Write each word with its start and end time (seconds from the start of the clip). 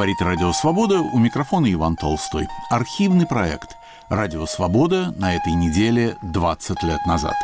Говорит 0.00 0.22
Радио 0.22 0.50
Свобода, 0.52 1.02
у 1.02 1.18
микрофона 1.18 1.70
Иван 1.70 1.94
Толстой. 1.94 2.48
Архивный 2.70 3.26
проект 3.26 3.76
«Радио 4.08 4.46
Свобода» 4.46 5.14
на 5.18 5.36
этой 5.36 5.52
неделе 5.52 6.16
20 6.22 6.82
лет 6.84 7.04
назад. 7.04 7.34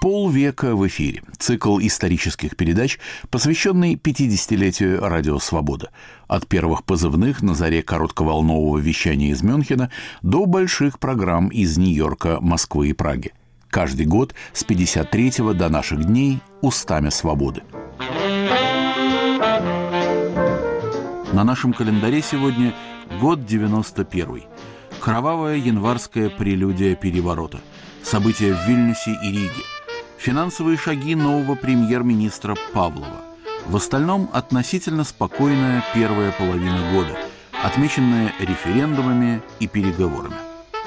Полвека 0.00 0.74
в 0.74 0.86
эфире. 0.86 1.22
Цикл 1.36 1.78
исторических 1.80 2.56
передач, 2.56 2.98
посвященный 3.28 3.96
50-летию 3.96 5.06
Радио 5.06 5.38
Свобода. 5.38 5.90
От 6.28 6.46
первых 6.46 6.84
позывных 6.84 7.42
на 7.42 7.54
заре 7.54 7.82
коротковолнового 7.82 8.78
вещания 8.78 9.32
из 9.32 9.42
Мюнхена 9.42 9.90
до 10.22 10.46
больших 10.46 10.98
программ 10.98 11.48
из 11.48 11.76
Нью-Йорка, 11.76 12.38
Москвы 12.40 12.88
и 12.88 12.92
Праги. 12.94 13.34
Каждый 13.68 14.06
год 14.06 14.34
с 14.54 14.64
53 14.64 15.52
до 15.52 15.68
наших 15.68 16.06
дней 16.06 16.40
устами 16.62 17.10
свободы. 17.10 17.60
На 21.36 21.44
нашем 21.44 21.74
календаре 21.74 22.22
сегодня 22.22 22.74
год 23.20 23.44
91 23.44 24.44
Кровавая 25.00 25.56
январская 25.56 26.30
прелюдия 26.30 26.94
переворота. 26.94 27.60
События 28.02 28.54
в 28.54 28.66
Вильнюсе 28.66 29.10
и 29.22 29.32
Риге. 29.32 29.62
Финансовые 30.16 30.78
шаги 30.78 31.14
нового 31.14 31.54
премьер-министра 31.54 32.56
Павлова. 32.72 33.20
В 33.66 33.76
остальном 33.76 34.30
относительно 34.32 35.04
спокойная 35.04 35.84
первая 35.94 36.32
половина 36.32 36.90
года, 36.94 37.18
отмеченная 37.62 38.32
референдумами 38.40 39.42
и 39.60 39.66
переговорами. 39.66 40.36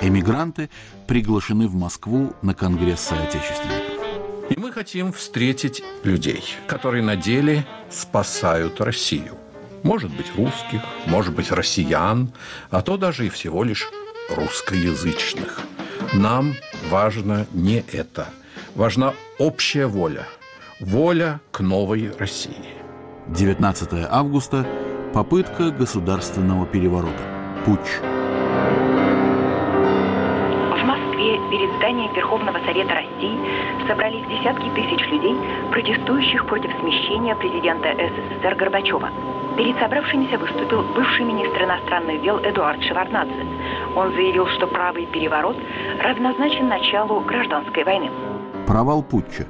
Эмигранты 0.01 0.71
приглашены 1.05 1.67
в 1.67 1.75
Москву 1.75 2.33
на 2.41 2.55
Конгресс 2.55 3.01
соотечественников. 3.01 4.49
И 4.49 4.59
мы 4.59 4.71
хотим 4.71 5.13
встретить 5.13 5.83
людей, 6.03 6.43
которые 6.65 7.03
на 7.03 7.15
деле 7.15 7.67
спасают 7.91 8.81
Россию– 8.81 9.37
может 9.83 10.11
быть, 10.11 10.31
русских, 10.35 10.81
может 11.05 11.33
быть, 11.33 11.51
россиян, 11.51 12.31
а 12.69 12.81
то 12.81 12.97
даже 12.97 13.25
и 13.25 13.29
всего 13.29 13.63
лишь 13.63 13.89
русскоязычных. 14.29 15.61
Нам 16.13 16.55
важно 16.89 17.47
не 17.53 17.83
это. 17.91 18.27
Важна 18.75 19.13
общая 19.37 19.87
воля. 19.87 20.27
Воля 20.79 21.39
к 21.51 21.59
новой 21.59 22.11
России. 22.17 22.75
19 23.27 24.07
августа. 24.09 24.65
Попытка 25.13 25.71
государственного 25.71 26.65
переворота. 26.65 27.23
Путч. 27.65 28.98
Перед 31.49 31.73
зданием 31.77 32.13
Верховного 32.13 32.59
Совета 32.65 32.93
России 32.93 33.37
собрались 33.87 34.25
десятки 34.27 34.69
тысяч 34.69 35.05
людей, 35.07 35.35
протестующих 35.71 36.45
против 36.45 36.71
смещения 36.79 37.35
президента 37.35 37.89
СССР 37.89 38.55
Горбачева. 38.55 39.09
Перед 39.57 39.77
собравшимися 39.79 40.37
выступил 40.37 40.83
бывший 40.93 41.25
министр 41.25 41.63
иностранных 41.63 42.21
дел 42.21 42.37
Эдуард 42.37 42.83
Шеварнадзе. 42.83 43.45
Он 43.95 44.11
заявил, 44.13 44.47
что 44.47 44.67
правый 44.67 45.07
переворот 45.07 45.57
равнозначен 46.01 46.67
началу 46.67 47.19
гражданской 47.21 47.83
войны. 47.83 48.11
Провал 48.67 49.01
путча, 49.01 49.47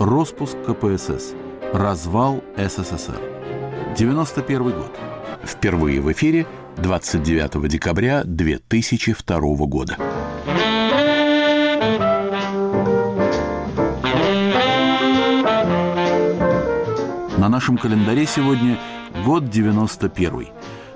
распуск 0.00 0.56
КПСС, 0.66 1.34
развал 1.72 2.42
СССР. 2.56 3.20
91 3.96 4.62
год. 4.64 4.98
Впервые 5.44 6.00
в 6.00 6.10
эфире 6.10 6.44
29 6.76 7.68
декабря 7.68 8.22
2002 8.24 9.66
года. 9.66 9.96
На 17.46 17.50
нашем 17.50 17.78
календаре 17.78 18.26
сегодня 18.26 18.76
Год 19.24 19.48
91. 19.48 20.48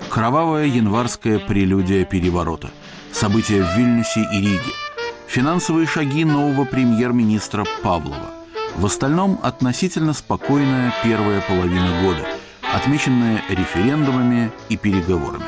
Кровавая 0.09 0.65
январская 0.65 1.39
прелюдия 1.39 2.03
переворота. 2.03 2.71
События 3.13 3.63
в 3.63 3.77
Вильнюсе 3.77 4.27
и 4.33 4.41
Риге. 4.41 4.73
Финансовые 5.27 5.87
шаги 5.87 6.25
нового 6.25 6.65
премьер-министра 6.65 7.65
Павлова. 7.83 8.31
В 8.75 8.85
остальном 8.85 9.39
относительно 9.41 10.11
спокойная 10.11 10.93
первая 11.05 11.39
половина 11.39 12.01
года, 12.03 12.27
отмеченная 12.73 13.41
референдумами 13.47 14.51
и 14.67 14.75
переговорами. 14.75 15.45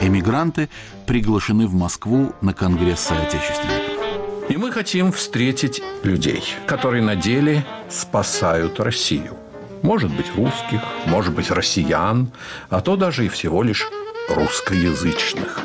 Эмигранты 0.00 0.68
приглашены 1.04 1.66
в 1.66 1.74
Москву 1.74 2.32
на 2.42 2.54
Конгресс 2.54 3.00
соотечественников. 3.00 4.48
И 4.48 4.56
мы 4.56 4.70
хотим 4.70 5.10
встретить 5.10 5.82
людей, 6.04 6.44
которые 6.68 7.02
на 7.02 7.16
деле 7.16 7.66
спасают 7.90 8.78
Россию. 8.78 9.36
Может 9.84 10.10
быть, 10.16 10.34
русских, 10.34 10.80
может 11.04 11.34
быть, 11.34 11.50
россиян, 11.50 12.32
а 12.70 12.80
то 12.80 12.96
даже 12.96 13.26
и 13.26 13.28
всего 13.28 13.62
лишь 13.62 13.86
русскоязычных. 14.30 15.60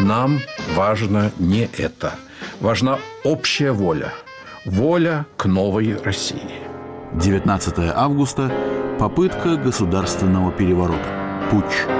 Нам 0.00 0.40
важно 0.74 1.30
не 1.38 1.68
это. 1.78 2.14
Важна 2.58 2.98
общая 3.22 3.70
воля. 3.70 4.12
Воля 4.64 5.24
к 5.36 5.44
новой 5.44 5.96
России. 6.02 6.50
19 7.14 7.92
августа. 7.94 8.52
Попытка 8.98 9.54
государственного 9.54 10.50
переворота. 10.50 11.48
Путч. 11.52 11.99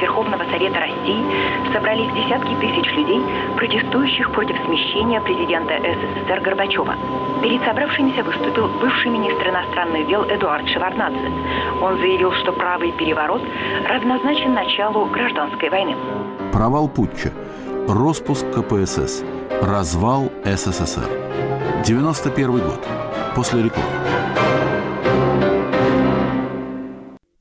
Верховного 0.00 0.44
Совета 0.50 0.80
России 0.80 1.24
собрались 1.72 2.12
десятки 2.12 2.54
тысяч 2.56 2.90
людей, 2.92 3.20
протестующих 3.56 4.30
против 4.32 4.56
смещения 4.64 5.20
президента 5.20 5.74
СССР 5.78 6.40
Горбачева. 6.40 6.94
Перед 7.42 7.62
собравшимися 7.64 8.22
выступил 8.22 8.68
бывший 8.80 9.10
министр 9.10 9.48
иностранных 9.48 10.06
дел 10.08 10.24
Эдуард 10.24 10.68
Шеварнадзе. 10.68 11.30
Он 11.82 11.96
заявил, 11.98 12.32
что 12.32 12.52
правый 12.52 12.92
переворот 12.92 13.42
равнозначен 13.88 14.54
началу 14.54 15.06
гражданской 15.06 15.70
войны. 15.70 15.96
Провал 16.52 16.88
путча, 16.88 17.32
распуск 17.88 18.46
КПСС, 18.52 19.24
развал 19.62 20.30
СССР. 20.44 21.08
91 21.84 22.50
год. 22.50 22.86
После 23.34 23.62
рекламы. 23.62 23.88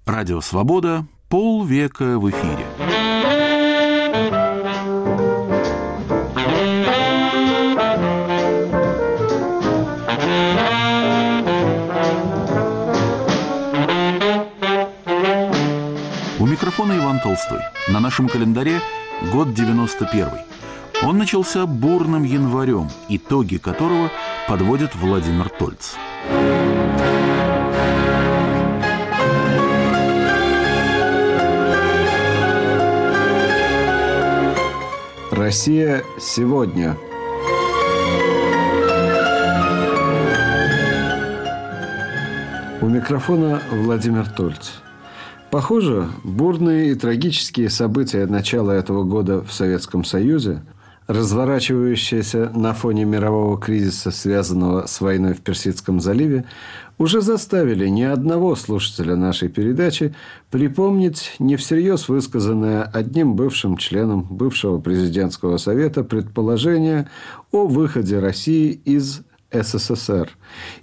Радио 0.05 0.41
«Свобода» 0.41 1.05
Полвека 1.29 2.17
в 2.17 2.27
эфире. 2.31 2.65
У 16.39 16.47
микрофона 16.47 16.97
Иван 16.97 17.19
Толстой. 17.19 17.59
На 17.89 17.99
нашем 17.99 18.27
календаре 18.27 18.81
год 19.31 19.53
91. 19.53 20.29
Он 21.03 21.19
начался 21.19 21.67
бурным 21.67 22.23
январем, 22.23 22.89
итоги 23.07 23.57
которого 23.57 24.09
подводит 24.47 24.95
Владимир 24.95 25.47
Тольц. 25.49 25.93
Россия 35.49 36.03
сегодня. 36.19 36.95
У 42.81 42.85
микрофона 42.85 43.59
Владимир 43.71 44.29
Тольц. 44.29 44.73
Похоже, 45.49 46.07
бурные 46.23 46.91
и 46.91 46.93
трагические 46.93 47.71
события 47.71 48.27
начала 48.27 48.73
этого 48.73 49.03
года 49.03 49.41
в 49.41 49.51
Советском 49.51 50.03
Союзе, 50.03 50.61
разворачивающиеся 51.07 52.51
на 52.53 52.75
фоне 52.75 53.05
мирового 53.05 53.59
кризиса, 53.59 54.11
связанного 54.11 54.85
с 54.85 55.01
войной 55.01 55.33
в 55.33 55.41
Персидском 55.41 55.99
заливе, 55.99 56.45
уже 56.99 57.21
заставили 57.21 57.87
ни 57.87 58.03
одного 58.03 58.55
слушателя 58.55 59.15
нашей 59.15 59.49
передачи 59.49 60.13
припомнить 60.51 61.35
не 61.39 61.55
всерьез 61.55 62.09
высказанное 62.09 62.83
одним 62.83 63.35
бывшим 63.35 63.77
членом 63.77 64.23
бывшего 64.29 64.79
президентского 64.79 65.57
совета 65.57 66.03
предположение 66.03 67.09
о 67.51 67.65
выходе 67.65 68.19
России 68.19 68.79
из 68.85 69.21
СССР 69.51 70.29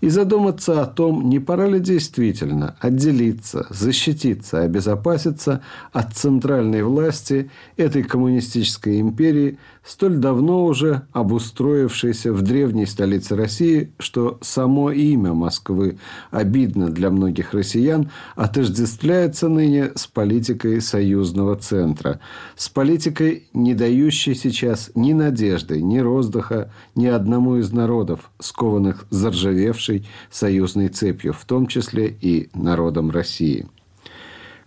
и 0.00 0.08
задуматься 0.08 0.82
о 0.82 0.86
том, 0.86 1.28
не 1.28 1.38
пора 1.38 1.68
ли 1.68 1.80
действительно 1.80 2.76
отделиться, 2.80 3.66
защититься, 3.70 4.62
обезопаситься 4.62 5.62
от 5.92 6.14
центральной 6.14 6.82
власти 6.82 7.50
этой 7.76 8.02
коммунистической 8.02 9.00
империи, 9.00 9.58
столь 9.84 10.16
давно 10.16 10.64
уже 10.64 11.02
обустроившейся 11.12 12.32
в 12.32 12.42
древней 12.42 12.86
столице 12.86 13.36
России, 13.36 13.92
что 13.98 14.38
само 14.42 14.90
имя 14.90 15.32
Москвы 15.32 15.98
обидно 16.30 16.88
для 16.88 17.10
многих 17.10 17.54
россиян, 17.54 18.10
отождествляется 18.34 19.48
ныне 19.48 19.92
с 19.94 20.06
политикой 20.06 20.80
союзного 20.80 21.56
центра, 21.56 22.18
с 22.56 22.68
политикой, 22.68 23.44
не 23.52 23.74
дающей 23.74 24.34
сейчас 24.34 24.90
ни 24.94 25.12
надежды, 25.12 25.80
ни 25.80 25.98
роздыха 25.98 26.72
ни 26.94 27.06
одному 27.06 27.56
из 27.56 27.72
народов, 27.72 28.30
с 28.40 28.52
скованных 28.56 29.05
заржавевшей 29.11 30.06
союзной 30.31 30.88
цепью, 30.88 31.35
в 31.35 31.44
том 31.44 31.67
числе 31.67 32.08
и 32.08 32.49
народом 32.55 33.11
России. 33.11 33.67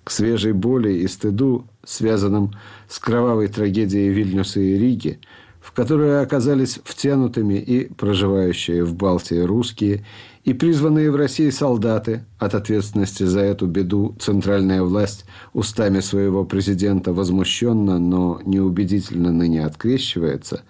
К 0.04 0.12
свежей 0.12 0.54
боли 0.54 0.94
и 0.94 1.08
стыду, 1.08 1.66
связанным 1.84 2.52
с 2.88 3.00
кровавой 3.00 3.48
трагедией 3.48 4.10
Вильнюса 4.10 4.60
и 4.60 4.78
Риги, 4.78 5.20
в 5.60 5.72
которую 5.72 6.22
оказались 6.22 6.80
втянутыми 6.84 7.56
и 7.56 7.92
проживающие 7.92 8.84
в 8.84 8.94
Балтии 8.94 9.40
русские, 9.40 10.06
и 10.44 10.54
призванные 10.54 11.10
в 11.10 11.16
России 11.16 11.50
солдаты, 11.50 12.26
от 12.38 12.54
ответственности 12.54 13.24
за 13.24 13.42
эту 13.42 13.66
беду 13.66 14.16
центральная 14.20 14.84
власть 14.84 15.26
устами 15.54 16.00
своего 16.00 16.46
президента 16.46 17.12
возмущенно, 17.12 17.98
но 17.98 18.40
неубедительно 18.46 19.32
ныне 19.32 19.66
открещивается, 19.66 20.62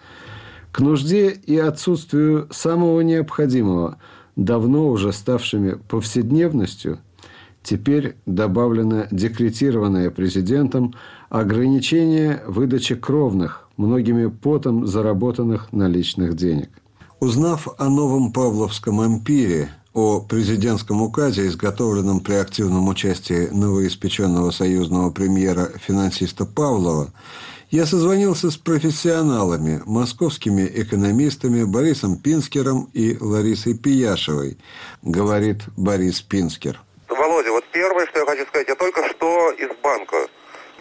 к 0.71 0.79
нужде 0.79 1.29
и 1.31 1.57
отсутствию 1.57 2.47
самого 2.51 3.01
необходимого, 3.01 3.97
давно 4.35 4.89
уже 4.89 5.11
ставшими 5.11 5.77
повседневностью, 5.87 6.99
теперь 7.63 8.15
добавлено 8.25 9.05
декретированное 9.11 10.09
президентом 10.11 10.93
ограничение 11.29 12.41
выдачи 12.47 12.95
кровных, 12.95 13.67
многими 13.77 14.27
потом 14.27 14.87
заработанных 14.87 15.71
наличных 15.71 16.35
денег. 16.35 16.69
Узнав 17.19 17.67
о 17.77 17.89
новом 17.89 18.31
Павловском 18.31 19.01
ампире, 19.01 19.69
о 19.93 20.21
президентском 20.21 21.01
указе, 21.01 21.47
изготовленном 21.47 22.21
при 22.21 22.35
активном 22.35 22.87
участии 22.87 23.49
новоиспеченного 23.51 24.51
союзного 24.51 25.09
премьера-финансиста 25.09 26.45
Павлова, 26.45 27.09
я 27.69 27.85
созвонился 27.85 28.49
с 28.49 28.57
профессионалами, 28.57 29.81
московскими 29.85 30.69
экономистами 30.75 31.63
Борисом 31.63 32.17
Пинскером 32.17 32.89
и 32.93 33.17
Ларисой 33.19 33.77
Пияшевой, 33.77 34.57
говорит 35.01 35.61
Борис 35.77 36.21
Пинскер. 36.21 36.79
Володя, 37.07 37.51
вот 37.51 37.65
первое, 37.71 38.05
что 38.07 38.19
я 38.19 38.25
хочу 38.25 38.45
сказать, 38.47 38.67
я 38.67 38.75
только 38.75 39.07
что 39.09 39.51
из 39.51 39.69
банка 39.83 40.27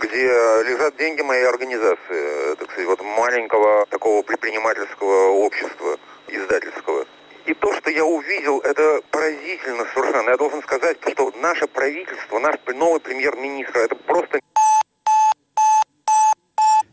где 0.00 0.23
лежат 0.69 0.96
деньги 0.96 1.23
моей 1.23 1.44
организации, 1.44 2.55
так 2.56 2.70
сказать, 2.70 2.87
вот 2.87 3.02
маленького 3.02 3.87
такого 3.87 4.23
предпринимательского 4.23 5.31
общества 5.31 5.99
издательского. 6.29 7.05
И 7.46 7.55
то, 7.55 7.73
что 7.75 7.91
я 7.91 8.05
увидел, 8.05 8.58
это 8.61 9.00
поразительно 9.11 9.87
совершенно. 9.94 10.31
Я 10.31 10.37
должен 10.37 10.62
сказать, 10.62 10.99
что 11.08 11.32
наше 11.41 11.67
правительство, 11.67 12.38
наш 12.38 12.56
новый 12.75 13.00
премьер-министр, 13.00 13.79
это 13.79 13.96
просто... 13.96 14.38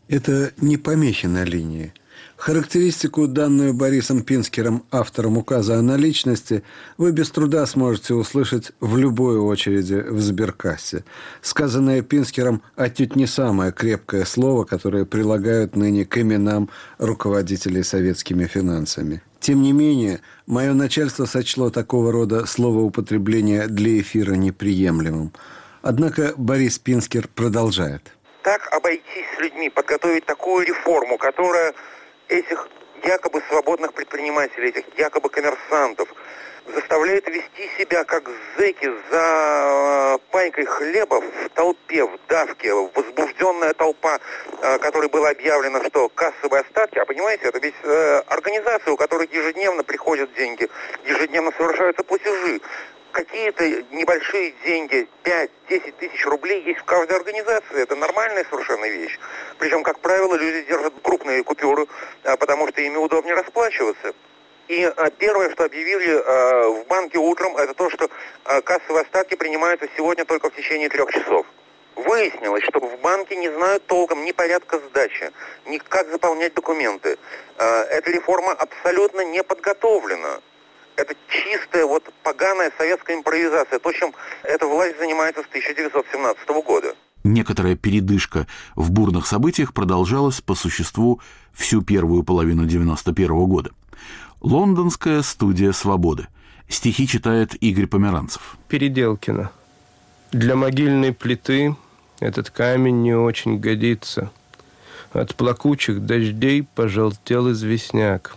Это 0.08 0.52
не 0.58 0.76
помехи 0.76 1.26
на 1.26 1.44
линии. 1.44 1.92
Характеристику, 2.36 3.26
данную 3.26 3.72
Борисом 3.72 4.22
Пинскером, 4.22 4.84
автором 4.90 5.38
указа 5.38 5.78
о 5.78 5.82
наличности, 5.82 6.62
вы 6.98 7.12
без 7.12 7.30
труда 7.30 7.64
сможете 7.66 8.14
услышать 8.14 8.72
в 8.78 8.96
любой 8.98 9.38
очереди 9.38 10.04
в 10.08 10.20
сберкассе. 10.20 11.04
Сказанное 11.40 12.02
Пинскером 12.02 12.62
отнюдь 12.76 13.16
не 13.16 13.26
самое 13.26 13.72
крепкое 13.72 14.24
слово, 14.26 14.64
которое 14.64 15.06
прилагают 15.06 15.76
ныне 15.76 16.04
к 16.04 16.18
именам 16.18 16.68
руководителей 16.98 17.82
советскими 17.82 18.44
финансами. 18.44 19.22
Тем 19.40 19.62
не 19.62 19.72
менее, 19.72 20.20
мое 20.46 20.74
начальство 20.74 21.24
сочло 21.24 21.70
такого 21.70 22.12
рода 22.12 22.46
словоупотребление 22.46 23.66
для 23.66 23.98
эфира 24.00 24.34
неприемлемым. 24.34 25.32
Однако 25.82 26.34
Борис 26.36 26.78
Пинскер 26.78 27.28
продолжает. 27.34 28.15
Так 28.46 28.72
обойтись 28.72 29.26
с 29.34 29.40
людьми, 29.40 29.68
подготовить 29.70 30.24
такую 30.24 30.64
реформу, 30.64 31.18
которая 31.18 31.74
этих 32.28 32.68
якобы 33.02 33.42
свободных 33.48 33.92
предпринимателей, 33.92 34.68
этих 34.68 34.84
якобы 34.96 35.28
коммерсантов, 35.30 36.08
заставляет 36.72 37.26
вести 37.26 37.68
себя 37.76 38.04
как 38.04 38.30
зэки 38.56 38.88
за 39.10 40.20
пайкой 40.30 40.64
хлеба 40.64 41.22
в 41.22 41.48
толпе, 41.54 42.04
в 42.04 42.16
давке, 42.28 42.72
возбужденная 42.72 43.74
толпа, 43.74 44.20
э, 44.62 44.78
которой 44.78 45.08
было 45.08 45.30
объявлено, 45.30 45.82
что 45.88 46.08
кассовые 46.10 46.60
остатки, 46.60 47.00
а 47.00 47.04
понимаете, 47.04 47.48
это 47.48 47.58
ведь 47.58 47.74
э, 47.82 48.22
организация, 48.28 48.92
у 48.92 48.96
которой 48.96 49.28
ежедневно 49.32 49.82
приходят 49.82 50.32
деньги, 50.34 50.68
ежедневно 51.04 51.50
совершаются 51.58 52.04
платежи 52.04 52.60
какие-то 53.16 53.64
небольшие 53.92 54.52
деньги, 54.62 55.08
5-10 55.24 55.92
тысяч 55.98 56.26
рублей 56.26 56.62
есть 56.64 56.80
в 56.80 56.84
каждой 56.84 57.16
организации. 57.16 57.82
Это 57.82 57.96
нормальная 57.96 58.44
совершенно 58.44 58.84
вещь. 58.84 59.18
Причем, 59.58 59.82
как 59.82 60.00
правило, 60.00 60.34
люди 60.34 60.66
держат 60.68 60.92
крупные 61.02 61.42
купюры, 61.42 61.86
а, 62.24 62.36
потому 62.36 62.68
что 62.68 62.82
ими 62.82 62.98
удобнее 62.98 63.34
расплачиваться. 63.34 64.12
И 64.68 64.84
а, 64.84 65.10
первое, 65.10 65.50
что 65.50 65.64
объявили 65.64 66.10
а, 66.14 66.68
в 66.68 66.86
банке 66.88 67.16
утром, 67.16 67.56
это 67.56 67.72
то, 67.72 67.88
что 67.88 68.10
кассовые 68.64 69.02
остатки 69.02 69.34
принимаются 69.34 69.88
сегодня 69.96 70.26
только 70.26 70.50
в 70.50 70.54
течение 70.54 70.90
трех 70.90 71.10
часов. 71.10 71.46
Выяснилось, 71.94 72.64
что 72.64 72.80
в 72.80 73.00
банке 73.00 73.36
не 73.36 73.48
знают 73.48 73.86
толком 73.86 74.26
ни 74.26 74.32
порядка 74.32 74.78
сдачи, 74.78 75.32
ни 75.64 75.78
как 75.78 76.10
заполнять 76.10 76.52
документы. 76.52 77.16
Эта 77.56 78.10
реформа 78.10 78.52
абсолютно 78.52 79.22
не 79.22 79.42
подготовлена 79.42 80.42
это 80.96 81.14
чистая 81.28 81.86
вот 81.86 82.02
поганая 82.22 82.72
советская 82.76 83.16
импровизация, 83.16 83.78
то, 83.78 83.92
чем 83.92 84.12
эта 84.42 84.66
власть 84.66 84.98
занимается 84.98 85.42
с 85.42 85.46
1917 85.46 86.48
года. 86.64 86.94
Некоторая 87.24 87.76
передышка 87.76 88.46
в 88.76 88.90
бурных 88.90 89.26
событиях 89.26 89.74
продолжалась 89.74 90.40
по 90.40 90.54
существу 90.54 91.20
всю 91.52 91.82
первую 91.82 92.22
половину 92.22 92.62
1991 92.62 93.46
года. 93.46 93.70
Лондонская 94.40 95.22
студия 95.22 95.72
«Свободы». 95.72 96.28
Стихи 96.68 97.06
читает 97.06 97.54
Игорь 97.62 97.86
Померанцев. 97.86 98.56
Переделкина. 98.68 99.50
Для 100.32 100.56
могильной 100.56 101.12
плиты 101.12 101.76
этот 102.20 102.50
камень 102.50 103.02
не 103.02 103.14
очень 103.14 103.58
годится. 103.58 104.30
От 105.12 105.34
плакучих 105.34 106.04
дождей 106.04 106.66
пожелтел 106.74 107.50
известняк. 107.52 108.36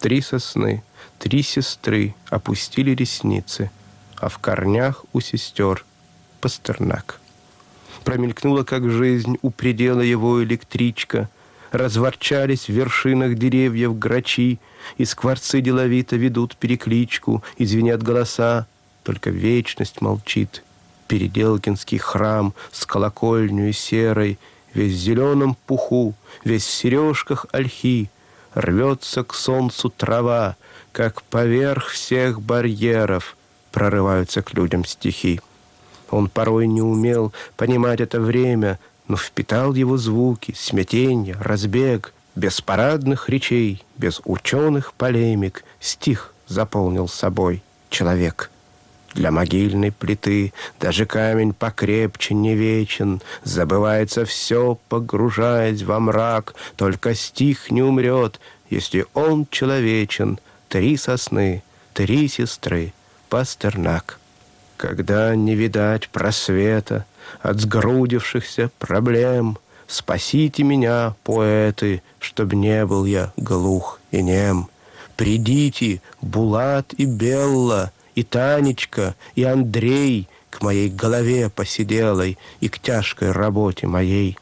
Три 0.00 0.20
сосны– 0.20 0.82
Три 1.18 1.42
сестры 1.42 2.14
опустили 2.30 2.92
ресницы, 2.92 3.70
а 4.16 4.28
в 4.28 4.38
корнях 4.38 5.04
у 5.12 5.20
сестер 5.20 5.84
Пастернак. 6.40 7.20
Промелькнула, 8.04 8.62
как 8.62 8.88
жизнь, 8.88 9.36
у 9.42 9.50
предела 9.50 10.00
его 10.00 10.42
электричка. 10.42 11.28
Разворчались 11.72 12.66
в 12.66 12.72
вершинах 12.72 13.34
деревьев 13.34 13.98
грачи, 13.98 14.58
И 14.96 15.04
скворцы 15.04 15.60
деловито 15.60 16.16
ведут 16.16 16.56
перекличку, 16.56 17.42
И 17.56 17.66
звенят 17.66 18.02
голоса, 18.02 18.66
только 19.02 19.30
вечность 19.30 20.00
молчит. 20.00 20.62
Переделкинский 21.08 21.98
храм 21.98 22.54
с 22.70 22.86
колокольней 22.86 23.72
серой, 23.72 24.38
Весь 24.72 24.92
в 24.94 24.96
зеленом 24.96 25.56
пуху, 25.66 26.14
весь 26.44 26.64
в 26.64 26.70
сережках 26.70 27.46
ольхи, 27.52 28.08
Рвется 28.54 29.24
к 29.24 29.34
солнцу 29.34 29.90
трава, 29.90 30.56
как 30.98 31.22
поверх 31.22 31.90
всех 31.90 32.42
барьеров 32.42 33.36
прорываются 33.70 34.42
к 34.42 34.52
людям 34.54 34.84
стихи. 34.84 35.40
Он 36.10 36.28
порой 36.28 36.66
не 36.66 36.82
умел 36.82 37.32
понимать 37.56 38.00
это 38.00 38.20
время, 38.20 38.80
но 39.06 39.16
впитал 39.16 39.74
его 39.74 39.96
звуки, 39.96 40.54
смятенье, 40.58 41.36
разбег, 41.40 42.12
без 42.34 42.60
парадных 42.60 43.28
речей, 43.28 43.84
без 43.96 44.20
ученых 44.24 44.92
полемик, 44.92 45.62
стих 45.78 46.34
заполнил 46.48 47.06
собой 47.06 47.62
человек. 47.90 48.50
Для 49.14 49.30
могильной 49.30 49.92
плиты 49.92 50.52
даже 50.80 51.06
камень 51.06 51.54
покрепче 51.54 52.34
не 52.34 52.56
вечен, 52.56 53.22
Забывается 53.44 54.24
все, 54.24 54.76
погружаясь 54.88 55.84
во 55.84 56.00
мрак, 56.00 56.56
Только 56.74 57.14
стих 57.14 57.70
не 57.70 57.84
умрет, 57.84 58.40
если 58.68 59.06
он 59.14 59.46
человечен, 59.48 60.40
Три 60.68 60.98
сосны, 60.98 61.62
три 61.94 62.28
сестры, 62.28 62.92
Пастернак. 63.30 64.18
Когда 64.76 65.34
не 65.34 65.54
видать 65.54 66.08
просвета 66.10 67.06
От 67.40 67.60
сгрудившихся 67.60 68.70
проблем, 68.78 69.58
Спасите 69.86 70.64
меня, 70.64 71.14
поэты, 71.24 72.02
Чтоб 72.20 72.52
не 72.52 72.84
был 72.84 73.06
я 73.06 73.32
глух 73.38 73.98
и 74.10 74.22
нем. 74.22 74.68
Придите, 75.16 76.02
Булат 76.20 76.92
и 76.92 77.06
Белла, 77.06 77.90
И 78.14 78.22
Танечка, 78.22 79.16
и 79.34 79.44
Андрей, 79.44 80.28
К 80.50 80.60
моей 80.60 80.90
голове 80.90 81.48
посиделой 81.48 82.36
И 82.60 82.68
к 82.68 82.78
тяжкой 82.78 83.32
работе 83.32 83.86
моей. 83.86 84.36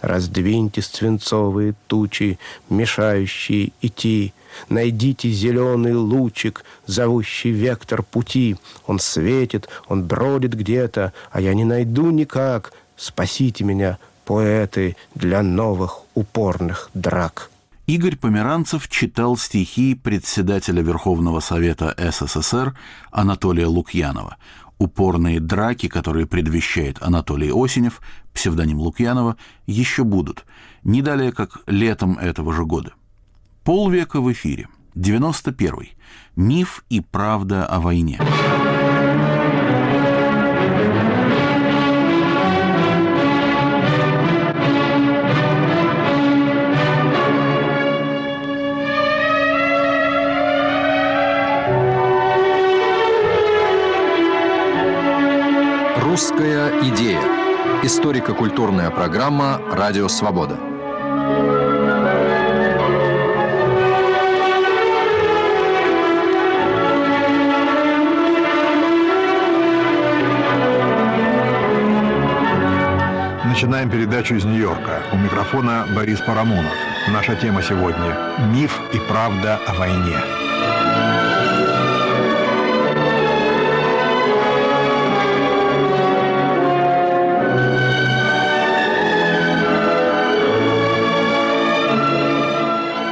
Раздвиньте 0.00 0.82
свинцовые 0.82 1.74
тучи, 1.86 2.38
мешающие 2.68 3.72
идти, 3.80 4.32
Найдите 4.68 5.30
зеленый 5.30 5.94
лучик, 5.94 6.64
зовущий 6.86 7.50
вектор 7.50 8.02
пути. 8.02 8.56
Он 8.86 8.98
светит, 8.98 9.68
он 9.88 10.04
бродит 10.04 10.54
где-то, 10.54 11.12
а 11.30 11.40
я 11.40 11.54
не 11.54 11.64
найду 11.64 12.10
никак. 12.10 12.72
Спасите 12.96 13.64
меня, 13.64 13.98
поэты, 14.24 14.96
для 15.14 15.42
новых 15.42 16.00
упорных 16.14 16.90
драк. 16.94 17.50
Игорь 17.86 18.16
Померанцев 18.16 18.86
читал 18.88 19.38
стихи 19.38 19.94
председателя 19.94 20.82
Верховного 20.82 21.40
Совета 21.40 21.94
СССР 21.96 22.76
Анатолия 23.10 23.66
Лукьянова. 23.66 24.36
Упорные 24.76 25.40
драки, 25.40 25.88
которые 25.88 26.26
предвещает 26.26 26.98
Анатолий 27.00 27.50
Осенев, 27.50 28.02
псевдоним 28.34 28.78
Лукьянова, 28.78 29.36
еще 29.66 30.04
будут. 30.04 30.44
Не 30.84 31.00
далее, 31.00 31.32
как 31.32 31.62
летом 31.66 32.18
этого 32.18 32.52
же 32.52 32.66
года. 32.66 32.92
Полвека 33.68 34.22
в 34.22 34.32
эфире. 34.32 34.66
91. 34.94 35.90
Миф 36.36 36.84
и 36.88 37.02
правда 37.02 37.66
о 37.66 37.80
войне. 37.80 38.18
Русская 55.98 56.70
идея. 56.88 57.20
Историко-культурная 57.82 58.90
программа 58.90 59.60
«Радио 59.70 60.08
Свобода». 60.08 60.67
Начинаем 73.58 73.90
передачу 73.90 74.36
из 74.36 74.44
Нью-Йорка. 74.44 75.02
У 75.12 75.16
микрофона 75.16 75.84
Борис 75.92 76.20
Парамонов. 76.20 76.72
Наша 77.08 77.34
тема 77.34 77.60
сегодня– 77.60 78.16
миф 78.54 78.80
и 78.92 79.00
правда 79.08 79.58
о 79.66 79.74
войне. 79.74 80.16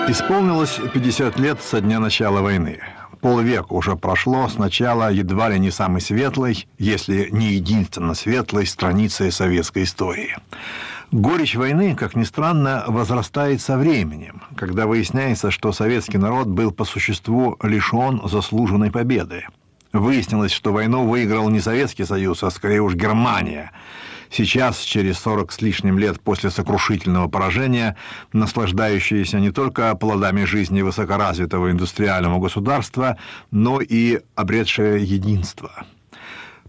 Исполнилось 0.06 0.78
50 0.94 1.40
лет 1.40 1.60
со 1.60 1.80
дня 1.80 1.98
начала 1.98 2.40
войны. 2.40 2.78
Полвека 3.26 3.72
уже 3.72 3.96
прошло 3.96 4.48
с 4.48 4.56
начала 4.56 5.10
едва 5.10 5.48
ли 5.48 5.58
не 5.58 5.72
самой 5.72 6.00
светлой, 6.00 6.68
если 6.78 7.28
не 7.32 7.54
единственно 7.54 8.14
светлой 8.14 8.68
страницы 8.68 9.32
советской 9.32 9.82
истории. 9.82 10.36
Горечь 11.10 11.56
войны, 11.56 11.96
как 11.96 12.14
ни 12.14 12.22
странно, 12.22 12.84
возрастает 12.86 13.60
со 13.60 13.78
временем, 13.78 14.44
когда 14.56 14.86
выясняется, 14.86 15.50
что 15.50 15.72
советский 15.72 16.18
народ 16.18 16.46
был 16.46 16.70
по 16.70 16.84
существу 16.84 17.58
лишен 17.64 18.22
заслуженной 18.28 18.92
победы. 18.92 19.44
Выяснилось, 19.92 20.52
что 20.52 20.72
войну 20.72 21.04
выиграл 21.04 21.48
не 21.48 21.58
Советский 21.58 22.04
Союз, 22.04 22.44
а 22.44 22.50
скорее 22.50 22.80
уж 22.80 22.94
Германия– 22.94 23.72
Сейчас, 24.36 24.80
через 24.80 25.18
40 25.20 25.50
с 25.50 25.62
лишним 25.62 25.98
лет 25.98 26.20
после 26.20 26.50
сокрушительного 26.50 27.26
поражения, 27.26 27.96
наслаждающиеся 28.34 29.40
не 29.40 29.50
только 29.50 29.94
плодами 29.94 30.44
жизни 30.44 30.82
высокоразвитого 30.82 31.70
индустриального 31.70 32.38
государства, 32.38 33.16
но 33.50 33.80
и 33.80 34.20
обретшее 34.34 35.02
единство. 35.02 35.86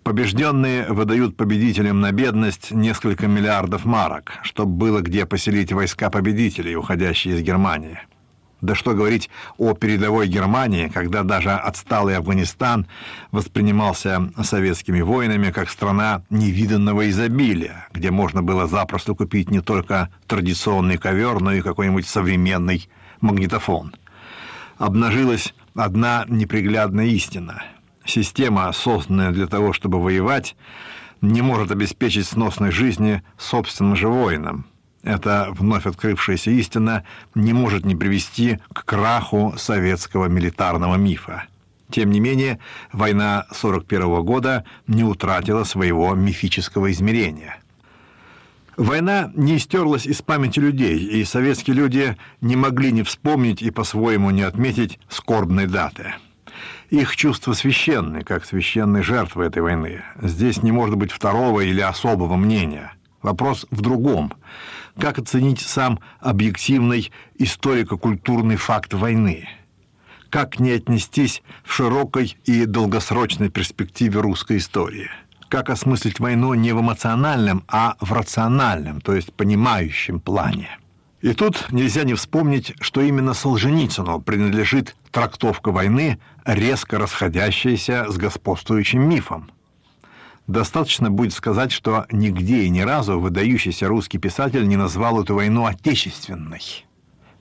Побежденные 0.02 0.88
выдают 0.88 1.36
победителям 1.36 2.00
на 2.00 2.14
бедность 2.14 2.72
несколько 2.72 3.28
миллиардов 3.28 3.84
марок, 3.84 4.32
чтобы 4.44 4.72
было 4.72 5.02
где 5.02 5.26
поселить 5.26 5.74
войска 5.74 6.10
победителей, 6.10 6.78
уходящие 6.78 7.36
из 7.36 7.42
Германии. 7.42 8.00
Да 8.62 8.74
что 8.74 8.96
говорить 8.96 9.30
о 9.58 9.74
передовой 9.74 10.28
Германии, 10.28 10.88
когда 10.88 11.22
даже 11.22 11.52
отсталый 11.52 12.18
Афганистан 12.18 12.88
воспринимался 13.32 14.32
советскими 14.42 15.02
воинами 15.02 15.52
как 15.52 15.70
страна 15.70 16.24
невиданного 16.32 17.08
изобилия, 17.10 17.88
где 17.94 18.10
можно 18.10 18.42
было 18.42 18.66
запросто 18.66 19.14
купить 19.14 19.52
не 19.52 19.62
только 19.62 20.10
традиционный 20.26 20.98
ковер, 20.98 21.40
но 21.40 21.54
и 21.54 21.62
какой-нибудь 21.62 22.08
современный 22.08 22.90
магнитофон. 23.22 23.94
Обнажилась 24.80 25.54
одна 25.76 26.26
неприглядная 26.28 27.06
истина. 27.06 27.64
Система, 28.06 28.72
созданная 28.72 29.32
для 29.32 29.46
того, 29.46 29.72
чтобы 29.72 30.02
воевать, 30.02 30.56
не 31.22 31.42
может 31.42 31.72
обеспечить 31.72 32.26
сносной 32.26 32.72
жизни 32.72 33.22
собственным 33.38 33.96
же 33.96 34.08
воинам– 34.08 34.66
эта 35.04 35.48
вновь 35.52 35.86
открывшаяся 35.86 36.52
истина 36.52 37.04
не 37.36 37.54
может 37.54 37.86
не 37.86 37.96
привести 37.96 38.60
к 38.74 38.84
краху 38.86 39.54
советского 39.58 40.26
милитарного 40.26 40.96
мифа. 40.96 41.46
Тем 41.90 42.12
не 42.12 42.20
менее, 42.20 42.60
война 42.92 43.40
1941 43.50 44.24
года 44.24 44.66
не 44.88 45.04
утратила 45.04 45.64
своего 45.64 46.14
мифического 46.16 46.92
измерения. 46.92 47.58
Война 48.76 49.32
не 49.36 49.58
стерлась 49.58 50.06
из 50.06 50.22
памяти 50.22 50.60
людей, 50.60 51.00
и 51.00 51.24
советские 51.24 51.76
люди 51.76 52.18
не 52.42 52.56
могли 52.56 52.92
не 52.92 53.04
вспомнить 53.04 53.62
и 53.62 53.72
по-своему 53.72 54.30
не 54.32 54.44
отметить 54.44 55.00
скорбной 55.10 55.66
даты. 55.66 56.14
Их 56.90 57.16
чувства 57.16 57.54
священны, 57.54 58.24
как 58.24 58.46
священные 58.46 59.04
жертвы 59.04 59.46
этой 59.46 59.62
войны. 59.62 60.04
Здесь 60.22 60.62
не 60.62 60.72
может 60.72 60.96
быть 60.96 61.12
второго 61.12 61.62
или 61.62 61.82
особого 61.82 62.36
мнения. 62.36 62.94
Вопрос 63.22 63.66
в 63.72 63.82
другом– 63.82 64.34
как 65.00 65.20
оценить 65.20 65.62
сам 65.62 66.00
объективный 66.20 67.12
историко-культурный 67.36 68.56
факт 68.56 68.94
войны? 68.94 69.48
Как 70.30 70.60
не 70.60 70.72
отнестись 70.72 71.42
в 71.64 71.74
широкой 71.74 72.38
и 72.46 72.66
долгосрочной 72.66 73.50
перспективе 73.50 74.20
русской 74.20 74.58
истории? 74.58 75.10
Как 75.50 75.70
осмыслить 75.70 76.20
войну 76.20 76.54
не 76.54 76.74
в 76.74 76.82
эмоциональном, 76.82 77.64
а 77.70 77.96
в 78.02 78.12
рациональном, 78.12 79.00
то 79.00 79.16
есть 79.16 79.34
понимающем 79.34 80.20
плане? 80.20 80.78
И 81.22 81.34
тут 81.34 81.72
нельзя 81.72 82.04
не 82.04 82.14
вспомнить, 82.14 82.74
что 82.82 83.02
именно 83.02 83.34
Солженицыну 83.34 84.22
принадлежит 84.22 84.96
трактовка 85.12 85.72
войны, 85.72 86.20
резко 86.46 87.00
расходящаяся 87.00 88.06
с 88.10 88.18
господствующим 88.18 89.08
мифом– 89.08 89.50
Достаточно 90.48 91.12
будет 91.12 91.34
сказать, 91.34 91.74
что 91.74 92.06
нигде 92.10 92.64
и 92.64 92.70
ни 92.70 92.80
разу 92.80 93.20
выдающийся 93.20 93.88
русский 93.88 94.18
писатель 94.18 94.66
не 94.66 94.78
назвал 94.78 95.22
эту 95.22 95.36
войну 95.36 95.66
отечественной. 95.66 96.86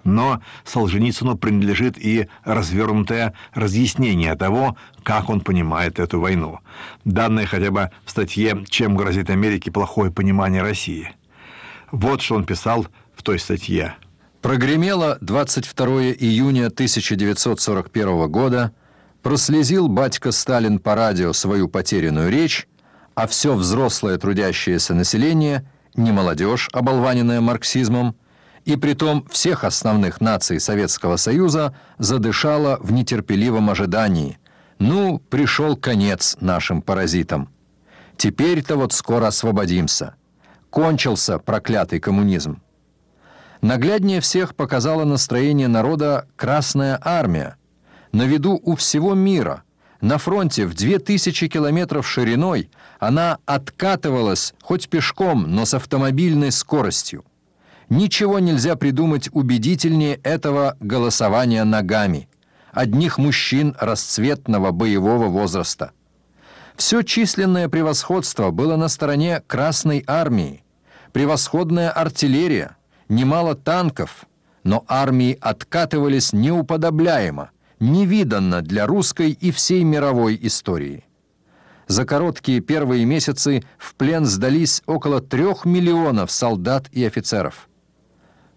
Но 0.02 0.40
Солженицыну 0.64 1.36
принадлежит 1.36 1.98
и 1.98 2.28
развернутое 2.44 3.34
разъяснение 3.54 4.34
того, 4.34 4.76
как 5.02 5.30
он 5.30 5.40
понимает 5.40 5.98
эту 5.98 6.20
войну. 6.20 6.60
Данное 7.04 7.46
хотя 7.46 7.70
бы 7.70 7.90
в 8.04 8.10
статье 8.10 8.64
«Чем 8.68 8.96
грозит 8.96 9.30
Америке 9.30 9.70
плохое 9.70 10.12
понимание 10.12 10.62
России». 10.62 11.12
Вот 11.92 12.22
что 12.22 12.34
он 12.36 12.44
писал 12.44 12.86
в 13.14 13.22
той 13.22 13.38
статье. 13.38 13.96
Прогремело 14.42 15.18
22 15.20 15.86
июня 16.12 16.66
1941 16.66 18.30
года, 18.30 18.72
прослезил 19.22 19.88
батька 19.88 20.30
Сталин 20.30 20.78
по 20.78 20.94
радио 20.94 21.32
свою 21.32 21.68
потерянную 21.68 22.30
речь, 22.30 22.68
а 23.16 23.26
все 23.26 23.54
взрослое 23.54 24.18
трудящееся 24.18 24.94
население, 24.94 25.64
не 25.96 26.12
молодежь, 26.12 26.68
оболваненная 26.72 27.40
марксизмом, 27.40 28.14
и 28.66 28.76
притом 28.76 29.26
всех 29.30 29.64
основных 29.64 30.20
наций 30.20 30.60
Советского 30.60 31.16
Союза 31.16 31.74
задышало 31.98 32.78
в 32.80 32.92
нетерпеливом 32.92 33.70
ожидании. 33.70 34.38
Ну, 34.78 35.18
пришел 35.30 35.76
конец 35.76 36.36
нашим 36.40 36.82
паразитам. 36.82 37.48
Теперь-то 38.18 38.76
вот 38.76 38.92
скоро 38.92 39.28
освободимся. 39.28 40.14
Кончился 40.68 41.38
проклятый 41.38 42.00
коммунизм. 42.00 42.60
Нагляднее 43.62 44.20
всех 44.20 44.54
показало 44.54 45.04
настроение 45.04 45.68
народа 45.68 46.28
Красная 46.36 47.00
Армия. 47.02 47.56
На 48.12 48.24
виду 48.24 48.60
у 48.62 48.76
всего 48.76 49.14
мира– 49.14 49.62
на 50.00 50.18
фронте 50.18 50.66
в 50.66 50.74
2000 50.74 51.48
километров 51.48 52.08
шириной 52.08 52.70
она 52.98 53.38
откатывалась 53.46 54.54
хоть 54.62 54.88
пешком, 54.88 55.44
но 55.54 55.64
с 55.64 55.74
автомобильной 55.74 56.52
скоростью. 56.52 57.24
Ничего 57.88 58.38
нельзя 58.38 58.74
придумать 58.76 59.28
убедительнее 59.32 60.16
этого 60.22 60.76
голосования 60.80 61.64
ногами. 61.64 62.28
Одних 62.72 63.18
мужчин 63.18 63.76
расцветного 63.80 64.70
боевого 64.70 65.26
возраста. 65.26 65.92
Все 66.76 67.02
численное 67.02 67.68
превосходство 67.68 68.50
было 68.50 68.76
на 68.76 68.88
стороне 68.88 69.42
Красной 69.46 70.04
Армии. 70.06 70.62
Превосходная 71.12 71.90
артиллерия, 71.90 72.76
немало 73.08 73.54
танков, 73.54 74.26
но 74.62 74.84
армии 74.88 75.38
откатывались 75.40 76.34
неуподобляемо, 76.34 77.50
невиданно 77.80 78.60
для 78.60 78.86
русской 78.86 79.30
и 79.30 79.50
всей 79.52 79.84
мировой 79.84 80.38
истории. 80.42 81.04
За 81.86 82.04
короткие 82.04 82.60
первые 82.60 83.04
месяцы 83.04 83.62
в 83.78 83.94
плен 83.94 84.24
сдались 84.24 84.82
около 84.86 85.20
трех 85.20 85.64
миллионов 85.64 86.30
солдат 86.30 86.88
и 86.92 87.04
офицеров. 87.04 87.68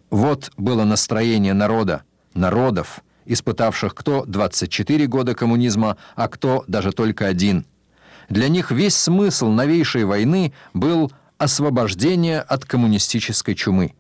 Вот 0.10 0.52
было 0.58 0.84
настроение 0.84 1.54
народа, 1.54 2.04
народов, 2.34 3.02
испытавших 3.26 3.94
кто 3.94 4.26
24 4.26 5.06
года 5.06 5.36
коммунизма, 5.36 5.98
а 6.16 6.28
кто 6.28 6.64
даже 6.68 6.92
только 6.92 7.28
один. 7.28 7.66
Для 8.30 8.48
них 8.48 8.72
весь 8.72 8.96
смысл 8.96 9.50
новейшей 9.50 10.06
войны 10.06 10.54
был 10.74 11.12
освобождение 11.38 12.42
от 12.42 12.66
коммунистической 12.66 13.54
чумы. 13.54 13.94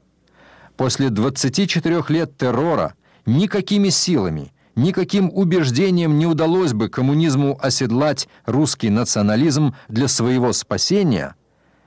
После 0.75 1.09
24 1.09 2.03
лет 2.09 2.37
террора 2.37 2.95
никакими 3.25 3.89
силами, 3.89 4.51
никаким 4.81 5.29
убеждением 5.33 6.17
не 6.17 6.25
удалось 6.25 6.73
бы 6.73 6.89
коммунизму 6.89 7.59
оседлать 7.61 8.27
русский 8.45 8.89
национализм 8.89 9.75
для 9.87 10.07
своего 10.07 10.53
спасения, 10.53 11.35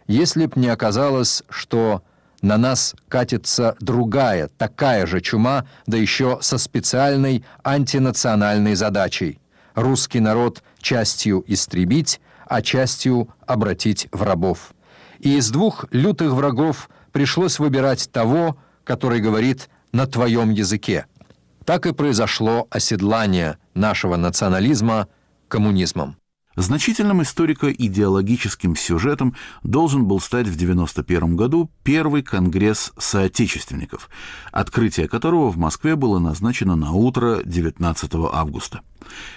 если 0.06 0.46
б 0.46 0.52
не 0.56 0.68
оказалось, 0.68 1.42
что 1.48 2.02
на 2.42 2.56
нас 2.58 2.94
катится 3.08 3.76
другая, 3.80 4.48
такая 4.58 5.06
же 5.06 5.20
чума, 5.20 5.66
да 5.86 5.96
еще 5.96 6.38
со 6.40 6.58
специальной 6.58 7.44
антинациональной 7.64 8.74
задачей– 8.74 9.38
русский 9.74 10.20
народ 10.20 10.62
частью 10.80 11.44
истребить, 11.46 12.20
а 12.46 12.62
частью 12.62 13.28
обратить 13.46 14.08
в 14.12 14.22
рабов. 14.22 14.74
И 15.20 15.36
из 15.36 15.50
двух 15.50 15.86
лютых 15.92 16.32
врагов 16.32 16.90
пришлось 17.12 17.58
выбирать 17.58 18.10
того, 18.10 18.56
который 18.84 19.20
говорит 19.20 19.70
на 19.92 20.06
твоем 20.06 20.50
языке. 20.50 21.06
Так 21.64 21.86
и 21.86 21.92
произошло 21.92 22.66
оседлание 22.70 23.58
нашего 23.74 24.16
национализма 24.16 25.08
коммунизмом. 25.48 26.16
Значительным 26.54 27.22
историко-идеологическим 27.22 28.76
сюжетом 28.76 29.34
должен 29.62 30.04
был 30.04 30.20
стать 30.20 30.46
в 30.48 30.54
1991 30.54 31.34
году 31.36 31.70
первый 31.82 32.22
конгресс 32.22 32.92
соотечественников, 32.98 34.10
открытие 34.50 35.08
которого 35.08 35.50
в 35.50 35.56
Москве 35.56 35.96
было 35.96 36.18
назначено 36.18 36.76
на 36.76 36.92
утро 36.92 37.40
19 37.44 38.10
августа. 38.32 38.82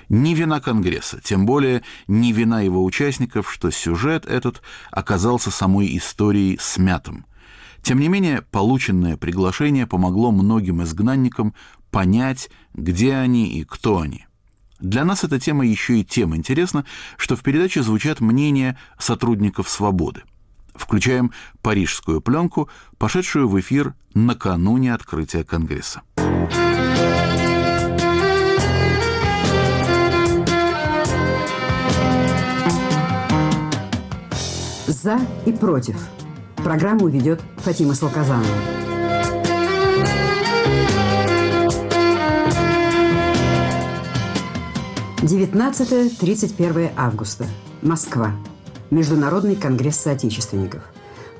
Не 0.10 0.36
вина 0.36 0.60
Конгресса, 0.60 1.22
тем 1.24 1.46
более 1.46 1.84
не 2.08 2.34
вина 2.34 2.60
его 2.60 2.84
участников, 2.84 3.52
что 3.52 3.72
сюжет 3.72 4.26
этот 4.26 4.62
оказался 4.92 5.52
самой 5.52 5.96
историей 5.96 6.58
смятым. 6.60 7.26
Тем 7.86 8.00
не 8.00 8.08
менее, 8.08 8.42
полученное 8.42 9.16
приглашение 9.16 9.86
помогло 9.86 10.32
многим 10.32 10.82
изгнанникам 10.82 11.54
понять, 11.96 12.50
где 12.74 13.16
они 13.16 13.48
и 13.48 13.64
кто 13.64 14.00
они– 14.00 14.26
для 14.82 15.06
нас 15.06 15.24
эта 15.24 15.40
тема 15.40 15.66
еще 15.66 16.02
и 16.02 16.04
тем 16.04 16.36
интересна, 16.36 16.84
что 17.16 17.38
в 17.38 17.42
передаче 17.42 17.82
звучат 17.82 18.20
мнения 18.20 18.78
сотрудников 19.00 19.70
«Свободы». 19.70 20.24
Включаем 20.74 21.32
парижскую 21.62 22.20
пленку, 22.20 22.70
пошедшую 22.98 23.48
в 23.48 23.58
эфир 23.58 23.94
накануне 24.14 24.94
открытия 24.94 25.46
Конгресса. 25.46 26.02
«За 34.88 35.18
и 35.46 35.54
против». 35.54 35.96
Программу 36.58 37.08
ведет 37.08 37.42
Фатима 37.60 37.94
Салказанова. 37.94 38.85
19-31 45.26 46.92
августа. 46.96 47.46
Москва. 47.82 48.30
Международный 48.92 49.56
конгресс 49.56 49.98
соотечественников. 49.98 50.84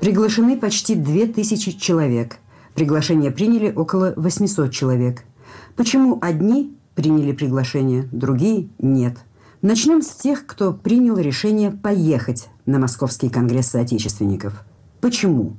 Приглашены 0.00 0.58
почти 0.58 0.96
2000 0.96 1.78
человек. 1.78 2.38
Приглашение 2.74 3.30
приняли 3.30 3.72
около 3.72 4.12
800 4.16 4.72
человек. 4.72 5.22
Почему 5.76 6.18
одни 6.20 6.76
приняли 6.96 7.30
приглашение, 7.30 8.08
другие– 8.10 8.70
нет? 8.80 9.18
Начнем 9.62 10.02
с 10.02 10.10
тех, 10.10 10.46
кто 10.46 10.72
принял 10.72 11.16
решение 11.16 11.70
поехать 11.70 12.48
на 12.66 12.80
Московский 12.80 13.30
конгресс 13.30 13.68
соотечественников. 13.68 14.64
Почему? 15.00 15.52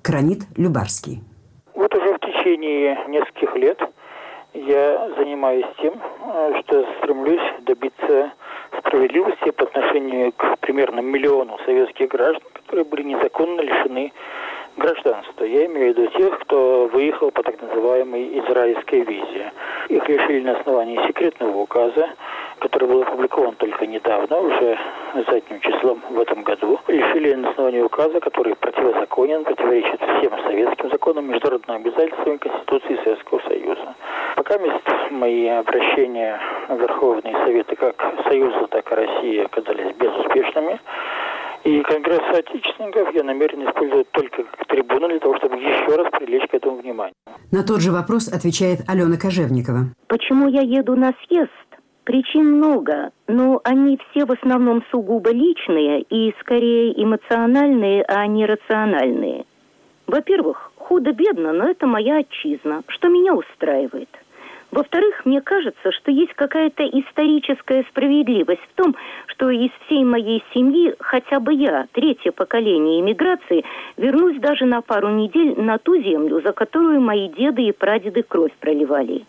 Кранит 0.00 0.44
Любарский. 0.56 1.22
Вот 1.74 1.94
уже 1.94 2.14
в 2.14 2.20
течение 2.20 2.96
нескольких 3.08 3.54
лет– 3.54 3.78
я 4.66 5.10
занимаюсь 5.18 5.66
тем, 5.80 5.94
э, 5.94 6.60
что 6.60 6.86
стремлюсь 6.98 7.42
добиться 7.60 8.32
справедливости 8.78 9.50
по 9.50 9.64
отношению 9.64 10.32
к 10.32 10.58
примерно 10.60 11.00
миллиону 11.00 11.58
советских 11.64 12.08
граждан, 12.08 12.42
которые 12.54 12.84
были 12.84 13.02
незаконно 13.02 13.60
лишены 13.60 14.12
гражданства. 14.76 15.44
Я 15.44 15.66
имею 15.66 15.94
в 15.94 15.98
виду 15.98 16.10
тех, 16.18 16.38
кто 16.40 16.88
выехал 16.92 17.30
по 17.30 17.42
так 17.42 17.60
называемой 17.60 18.38
израильской 18.40 19.00
визе. 19.00 19.52
Их 19.88 20.08
лишили 20.08 20.40
на 20.40 20.58
основании 20.58 21.06
секретного 21.06 21.56
указа, 21.56 22.08
который 22.60 22.88
был 22.88 23.02
опубликован 23.02 23.54
только 23.56 23.86
недавно, 23.86 24.38
уже 24.38 24.78
задним 25.28 25.60
числом 25.60 26.02
в 26.10 26.20
этом 26.20 26.42
году. 26.42 26.78
Лишили 26.88 27.34
на 27.34 27.50
основании 27.50 27.80
указа, 27.80 28.20
который 28.20 28.54
противозаконен, 28.56 29.44
противоречит 29.44 30.00
всем 30.00 30.32
советским 30.44 30.90
законам, 30.90 31.30
международным 31.30 31.76
обязательствам 31.76 32.34
и 32.34 32.38
Конституции 32.38 32.98
Советского 33.04 33.40
Союза. 33.48 33.94
Пока 34.36 34.58
мест 34.58 34.82
мои 35.10 35.48
обращения 35.48 36.38
в 36.68 36.78
Верховные 36.78 37.34
Советы 37.44 37.76
как 37.76 37.96
Союза, 38.28 38.66
так 38.68 38.90
и 38.90 38.94
России 38.94 39.44
оказались 39.44 39.94
безуспешными. 39.96 40.80
И 41.64 41.80
Конгресс 41.82 42.20
соотечественников 42.30 43.12
я 43.12 43.24
намерен 43.24 43.68
использовать 43.68 44.08
только 44.12 44.44
как 44.44 44.66
трибуну 44.68 45.08
для 45.08 45.18
того, 45.18 45.36
чтобы 45.38 45.56
еще 45.56 45.96
раз 45.96 46.08
привлечь 46.12 46.48
к 46.48 46.54
этому 46.54 46.76
внимание. 46.76 47.14
На 47.50 47.64
тот 47.64 47.80
же 47.80 47.90
вопрос 47.90 48.28
отвечает 48.28 48.80
Алена 48.86 49.16
Кожевникова. 49.16 49.92
Почему 50.06 50.46
я 50.48 50.60
еду 50.60 50.94
на 50.94 51.12
съезд? 51.26 51.50
Причин 52.06 52.52
много, 52.58 53.10
но 53.26 53.60
они 53.64 53.98
все 53.98 54.26
в 54.26 54.30
основном 54.30 54.84
сугубо 54.92 55.32
личные 55.32 56.02
и 56.02 56.32
скорее 56.38 56.92
эмоциональные, 57.02 58.04
а 58.04 58.24
не 58.28 58.46
рациональные. 58.46 59.44
Во-первых, 60.06 60.70
худо-бедно, 60.76 61.52
но 61.52 61.68
это 61.68 61.88
моя 61.88 62.18
отчизна, 62.18 62.84
что 62.86 63.08
меня 63.08 63.34
устраивает– 63.34 64.08
во-вторых, 64.72 65.24
мне 65.24 65.40
кажется, 65.40 65.92
что 65.92 66.10
есть 66.10 66.34
какая-то 66.34 66.84
историческая 66.84 67.84
справедливость 67.88 68.60
в 68.60 68.74
том, 68.74 68.96
что 69.26 69.48
из 69.48 69.70
всей 69.86 70.04
моей 70.04 70.44
семьи 70.52 70.94
хотя 70.98 71.40
бы 71.40 71.54
я, 71.54 71.86
третье 71.92 72.32
поколение 72.32 73.00
иммиграции, 73.00 73.64
вернусь 73.96 74.38
даже 74.40 74.64
на 74.64 74.82
пару 74.82 75.08
недель 75.08 75.54
на 75.58 75.78
ту 75.78 75.96
землю, 76.02 76.42
за 76.42 76.52
которую 76.52 77.00
мои 77.00 77.28
деды 77.28 77.62
и 77.62 77.72
прадеды 77.72 78.22
кровь 78.22 78.52
проливали. 78.60 79.24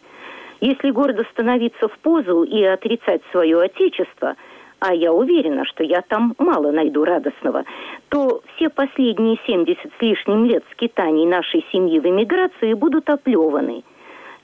Если 0.59 0.91
гордо 0.91 1.23
становиться 1.31 1.87
в 1.87 1.97
позу 1.99 2.43
и 2.43 2.63
отрицать 2.63 3.21
свое 3.31 3.61
отечество, 3.61 4.35
а 4.79 4.93
я 4.93 5.11
уверена, 5.11 5.65
что 5.65 5.83
я 5.83 6.01
там 6.01 6.35
мало 6.37 6.71
найду 6.71 7.03
радостного, 7.03 7.63
то 8.09 8.41
все 8.55 8.69
последние 8.69 9.37
70 9.45 9.79
с 9.79 10.01
лишним 10.01 10.45
лет 10.45 10.63
скитаний 10.71 11.25
нашей 11.25 11.65
семьи 11.71 11.99
в 11.99 12.05
эмиграции 12.05 12.73
будут 12.73 13.09
оплеваны– 13.09 13.83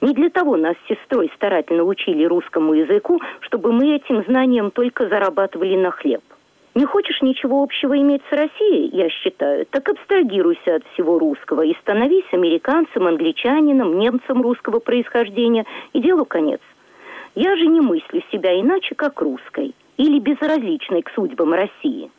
не 0.04 0.14
для 0.14 0.30
того 0.30 0.58
нас 0.58 0.76
с 0.76 0.90
сестрой 0.90 1.32
старательно 1.34 1.84
учили 1.84 2.26
русскому 2.26 2.74
языку, 2.74 3.22
чтобы 3.40 3.72
мы 3.72 3.96
этим 3.96 4.22
знанием 4.26 4.70
только 4.70 5.08
зарабатывали 5.08 5.78
на 5.78 5.92
хлеб. 5.92 6.22
Не 6.76 6.86
хочешь 6.86 7.22
ничего 7.22 7.62
общего 7.62 7.96
иметь 7.96 8.24
с 8.30 8.32
Россией, 8.32 8.90
я 8.94 9.10
считаю, 9.10 9.68
так 9.68 9.88
абстрагируйся 9.90 10.76
от 10.76 10.84
всего 10.94 11.20
русского 11.20 11.62
и 11.62 11.76
становись 11.82 12.26
американцем, 12.32 13.06
англичанином, 13.06 14.00
немцем 14.00 14.42
русского 14.42 14.80
происхождения, 14.80 15.66
и 15.94 16.02
делу 16.02 16.26
конец. 16.26 16.62
Я 17.36 17.56
же 17.58 17.68
не 17.68 17.80
мыслю 17.80 18.24
себя 18.32 18.60
иначе, 18.60 18.96
как 18.96 19.22
русской 19.22 19.76
или 19.98 20.20
безразличной 20.20 21.04
к 21.04 21.12
судьбам 21.12 21.54
России. 21.54 22.10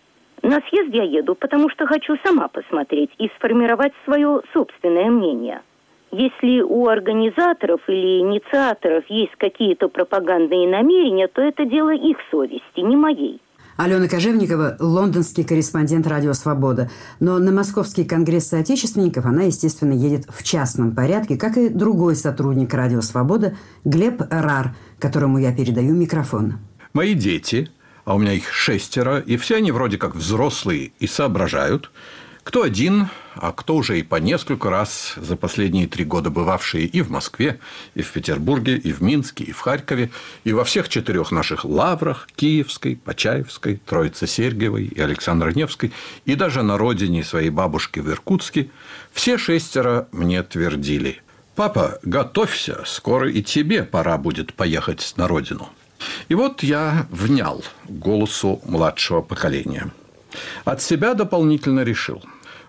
На 0.43 0.61
съезд 0.69 0.95
я 0.95 1.03
еду, 1.03 1.35
потому 1.35 1.69
что 1.69 1.87
хочу 1.87 2.17
сама 2.25 2.47
посмотреть 2.47 3.11
и 3.19 3.29
сформировать 3.37 3.93
свое 4.05 4.43
собственное 4.53 5.11
мнение– 5.11 5.63
если 6.17 6.61
у 6.61 6.87
организаторов 6.87 7.81
или 7.89 8.21
инициаторов 8.21 9.05
есть 9.09 9.35
какие-то 9.37 9.89
пропагандные 9.89 10.69
намерения, 10.69 11.27
то 11.27 11.43
это 11.43 11.65
дело 11.65 11.93
их 11.93 12.19
совести, 12.31 12.81
не 12.81 12.95
моей. 12.95 13.41
Алена 13.77 14.07
Кожевникова– 14.07 14.77
лондонский 14.79 15.43
корреспондент 15.43 16.07
«Радио 16.07 16.33
Свобода». 16.33 16.91
Но 17.19 17.39
на 17.41 17.51
Московский 17.51 18.05
конгресс 18.05 18.47
соотечественников 18.47 19.27
она, 19.27 19.43
естественно, 19.43 19.93
едет 19.93 20.27
в 20.29 20.45
частном 20.45 20.95
порядке, 20.95 21.37
как 21.37 21.57
и 21.57 21.69
другой 21.69 22.15
сотрудник 22.15 22.73
«Радио 22.73 23.01
Свобода» 23.01 23.57
Глеб 23.85 24.23
Рар, 24.31 24.77
которому 25.01 25.39
я 25.39 25.53
передаю 25.53 25.93
микрофон. 25.95 26.59
Мои 26.93 27.15
дети, 27.15 27.69
а 28.05 28.15
у 28.15 28.19
меня 28.19 28.35
их 28.35 28.53
шестеро, 28.53 29.19
и 29.19 29.37
все 29.37 29.57
они 29.57 29.73
вроде 29.73 29.99
как 29.99 30.15
взрослые 30.15 30.93
и 31.01 31.09
соображают– 31.09 31.91
кто 32.45 32.63
один, 32.63 33.09
а 33.35 33.53
кто 33.53 33.75
уже 33.75 33.99
и 33.99 34.03
по 34.03 34.17
несколько 34.17 34.71
раз 34.71 35.15
за 35.17 35.35
последние 35.35 35.89
три 35.89 36.05
года 36.05 36.31
бывавшие 36.31 36.87
и 36.87 37.03
в 37.03 37.11
Москве, 37.11 37.59
и 37.95 38.03
в 38.03 38.13
Петербурге, 38.13 38.77
и 38.77 38.93
в 38.93 39.03
Минске, 39.03 39.45
и 39.45 39.53
в 39.53 39.61
Харькове, 39.61 40.11
и 40.45 40.53
во 40.53 40.65
всех 40.65 40.89
четырех 40.89 41.33
наших 41.33 41.65
лаврах– 41.65 42.29
Киевской, 42.37 42.97
Почаевской, 42.97 43.81
Троице-Сергиевой 43.85 44.85
и 44.85 45.01
Александро-Невской, 45.01 45.93
и 46.27 46.35
даже 46.37 46.63
на 46.63 46.79
родине 46.79 47.25
своей 47.25 47.51
бабушки 47.51 47.99
в 47.99 48.11
Иркутске– 48.11 48.71
все 49.13 49.39
шестеро 49.39 50.07
мне 50.13 50.43
твердили– 50.43 51.21
«Папа, 51.55 52.01
готовься, 52.03 52.83
скоро 52.85 53.31
и 53.31 53.41
тебе 53.41 53.85
пора 53.85 54.19
будет 54.19 54.55
поехать 54.55 55.15
на 55.17 55.29
родину». 55.29 55.69
И 56.29 56.35
вот 56.35 56.65
я 56.65 57.07
внял 57.11 57.63
голосу 57.89 58.61
младшего 58.67 59.23
поколения. 59.23 59.93
От 60.65 60.83
себя 60.83 61.15
дополнительно 61.15 61.81
решил. 61.81 62.23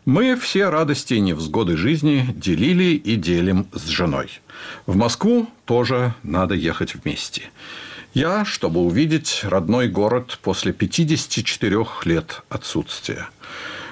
Мы 0.05 0.35
все 0.35 0.69
радости 0.69 1.15
и 1.15 1.19
невзгоды 1.19 1.77
жизни 1.77 2.27
делили 2.35 2.93
и 2.93 3.15
делим 3.15 3.67
с 3.73 3.87
женой. 3.87 4.29
В 4.85 4.95
Москву 4.95 5.49
тоже 5.65 6.13
надо 6.21 6.53
ехать 6.53 6.93
вместе. 6.93 7.43
Я, 8.13 8.45
чтобы 8.45 8.81
увидеть 8.81 9.41
родной 9.43 9.87
город 9.87 10.39
после 10.41 10.73
54 10.73 11.85
лет 12.05 12.43
отсутствия. 12.49 13.29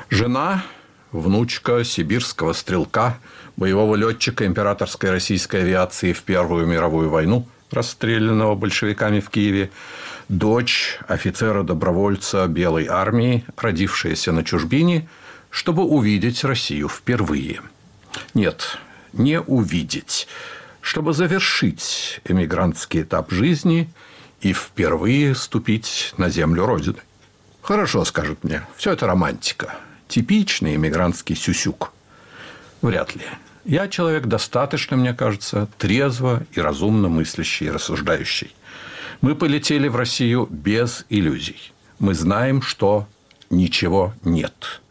Жена, 0.09 0.63
внучка 1.11 1.83
сибирского 1.83 2.53
стрелка, 2.53 3.17
боевого 3.57 3.95
летчика 3.95 4.45
императорской 4.45 5.09
российской 5.09 5.61
авиации 5.61 6.13
в 6.13 6.21
Первую 6.23 6.67
мировую 6.67 7.09
войну, 7.09 7.47
расстрелянного 7.71 8.55
большевиками 8.55 9.19
в 9.19 9.29
Киеве, 9.29 9.71
дочь 10.29 10.99
офицера-добровольца 11.07 12.47
Белой 12.47 12.87
армии, 12.87 13.45
родившаяся 13.57 14.31
на 14.31 14.43
чужбине, 14.43 15.07
чтобы 15.49 15.83
увидеть 15.83 16.43
Россию 16.43 16.89
впервые. 16.89 17.61
Нет, 18.33 18.77
не 19.13 19.39
увидеть, 19.39 20.27
чтобы 20.81 21.13
завершить 21.13 22.21
эмигрантский 22.25 23.03
этап 23.03 23.31
жизни 23.31 23.89
и 24.41 24.53
впервые 24.53 25.35
ступить 25.35 26.13
на 26.17 26.29
землю 26.29 26.65
Родины. 26.65 26.99
Хорошо, 27.61 28.03
скажут 28.03 28.43
мне, 28.43 28.63
все 28.75 28.91
это 28.91 29.07
романтика. 29.07 29.75
Типичный 30.07 30.75
эмигрантский 30.75 31.35
сюсюк. 31.35 31.93
Вряд 32.81 33.15
ли. 33.15 33.23
Я 33.63 33.87
человек 33.87 34.25
достаточно, 34.25 34.97
мне 34.97 35.13
кажется, 35.13 35.69
трезво 35.77 36.43
и 36.51 36.59
разумно 36.59 37.07
мыслящий 37.07 37.67
и 37.67 37.71
рассуждающий. 37.71 38.53
Мы 39.23 39.35
полетели 39.35 39.87
в 39.87 39.95
Россию 39.95 40.49
без 40.51 41.05
иллюзий. 41.07 41.71
Мы 41.97 42.13
знаем, 42.13 42.61
что 42.61 43.07
ничего 43.49 44.13
нет. 44.25 44.81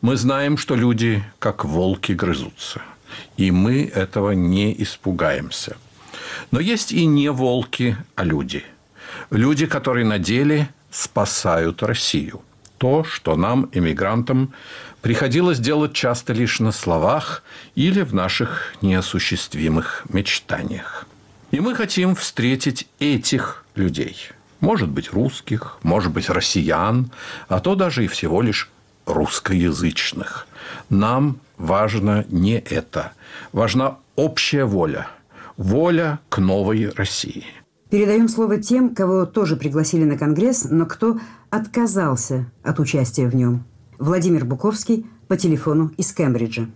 Мы 0.00 0.16
знаем, 0.16 0.58
что 0.58 0.76
люди 0.76 1.24
как 1.40 1.64
волки 1.64 2.12
грызутся. 2.12 2.82
И 3.36 3.50
мы 3.50 3.86
этого 3.92 4.30
не 4.30 4.80
испугаемся. 4.80 5.76
Но 6.52 6.60
есть 6.60 6.92
и 6.92 7.04
не 7.04 7.32
волки, 7.32 7.96
а 8.14 8.22
люди. 8.22 8.62
Люди, 9.32 9.66
которые 9.66 10.06
на 10.06 10.20
деле 10.20 10.68
спасают 10.92 11.82
Россию. 11.82 12.42
То, 12.78 13.02
что 13.02 13.34
нам, 13.34 13.70
эмигрантам, 13.72 14.54
приходилось 15.02 15.58
делать 15.58 15.94
часто 15.94 16.32
лишь 16.32 16.60
на 16.60 16.70
словах 16.70 17.42
или 17.74 18.02
в 18.02 18.14
наших 18.14 18.72
неосуществимых 18.82 20.04
мечтаниях. 20.08 21.08
И 21.50 21.58
мы 21.58 21.74
хотим 21.74 22.14
встретить 22.14 22.86
этих 23.00 23.64
людей. 23.80 24.16
Может 24.60 24.90
быть, 24.90 25.12
русских, 25.12 25.78
может 25.82 26.12
быть, 26.12 26.28
россиян, 26.28 27.10
а 27.48 27.60
то 27.60 27.74
даже 27.74 28.04
и 28.04 28.08
всего 28.08 28.42
лишь 28.42 28.70
русскоязычных. 29.06 30.46
Нам 30.90 31.38
важно 31.56 32.24
не 32.28 32.58
это. 32.58 33.12
Важна 33.52 33.96
общая 34.16 34.64
воля. 34.64 35.08
Воля 35.56 36.18
к 36.28 36.38
новой 36.38 36.90
России. 36.90 37.44
Передаем 37.90 38.28
слово 38.28 38.58
тем, 38.58 38.94
кого 38.94 39.26
тоже 39.26 39.56
пригласили 39.56 40.04
на 40.04 40.16
Конгресс, 40.16 40.68
но 40.70 40.86
кто 40.86 41.16
отказался 41.50 42.46
от 42.62 42.78
участия 42.78 43.26
в 43.26 43.34
нем. 43.34 43.64
Владимир 43.98 44.44
Буковский 44.44 45.06
по 45.28 45.36
телефону 45.36 45.90
из 45.98 46.12
Кембриджа. 46.14 46.66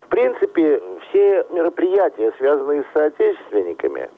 В 0.00 0.08
принципе, 0.08 0.80
все 1.08 1.44
мероприятия, 1.52 2.32
связанные 2.38 2.82
с 2.82 2.92
соотечественниками, 2.94 4.08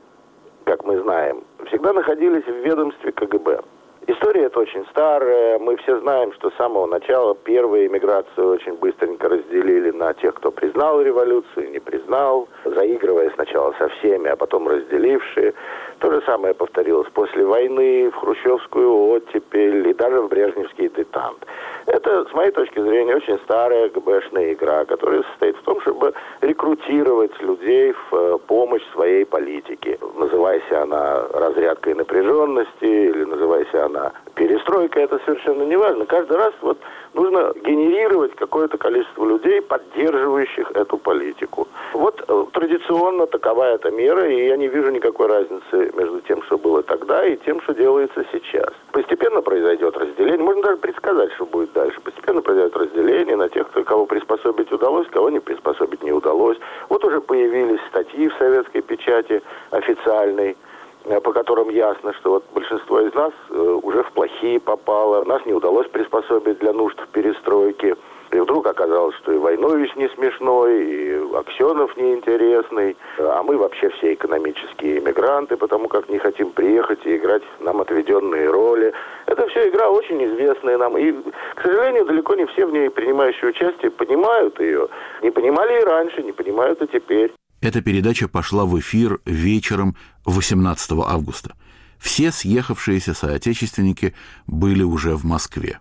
как 0.65 0.85
мы 0.85 0.99
знаем, 1.01 1.45
всегда 1.67 1.93
находились 1.93 2.45
в 2.45 2.65
ведомстве 2.65 3.13
КГБ. 3.13 3.61
История 4.07 4.45
это 4.45 4.61
очень 4.61 4.85
старая. 4.91 5.59
Мы 5.59 5.79
все 5.79 5.99
знаем, 6.01 6.31
что 6.35 6.51
с 6.51 6.57
самого 6.57 6.87
начала 6.87 7.35
первую 7.35 7.87
эмиграцию 7.87 8.49
очень 8.51 8.75
быстренько 8.75 9.31
разделили 9.31 9.93
на 9.93 10.13
тех, 10.13 10.35
кто 10.35 10.51
признал 10.51 11.01
революцию 11.01 11.71
не 11.71 11.79
признал, 11.79 12.47
заигрывая 12.65 13.31
сначала 13.31 13.73
со 13.79 13.89
всеми, 13.89 14.29
а 14.29 14.37
потом 14.37 14.69
разделившие. 14.69 15.55
То 16.01 16.13
же 16.13 16.21
самое 16.27 16.53
повторилось 16.53 17.09
после 17.15 17.47
войны, 17.47 18.11
в 18.11 18.17
хрущевскую 18.17 19.09
оттепель 19.09 19.89
и 19.89 19.95
даже 19.95 20.21
в 20.21 20.29
брежневский 20.29 20.91
детант. 20.91 21.39
Это, 21.87 22.25
с 22.25 22.33
моей 22.33 22.51
точки 22.51 22.81
зрения, 22.81 23.17
очень 23.17 23.39
старая 23.41 23.91
ГБшная 23.91 24.53
игра, 24.53 24.85
которая 24.85 25.23
состоит 25.23 25.57
в 25.57 25.63
том, 25.63 25.81
чтобы 25.83 26.15
рекрутировать 26.41 27.39
людей 27.43 27.93
в 27.93 28.15
э, 28.15 28.39
помощь 28.47 28.83
своей 28.93 29.25
политике. 29.25 29.99
Называйся 30.17 30.83
она 30.83 31.27
разрядкой 31.33 31.95
напряженности 31.95 32.85
или 32.85 33.25
называйся 33.25 33.85
она 33.85 34.13
перестройкой, 34.35 35.05
это 35.05 35.19
совершенно 35.25 35.63
не 35.63 35.77
важно. 35.77 36.07
Каждый 36.07 36.37
раз 36.37 36.53
вот 36.63 36.79
нужно 37.15 37.53
генерировать 37.65 38.35
какое-то 38.35 38.77
количество 38.79 39.25
людей, 39.25 39.63
поддерживающих 39.63 40.71
эту 40.73 40.99
политику. 40.99 41.69
Вот 41.93 42.23
э, 42.27 42.45
традиционно 42.53 43.27
такова 43.27 43.65
эта 43.65 43.91
мера, 43.91 44.29
и 44.29 44.47
я 44.47 44.57
не 44.57 44.69
вижу 44.69 44.91
никакой 44.91 45.29
разницы 45.29 45.93
между 45.97 46.21
тем, 46.23 46.43
что 46.43 46.59
было 46.59 46.83
тогда, 46.83 47.25
и 47.25 47.37
тем, 47.37 47.61
что 47.63 47.75
делается 47.75 48.25
сейчас. 48.33 48.73
Постепенно 48.93 49.41
произойдет 49.41 49.97
разделение, 49.97 50.45
можно 50.45 50.63
даже 50.63 50.77
предсказать, 50.79 51.33
что 51.33 51.47
будет 51.47 51.73
дальше. 51.73 52.01
Постепенно 52.01 52.43
произойдет 52.43 52.77
разделение 52.77 53.37
на 53.37 53.49
тех, 53.49 53.71
кого 53.87 54.07
приспособить 54.07 54.73
удалось, 54.73 55.07
кого 55.09 55.31
не 55.31 55.41
приспособить 55.41 56.03
не 56.03 56.13
удалось. 56.13 56.59
Вот 56.89 57.05
уже 57.05 57.21
появились 57.21 57.81
статьи 57.89 58.29
в 58.29 58.35
советской 58.35 58.83
печати 58.83 59.43
официальной, 59.71 60.57
по 61.05 61.33
которым 61.33 61.69
ясно, 61.69 62.13
что 62.15 62.31
вот 62.31 62.45
большинство 62.55 63.01
из 63.01 63.13
нас 63.15 63.33
э, 63.51 63.79
уже 63.83 64.03
в 64.03 64.13
плохие 64.13 64.59
попало, 64.59 65.25
нас 65.25 65.45
не 65.45 65.53
удалось 65.53 65.89
приспособить 65.89 66.59
для 66.59 66.73
нужд 66.73 66.99
перестройки. 67.13 67.95
И 68.31 68.41
вдруг 68.41 68.67
оказалось, 68.67 69.15
что 69.17 69.33
и 69.33 69.39
Войнович 69.39 69.95
не 69.95 70.09
смешной, 70.09 70.85
и 70.85 71.37
Аксенов 71.37 71.97
неинтересный, 71.97 72.97
а 73.19 73.43
мы 73.45 73.57
вообще 73.57 73.91
все 73.91 74.15
экономические 74.15 74.99
иммигранты, 74.99 75.57
потому 75.57 75.89
как 75.89 76.09
не 76.09 76.19
хотим 76.19 76.51
приехать 76.51 76.99
и 77.05 77.17
играть 77.17 77.43
нам 77.61 77.81
отведенные 77.81 78.51
роли. 78.51 78.93
Это 79.27 79.47
все 79.49 79.69
игра 79.69 79.89
очень 79.89 80.25
известная 80.25 80.79
нам. 80.79 80.99
И, 80.99 81.13
к 81.13 81.63
сожалению, 81.63 82.07
далеко 82.07 82.35
не 82.35 82.47
все 82.47 82.67
в 82.67 82.73
ней 82.73 82.91
принимающие 82.91 83.51
участие 83.51 83.93
понимают 83.93 84.59
ее. 84.59 84.89
Не 85.23 85.31
понимали 85.31 85.81
и 85.81 85.85
раньше, 85.85 86.23
не 86.23 86.33
понимают 86.33 86.83
и 86.83 86.89
теперь. 86.89 87.33
Эта 87.65 87.81
передача 87.81 88.29
пошла 88.29 88.67
в 88.67 88.79
эфир 88.79 89.21
вечером 89.25 89.97
18 90.27 90.91
августа. 91.07 91.55
Все 91.99 92.31
съехавшиеся 92.31 93.15
соотечественники 93.15 94.15
были 94.47 94.83
уже 94.83 95.17
в 95.17 95.25
Москве. 95.25 95.79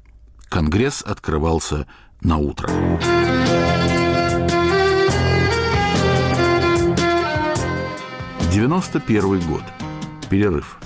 Конгресс 0.47 1.01
открывался 1.01 1.85
на 2.21 2.37
утро. 2.37 2.69
Девяносто 8.49 9.01
первый 9.01 9.41
год. 9.41 9.63
Перерыв. 10.29 10.77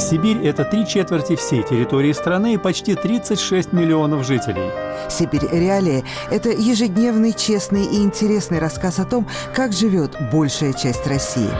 Сибирь– 0.00 0.38
это 0.44 0.64
три 0.64 0.86
четверти 0.86 1.36
всей 1.36 1.62
территории 1.62 2.12
страны 2.12 2.54
и 2.54 2.58
почти 2.58 2.94
36 2.94 3.72
миллионов 3.72 4.26
жителей. 4.26 4.70
«Сибирь. 5.10 5.46
Реалии»– 5.52 6.04
это 6.30 6.48
ежедневный, 6.48 7.32
честный 7.32 7.84
и 7.84 8.02
интересный 8.02 8.58
рассказ 8.58 8.98
о 8.98 9.04
том, 9.04 9.28
как 9.54 9.72
живет 9.72 10.16
большая 10.32 10.72
часть 10.72 11.06
России. 11.06 11.50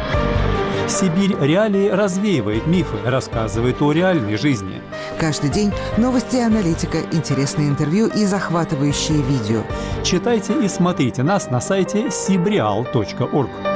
Сибирь 0.89 1.37
реалии 1.39 1.89
развеивает 1.89 2.67
мифы, 2.67 2.97
рассказывает 3.05 3.81
о 3.81 3.93
реальной 3.93 4.37
жизни. 4.37 4.83
Каждый 5.21 5.51
день 5.51 5.73
новости 5.99 6.37
и 6.37 6.41
аналитика, 6.41 6.99
интересные 7.13 7.69
интервью 7.69 8.09
и 8.09 8.25
захватывающие 8.25 9.23
видео. 9.23 9.63
Читайте 10.03 10.55
и 10.65 10.67
смотрите 10.67 11.23
нас 11.23 11.51
на 11.51 11.61
сайте 11.61 12.07
sibrial.org. 12.09 13.70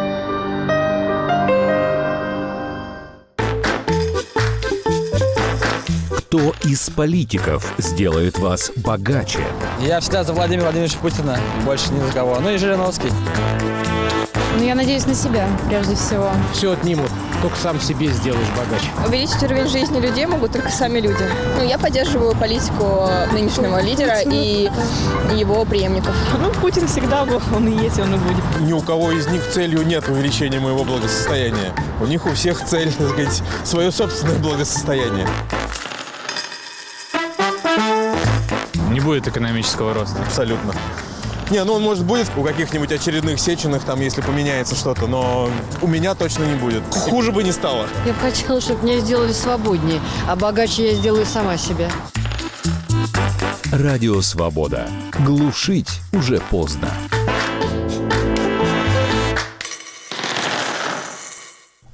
Кто 6.35 6.53
из 6.65 6.91
политиков 6.91 7.73
сделает 7.79 8.41
вас 8.41 8.73
богаче? 8.75 9.39
Я 9.81 10.01
всегда 10.01 10.25
за 10.25 10.33
Владимира 10.33 10.65
Владимировича 10.65 10.99
Путина, 10.99 11.39
больше 11.65 11.93
ни 11.93 12.05
за 12.05 12.11
кого. 12.11 12.41
Ну 12.41 12.51
и 12.51 12.57
Жириновский. 12.59 13.09
Ну, 14.59 14.65
я 14.65 14.75
надеюсь 14.75 15.07
на 15.07 15.15
себя, 15.15 15.47
прежде 15.69 15.95
всего. 15.95 16.31
Все 16.53 16.73
отнимут, 16.73 17.09
только 17.41 17.57
сам 17.57 17.81
себе 17.81 18.09
сделаешь 18.09 18.49
богаче. 18.59 18.89
Увеличить 19.07 19.41
уровень 19.45 19.69
жизни 19.69 20.01
людей 20.01 20.27
могут 20.27 20.51
только 20.51 20.71
сами 20.71 20.99
люди. 20.99 21.25
Ну, 21.57 21.65
я 21.65 21.79
поддерживаю 21.79 22.35
политику 22.35 23.09
нынешнего 23.33 23.81
лидера 23.81 24.19
и 24.23 24.69
его 25.37 25.65
преемников. 25.65 26.17
Ну, 26.41 26.51
Путин 26.61 26.89
всегда 26.89 27.25
был, 27.25 27.41
он 27.55 27.69
и 27.69 27.81
есть, 27.81 28.01
он 28.01 28.13
и 28.13 28.19
будет. 28.19 28.61
Ни 28.61 28.73
у 28.73 28.81
кого 28.81 29.13
из 29.13 29.29
них 29.29 29.49
целью 29.53 29.87
нет 29.87 30.09
увеличения 30.09 30.59
моего 30.59 30.83
благосостояния. 30.83 31.73
У 32.01 32.07
них 32.07 32.27
у 32.27 32.33
всех 32.33 32.65
цель, 32.65 32.93
так 32.93 33.11
сказать, 33.11 33.43
свое 33.63 33.93
собственное 33.93 34.39
благосостояние. 34.41 35.29
Будет 39.05 39.29
экономического 39.29 39.95
роста. 39.95 40.21
Абсолютно. 40.27 40.75
Не, 41.51 41.63
ну 41.63 41.75
он 41.75 41.83
может 41.83 42.05
будет 42.05 42.27
у 42.37 42.43
каких-нибудь 42.43 42.91
очередных 42.91 43.39
сеченых, 43.39 43.85
там, 43.85 44.01
если 44.01 44.23
поменяется 44.23 44.75
что-то, 44.75 45.07
но 45.07 45.51
у 45.83 45.87
меня 45.87 46.15
точно 46.15 46.45
не 46.45 46.55
будет. 46.55 46.83
Хуже 46.91 47.33
бы 47.33 47.45
не 47.45 47.53
стало. 47.53 47.87
Я 48.07 48.15
бы 48.15 48.19
хотела, 48.19 48.61
чтобы 48.61 48.85
меня 48.85 48.99
сделали 49.01 49.33
свободнее, 49.33 50.01
а 50.27 50.37
богаче 50.37 50.93
я 50.93 50.95
сделаю 50.95 51.27
сама 51.27 51.59
себя. 51.59 51.91
Радио 53.71 54.21
«Свобода». 54.23 54.89
Глушить 55.19 56.01
уже 56.13 56.41
поздно. 56.41 56.89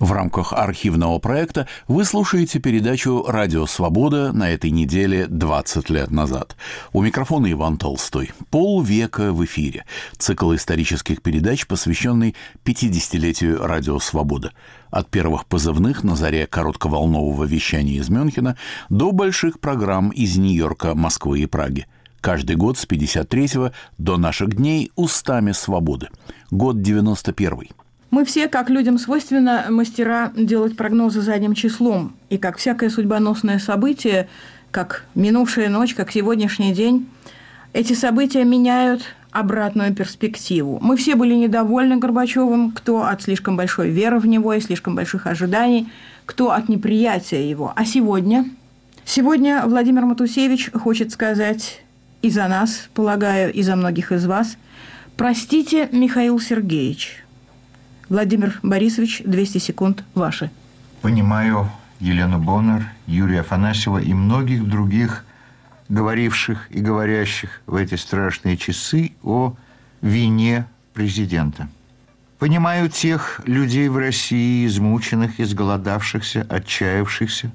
В 0.01 0.13
рамках 0.13 0.55
архивного 0.55 1.19
проекта 1.19 1.69
вы 1.87 2.07
слушаете 2.07 2.59
передачу 2.59 3.23
«Радио 3.29 3.67
Свобода» 3.67 4.33
на 4.33 4.49
этой 4.49 4.71
неделе 4.71 5.27
20 5.27 5.91
лет 5.91 6.11
назад. 6.11 6.57
У 6.95 7.03
микрофона 7.03 7.53
Иван 7.53 7.77
Толстой. 7.77 8.31
Полвека 8.49 9.35
в 9.35 9.45
эфире. 9.45 9.85
Цикл 10.17 10.55
исторических 10.55 11.21
передач, 11.21 11.67
посвященный 11.67 12.35
50-летию 12.65 13.63
«Радио 13.63 13.99
Свобода». 13.99 14.53
От 14.91 15.11
первых 15.11 15.45
позывных 15.45 16.03
на 16.03 16.17
заре 16.17 16.47
коротковолнового 16.47 17.45
вещания 17.45 17.99
из 17.99 18.09
Мюнхена 18.09 18.57
до 18.89 19.13
больших 19.13 19.61
программ 19.61 20.09
из 20.09 20.39
Нью-Йорка, 20.39 20.95
Москвы 20.95 21.41
и 21.41 21.47
Праги. 21.47 21.87
Каждый 22.23 22.57
год 22.57 22.79
с 22.79 22.87
53 22.87 23.71
до 23.99 24.17
наших 24.17 24.57
дней 24.57 24.93
устами 24.97 25.53
свободы. 25.53 26.09
Год 26.51 26.81
91 26.81 27.61
-й. 27.61 27.80
Мы 28.11 28.25
все, 28.25 28.49
как 28.49 28.71
людям 28.71 28.99
свойственно, 28.99 29.67
мастера 29.71 30.33
делать 30.35 30.77
прогнозы 30.77 31.21
задним 31.21 31.55
числом. 31.55 32.15
И 32.29 32.39
как 32.39 32.57
всякое 32.57 32.91
судьбоносное 32.91 33.61
событие, 33.61 34.29
как 34.73 35.05
минувшая 35.15 35.69
ночь, 35.69 35.95
как 35.95 36.11
сегодняшний 36.11 36.73
день, 36.73 37.09
эти 37.73 37.93
события 37.93 38.45
меняют 38.45 39.03
обратную 39.31 39.95
перспективу. 39.95 40.81
Мы 40.83 40.97
все 40.97 41.15
были 41.15 41.35
недовольны 41.35 41.99
Горбачевым, 41.99 42.73
кто 42.73 43.05
от 43.05 43.23
слишком 43.23 43.57
большой 43.57 43.91
веры 43.91 44.19
в 44.19 44.27
него 44.27 44.53
и 44.55 44.61
слишком 44.61 44.97
больших 44.97 45.29
ожиданий, 45.29 45.89
кто 46.27 46.51
от 46.51 46.69
неприятия 46.69 47.49
его. 47.49 47.73
А 47.77 47.85
сегодня? 47.85 48.45
Сегодня 49.05 49.63
Владимир 49.65 50.05
Матусевич 50.05 50.71
хочет 50.73 51.13
сказать 51.13 51.83
и 52.23 52.31
за 52.31 52.49
нас, 52.49 52.89
полагаю, 52.93 53.53
и 53.53 53.63
за 53.63 53.77
многих 53.77 54.11
из 54.11 54.27
вас, 54.27 54.57
простите, 55.17 55.89
Михаил 55.93 56.41
Сергеевич, 56.41 57.25
Владимир 58.11 58.59
Борисович, 58.65 59.23
200 59.25 59.59
секунд 59.59 60.03
ваши. 60.17 60.51
Понимаю 61.01 61.71
Елену 62.01 62.41
Боннер, 62.41 62.91
Юрия 63.07 63.41
Афанасьева 63.41 63.99
и 63.99 64.13
многих 64.13 64.69
других 64.69 65.25
говоривших 65.89 66.67
и 66.71 66.81
говорящих 66.81 67.63
в 67.67 67.77
эти 67.77 67.95
страшные 67.95 68.57
часы 68.57 69.13
о 69.23 69.55
вине 70.03 70.67
президента. 70.93 71.69
Понимаю 72.41 72.89
тех 72.89 73.43
людей 73.45 73.89
в 73.89 73.97
России, 73.97 74.67
измученных, 74.67 75.39
изголодавшихся, 75.39 76.45
отчаявшихся, 76.51 77.53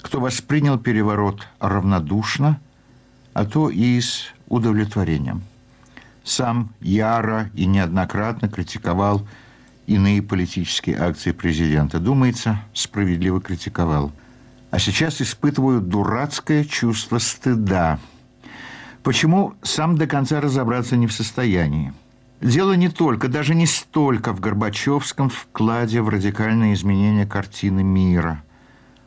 кто 0.00 0.20
воспринял 0.20 0.78
переворот 0.78 1.48
равнодушно, 1.58 2.60
а 3.32 3.44
то 3.44 3.68
и 3.68 4.00
с 4.00 4.26
удовлетворением. 4.46 5.42
Сам 6.22 6.70
яро 6.80 7.50
и 7.54 7.66
неоднократно 7.66 8.48
критиковал 8.48 9.26
иные 9.86 10.22
политические 10.22 10.98
акции 10.98 11.32
президента. 11.32 11.98
Думается, 11.98 12.60
справедливо 12.74 13.40
критиковал. 13.40 14.12
А 14.70 14.78
сейчас 14.78 15.20
испытываю 15.20 15.80
дурацкое 15.80 16.64
чувство 16.64 17.18
стыда. 17.18 17.98
Почему 19.02 19.54
сам 19.62 19.98
до 19.98 20.06
конца 20.06 20.40
разобраться 20.40 20.96
не 20.96 21.06
в 21.06 21.12
состоянии? 21.12 21.92
Дело 22.40 22.72
не 22.72 22.88
только, 22.88 23.28
даже 23.28 23.54
не 23.54 23.66
столько 23.66 24.32
в 24.32 24.40
Горбачевском 24.40 25.28
вкладе 25.28 26.00
в 26.00 26.08
радикальное 26.08 26.74
изменение 26.74 27.26
картины 27.26 27.82
мира. 27.82 28.42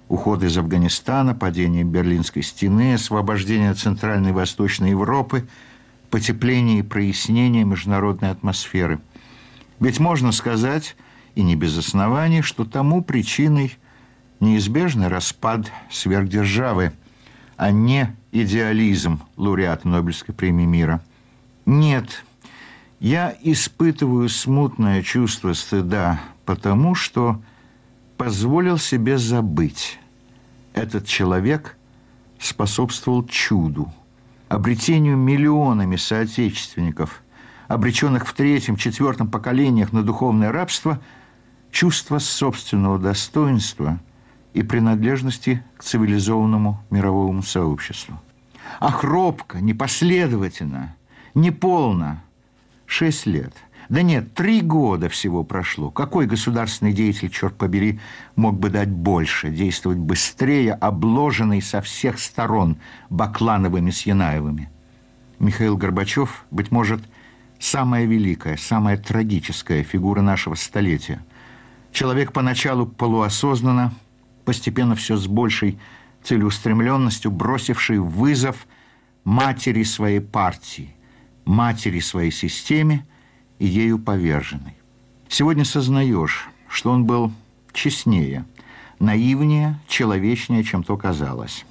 Уход 0.07 0.43
из 0.43 0.57
Афганистана, 0.57 1.33
падение 1.33 1.83
Берлинской 1.83 2.43
стены, 2.43 2.93
освобождение 2.93 3.73
Центральной 3.73 4.29
и 4.29 4.33
Восточной 4.33 4.91
Европы, 4.91 5.47
потепление 6.11 6.79
и 6.79 6.83
прояснение 6.83 7.63
международной 7.63 8.29
атмосферы– 8.29 8.99
ведь 9.79 9.99
можно 9.99 10.31
сказать, 10.31 10.95
и 11.35 11.43
не 11.43 11.55
без 11.55 11.77
оснований, 11.77 12.41
что 12.41 12.65
тому 12.65 13.03
причиной 13.03 13.77
неизбежный 14.39 15.07
распад 15.07 15.71
сверхдержавы, 15.91 16.93
а 17.57 17.71
не 17.71 18.15
идеализм 18.31 19.21
лауреата 19.37 19.87
Нобелевской 19.87 20.33
премии 20.33 20.65
мира. 20.65 21.01
Нет, 21.65 22.23
я 22.99 23.35
испытываю 23.41 24.29
смутное 24.29 25.01
чувство 25.03 25.53
стыда, 25.53 26.21
потому 26.45 26.95
что 26.95 27.41
позволил 28.17 28.77
себе 28.77 29.17
забыть. 29.17 29.99
Этот 30.73 31.07
человек 31.07 31.77
способствовал 32.39 33.25
чуду, 33.25 33.91
обретению 34.47 35.17
миллионами 35.17 35.97
соотечественников– 35.97 37.21
обреченных 37.67 38.27
в 38.27 38.33
третьем, 38.33 38.75
четвертом 38.75 39.29
поколениях 39.29 39.91
на 39.93 40.03
духовное 40.03 40.51
рабство, 40.51 40.99
чувство 41.71 42.19
собственного 42.19 42.99
достоинства 42.99 43.99
и 44.53 44.63
принадлежности 44.63 45.63
к 45.77 45.83
цивилизованному 45.83 46.83
мировому 46.89 47.43
сообществу. 47.43 48.19
А 48.79 48.91
хробко, 48.91 49.59
непоследовательно, 49.59 50.95
неполно. 51.33 52.23
Шесть 52.85 53.25
лет. 53.25 53.53
Да 53.89 54.01
нет, 54.01 54.33
три 54.33 54.61
года 54.61 55.09
всего 55.09 55.43
прошло. 55.43 55.91
Какой 55.91 56.25
государственный 56.25 56.93
деятель, 56.93 57.29
черт 57.29 57.55
побери, 57.55 57.99
мог 58.35 58.57
бы 58.57 58.69
дать 58.69 58.89
больше, 58.89 59.49
действовать 59.49 59.99
быстрее, 59.99 60.73
обложенный 60.73 61.61
со 61.61 61.81
всех 61.81 62.19
сторон 62.19 62.77
Баклановыми 63.09 63.91
с 63.91 64.03
Янаевыми? 64.03 64.71
Михаил 65.37 65.77
Горбачев, 65.77 66.45
быть 66.49 66.71
может,– 66.71 67.01
самая 67.59 68.05
великая, 68.05 68.57
самая 68.57 68.97
трагическая 68.97 69.83
фигура 69.83 70.21
нашего 70.21 70.55
столетия. 70.55 71.23
Человек 71.91 72.33
поначалу 72.33 72.85
полуосознанно, 72.85 73.93
постепенно 74.43 74.95
все 74.95 75.17
с 75.17 75.27
большей 75.27 75.79
целеустремленностью, 76.23 77.31
бросивший 77.31 77.99
вызов 77.99 78.67
матери 79.23 79.83
своей 79.83 80.19
партии, 80.19 80.93
матери 81.45 81.99
своей 81.99 82.31
системе 82.31 83.05
и 83.59 83.65
ею 83.65 83.99
поверженной. 83.99 84.75
Сегодня 85.29 85.65
сознаешь, 85.65 86.49
что 86.67 86.91
он 86.91 87.05
был 87.05 87.31
честнее, 87.73 88.45
наивнее, 88.99 89.79
человечнее, 89.87 90.63
чем 90.63 90.83
то 90.83 90.97
казалось. 90.97 91.65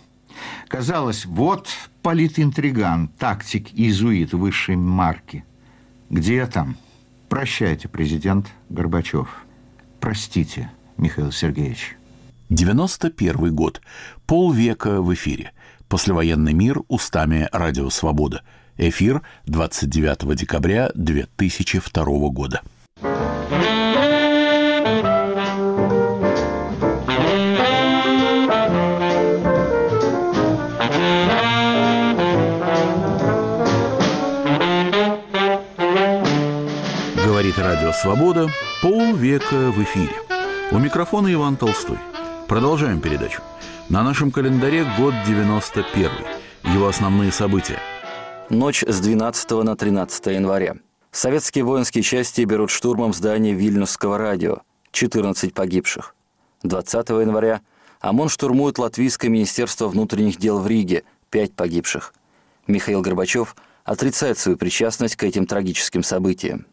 Казалось, 0.68 1.26
вот 1.26 1.68
политинтриган, 2.02 3.08
тактик 3.08 3.68
иезуит 3.72 4.32
высшей 4.32 4.76
марки– 4.76 5.44
где 6.10 6.46
там? 6.46 6.76
Прощайте, 7.28 7.88
президент 7.88 8.46
Горбачев. 8.68 9.28
Простите, 10.00 10.70
Михаил 10.96 11.32
Сергеевич. 11.32 11.96
91 12.50 13.54
год. 13.54 13.80
Полвека 14.26 15.00
в 15.00 15.12
эфире. 15.14 15.52
Послевоенный 15.88 16.52
мир 16.52 16.80
устами 16.88 17.48
Радио 17.52 17.90
Свобода. 17.90 18.42
Эфир 18.76 19.22
29 19.46 20.36
декабря 20.36 20.90
2002 20.94 22.04
года. 22.30 22.62
Говорит 37.44 37.62
Радио 37.62 37.92
Свобода. 37.92 38.48
Полвека 38.80 39.70
в 39.70 39.82
эфире. 39.82 40.14
У 40.72 40.78
микрофона 40.78 41.30
Иван 41.30 41.58
Толстой. 41.58 41.98
Продолжаем 42.48 43.02
передачу. 43.02 43.42
На 43.90 44.02
нашем 44.02 44.30
календаре 44.30 44.86
год 44.96 45.12
91. 45.26 46.10
Его 46.72 46.88
основные 46.88 47.30
события. 47.32 47.78
Ночь 48.48 48.82
с 48.82 48.98
12 48.98 49.50
на 49.62 49.76
13 49.76 50.26
января. 50.28 50.76
Советские 51.12 51.64
воинские 51.64 52.02
части 52.02 52.40
берут 52.44 52.70
штурмом 52.70 53.12
здание 53.12 53.52
Вильнюсского 53.52 54.16
радио. 54.16 54.62
14 54.92 55.52
погибших. 55.52 56.14
20 56.62 57.10
января 57.10 57.60
ОМОН 58.00 58.30
штурмует 58.30 58.78
Латвийское 58.78 59.30
министерство 59.30 59.88
внутренних 59.88 60.38
дел 60.38 60.60
в 60.60 60.66
Риге. 60.66 61.02
5 61.28 61.52
погибших. 61.52 62.14
Михаил 62.66 63.02
Горбачев 63.02 63.54
отрицает 63.84 64.38
свою 64.38 64.56
причастность 64.56 65.16
к 65.16 65.24
этим 65.24 65.44
трагическим 65.44 66.02
событиям. 66.02 66.64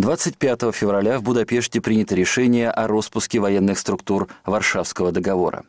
25 0.00 0.74
февраля 0.74 1.18
в 1.18 1.22
Будапеште 1.22 1.82
принято 1.82 2.14
решение 2.14 2.70
о 2.70 2.86
распуске 2.86 3.38
военных 3.38 3.78
структур 3.78 4.28
Варшавского 4.46 5.12
договора. 5.12 5.64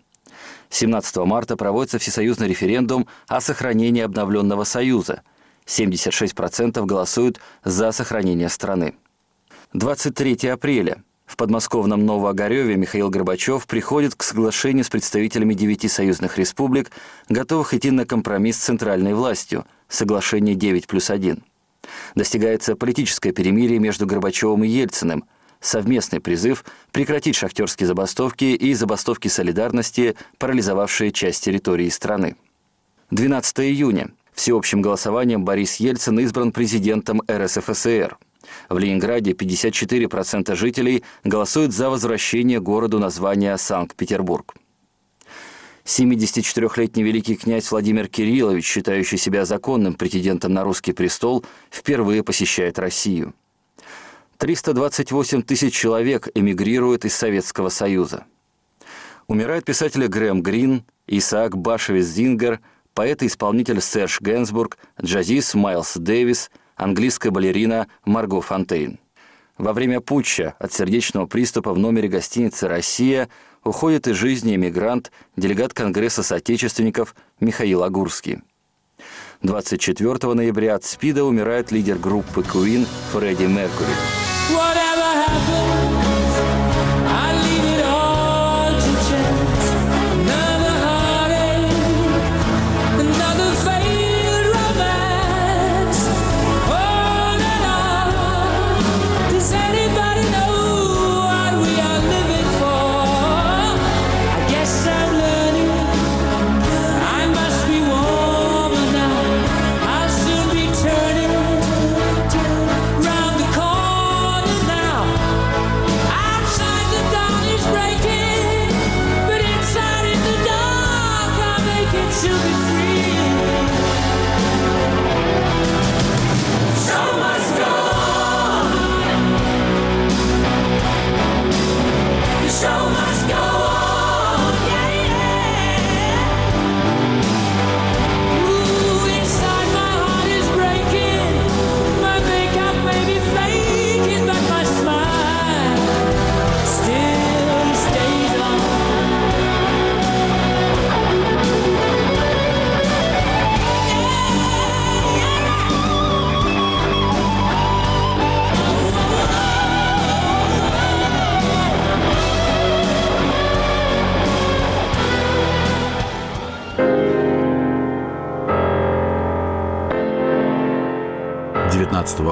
17 0.69 1.17
марта 1.17 1.57
проводится 1.57 1.99
всесоюзный 1.99 2.47
референдум 2.47 3.07
о 3.27 3.41
сохранении 3.41 4.01
обновленного 4.01 4.63
Союза. 4.63 5.23
76% 5.65 6.85
голосуют 6.85 7.41
за 7.65 7.91
сохранение 7.91 8.47
страны. 8.47 8.95
23 9.73 10.47
апреля. 10.47 11.03
В 11.25 11.35
подмосковном 11.35 12.05
Новоогареве 12.05 12.77
Михаил 12.77 13.09
Горбачев 13.09 13.67
приходит 13.67 14.15
к 14.15 14.23
соглашению 14.23 14.85
с 14.85 14.89
представителями 14.89 15.55
девяти 15.55 15.89
союзных 15.89 16.37
республик, 16.37 16.91
готовых 17.27 17.73
идти 17.73 17.91
на 17.91 18.05
компромисс 18.05 18.57
с 18.57 18.65
центральной 18.65 19.13
властью– 19.13 19.65
соглашение 19.89 20.55
9 20.55 20.87
плюс 20.87 21.09
1. 21.09 21.43
Достигается 22.15 22.75
политическое 22.75 23.31
перемирие 23.31 23.79
между 23.79 24.05
Горбачевым 24.05 24.63
и 24.63 24.67
Ельциным, 24.67 25.25
совместный 25.59 26.19
призыв 26.19 26.65
прекратить 26.91 27.35
шахтерские 27.35 27.87
забастовки 27.87 28.45
и 28.45 28.73
забастовки 28.73 29.27
солидарности, 29.27 30.15
парализовавшие 30.37 31.11
часть 31.11 31.43
территории 31.43 31.89
страны. 31.89 32.35
12 33.11 33.59
июня. 33.61 34.11
Всеобщим 34.33 34.81
голосованием 34.81 35.43
Борис 35.43 35.75
Ельцин 35.75 36.19
избран 36.19 36.51
президентом 36.51 37.21
РСФСР. 37.29 38.17
В 38.69 38.77
Ленинграде 38.77 39.31
54% 39.33 40.55
жителей 40.55 41.03
голосуют 41.23 41.73
за 41.73 41.89
возвращение 41.89 42.59
городу 42.59 42.99
названия 42.99 43.55
Санкт-Петербург. 43.57 44.55
74-летний 45.85 47.03
великий 47.03 47.35
князь 47.35 47.71
Владимир 47.71 48.07
Кириллович, 48.07 48.65
считающий 48.65 49.17
себя 49.17 49.45
законным 49.45 49.95
претендентом 49.95 50.53
на 50.53 50.63
русский 50.63 50.93
престол, 50.93 51.43
впервые 51.69 52.23
посещает 52.23 52.79
Россию. 52.79 53.33
328 54.37 55.43
тысяч 55.43 55.73
человек 55.73 56.27
эмигрируют 56.33 57.05
из 57.05 57.13
Советского 57.13 57.69
Союза. 57.69 58.25
Умирают 59.27 59.65
писатели 59.65 60.07
Грэм 60.07 60.41
Грин, 60.41 60.83
Исаак 61.07 61.57
Башевец 61.57 62.05
Зингер, 62.05 62.59
поэт 62.93 63.23
и 63.23 63.27
исполнитель 63.27 63.81
Серж 63.81 64.19
Генсбург, 64.19 64.77
джазист 65.01 65.53
Майлз 65.55 65.95
Дэвис, 65.95 66.49
английская 66.75 67.29
балерина 67.29 67.87
Марго 68.03 68.41
Фонтейн. 68.41 68.99
Во 69.57 69.73
время 69.73 70.01
путча 70.01 70.55
от 70.59 70.73
сердечного 70.73 71.25
приступа 71.25 71.73
в 71.73 71.79
номере 71.79 72.07
гостиницы 72.07 72.67
«Россия» 72.67 73.29
уходит 73.63 74.07
из 74.07 74.15
жизни 74.15 74.55
эмигрант, 74.55 75.11
делегат 75.35 75.73
Конгресса 75.73 76.23
соотечественников 76.23 77.15
Михаил 77.39 77.83
Агурский. 77.83 78.41
24 79.43 80.33
ноября 80.33 80.75
от 80.75 80.83
СПИДа 80.83 81.23
умирает 81.23 81.71
лидер 81.71 81.97
группы 81.97 82.41
Queen 82.41 82.87
Фредди 83.11 83.45
Меркури. 83.45 83.87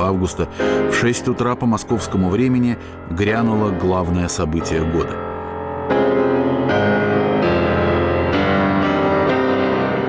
Августа 0.07 0.47
в 0.91 0.93
6 0.93 1.27
утра 1.29 1.55
по 1.55 1.65
московскому 1.65 2.29
времени 2.29 2.77
грянуло 3.09 3.69
главное 3.71 4.27
событие 4.27 4.83
года. 4.83 5.15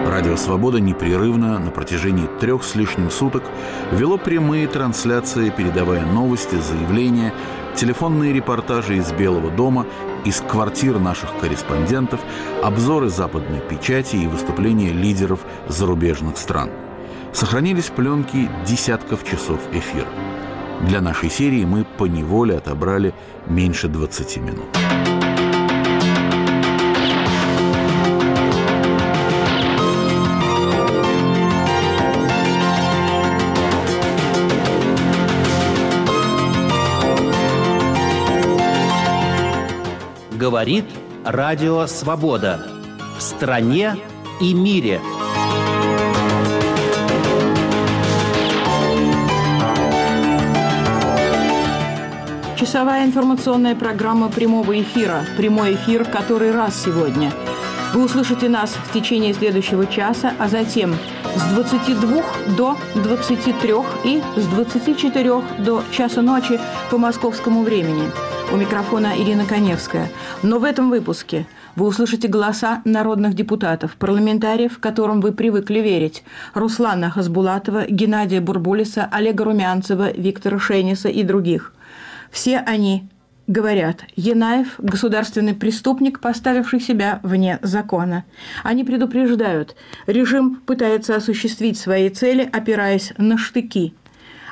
Радио 0.07 0.37
«Свобода» 0.37 0.81
непрерывно 0.81 1.59
на 1.59 1.71
протяжении 1.71 2.29
трех 2.41 2.63
с 2.63 2.75
лишним 2.75 3.11
суток 3.11 3.43
вело 3.93 4.19
прямые 4.19 4.67
трансляции, 4.69 5.51
передавая 5.51 6.05
новости, 6.05 6.57
заявления, 6.57 7.33
телефонные 7.75 8.33
репортажи 8.33 8.97
из 8.97 9.13
Белого 9.13 9.51
дома, 9.51 9.87
из 10.25 10.41
квартир 10.41 10.99
наших 10.99 11.31
корреспондентов, 11.41 12.21
обзоры 12.63 13.09
западной 13.09 13.61
печати 13.61 14.17
и 14.17 14.27
выступления 14.27 14.93
лидеров 14.93 15.41
зарубежных 15.69 16.37
стран– 16.37 16.71
сохранились 17.33 17.91
пленки 17.91 18.49
десятков 18.67 19.25
часов 19.25 19.61
эфира. 19.73 20.09
Для 20.83 21.01
нашей 21.01 21.31
серии 21.31 21.65
мы 21.65 21.85
по 21.85 22.07
неволе 22.07 22.57
отобрали 22.57 23.15
меньше 23.47 23.89
20 23.89 24.37
минут. 24.39 24.67
Говорит 40.33 40.87
Радио 41.23 41.87
Свобода 41.87 42.67
в 43.19 43.21
стране 43.21 43.97
и 44.41 44.55
мире. 44.55 45.01
Часовая 52.61 53.07
информационная 53.07 53.75
программа 53.75 54.29
прямого 54.29 54.79
эфира. 54.79 55.25
Прямой 55.39 55.77
эфир 55.77 56.05
который 56.05 56.51
раз 56.51 56.83
сегодня. 56.85 57.33
Вы 57.95 58.05
услышите 58.05 58.51
нас 58.51 58.73
в 58.73 58.93
течение 58.93 59.33
следующего 59.33 59.87
часа, 59.87 60.35
а 60.39 60.47
затем 60.47 60.95
с 61.35 61.55
22 61.55 62.23
до 62.59 62.77
23 62.97 63.75
и 64.05 64.23
с 64.37 64.45
24 64.49 65.43
до 65.61 65.83
часа 65.91 66.21
ночи 66.21 66.61
по 66.91 66.99
московскому 66.99 67.63
времени. 67.63 68.11
У 68.53 68.57
микрофона 68.57 69.15
Ирина 69.17 69.47
Коневская. 69.47 70.11
Но 70.43 70.59
в 70.59 70.65
этом 70.65 70.91
выпуске 70.91 71.47
вы 71.77 71.87
услышите 71.87 72.29
голоса 72.29 72.83
народных 72.85 73.33
депутатов, 73.33 73.97
парламентариев, 73.97 74.79
которым 74.81 75.23
вы 75.23 75.33
привыкли 75.33 75.79
верить. 75.79 76.25
Руслана 76.53 77.09
Хасбулатова, 77.09 77.87
Геннадия 77.89 78.43
Бурбулиса, 78.43 79.09
Олега 79.11 79.45
Румянцева, 79.45 80.13
Виктора 80.13 80.59
Шениса 80.59 81.09
и 81.09 81.23
других– 81.23 81.73
все 82.31 82.59
они 82.59 83.09
говорят, 83.51 84.05
Янаев– 84.15 84.75
государственный 84.79 85.55
преступник, 85.55 86.21
поставивший 86.21 86.81
себя 86.81 87.21
вне 87.23 87.59
закона. 87.63 88.25
Они 88.63 88.85
предупреждают, 88.85 89.75
режим 90.07 90.57
пытается 90.67 91.17
осуществить 91.17 91.79
свои 91.79 92.09
цели, 92.11 92.49
опираясь 92.51 93.13
на 93.19 93.37
штыки. 93.37 93.95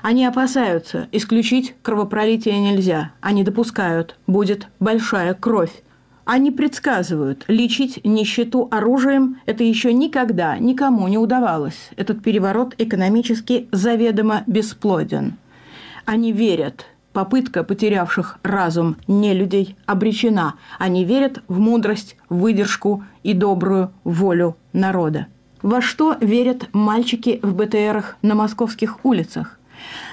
Они 0.03 0.25
опасаются, 0.27 1.09
исключить 1.13 1.75
кровопролитие 1.83 2.59
нельзя. 2.59 3.13
Они 3.21 3.45
допускают, 3.45 4.17
будет 4.27 4.67
большая 4.81 5.35
кровь. 5.35 5.83
Они 6.25 6.51
предсказывают, 6.51 7.45
лечить 7.49 8.01
нищету 8.05 8.69
оружием– 8.71 9.41
это 9.47 9.65
еще 9.65 9.93
никогда 9.93 10.59
никому 10.59 11.09
не 11.09 11.19
удавалось. 11.19 11.91
Этот 11.97 12.23
переворот 12.23 12.75
экономически 12.79 13.69
заведомо 13.73 14.43
бесплоден. 14.47 15.37
Они 16.05 16.33
верят– 16.33 16.85
Попытка 17.19 17.65
потерявших 17.65 18.39
разум 18.45 18.95
нелюдей 19.09 19.75
обречена. 19.87 20.55
Они 20.79 21.05
верят 21.05 21.43
в 21.49 21.59
мудрость, 21.59 22.17
выдержку 22.29 23.03
и 23.25 23.33
добрую 23.35 23.91
волю 24.05 24.57
народа. 24.73 25.27
Во 25.61 25.81
что 25.81 26.17
верят 26.21 26.69
мальчики 26.73 27.41
в 27.43 27.57
БТРах 27.57 28.19
на 28.23 28.37
московских 28.37 29.05
улицах? 29.05 29.59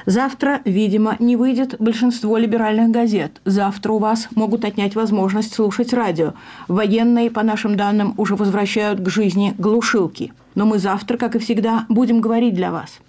Завтра, 0.07 0.61
видимо, 0.65 1.15
не 1.19 1.35
выйдет 1.35 1.75
большинство 1.77 2.37
либеральных 2.37 2.89
газет. 2.89 3.39
Завтра 3.45 3.91
у 3.91 3.99
вас 3.99 4.27
могут 4.33 4.65
отнять 4.65 4.95
возможность 4.95 5.53
слушать 5.53 5.93
радио. 5.93 6.33
Военные, 6.67 7.29
по 7.29 7.43
нашим 7.43 7.77
данным, 7.77 8.15
уже 8.17 8.35
возвращают 8.35 8.99
к 8.99 9.09
жизни 9.09 9.53
глушилки. 9.59 10.33
Но 10.55 10.65
мы 10.65 10.79
завтра, 10.79 11.17
как 11.17 11.35
и 11.35 11.39
всегда, 11.39 11.85
будем 11.87 12.19
говорить 12.19 12.55
для 12.55 12.71
вас. 12.71 12.99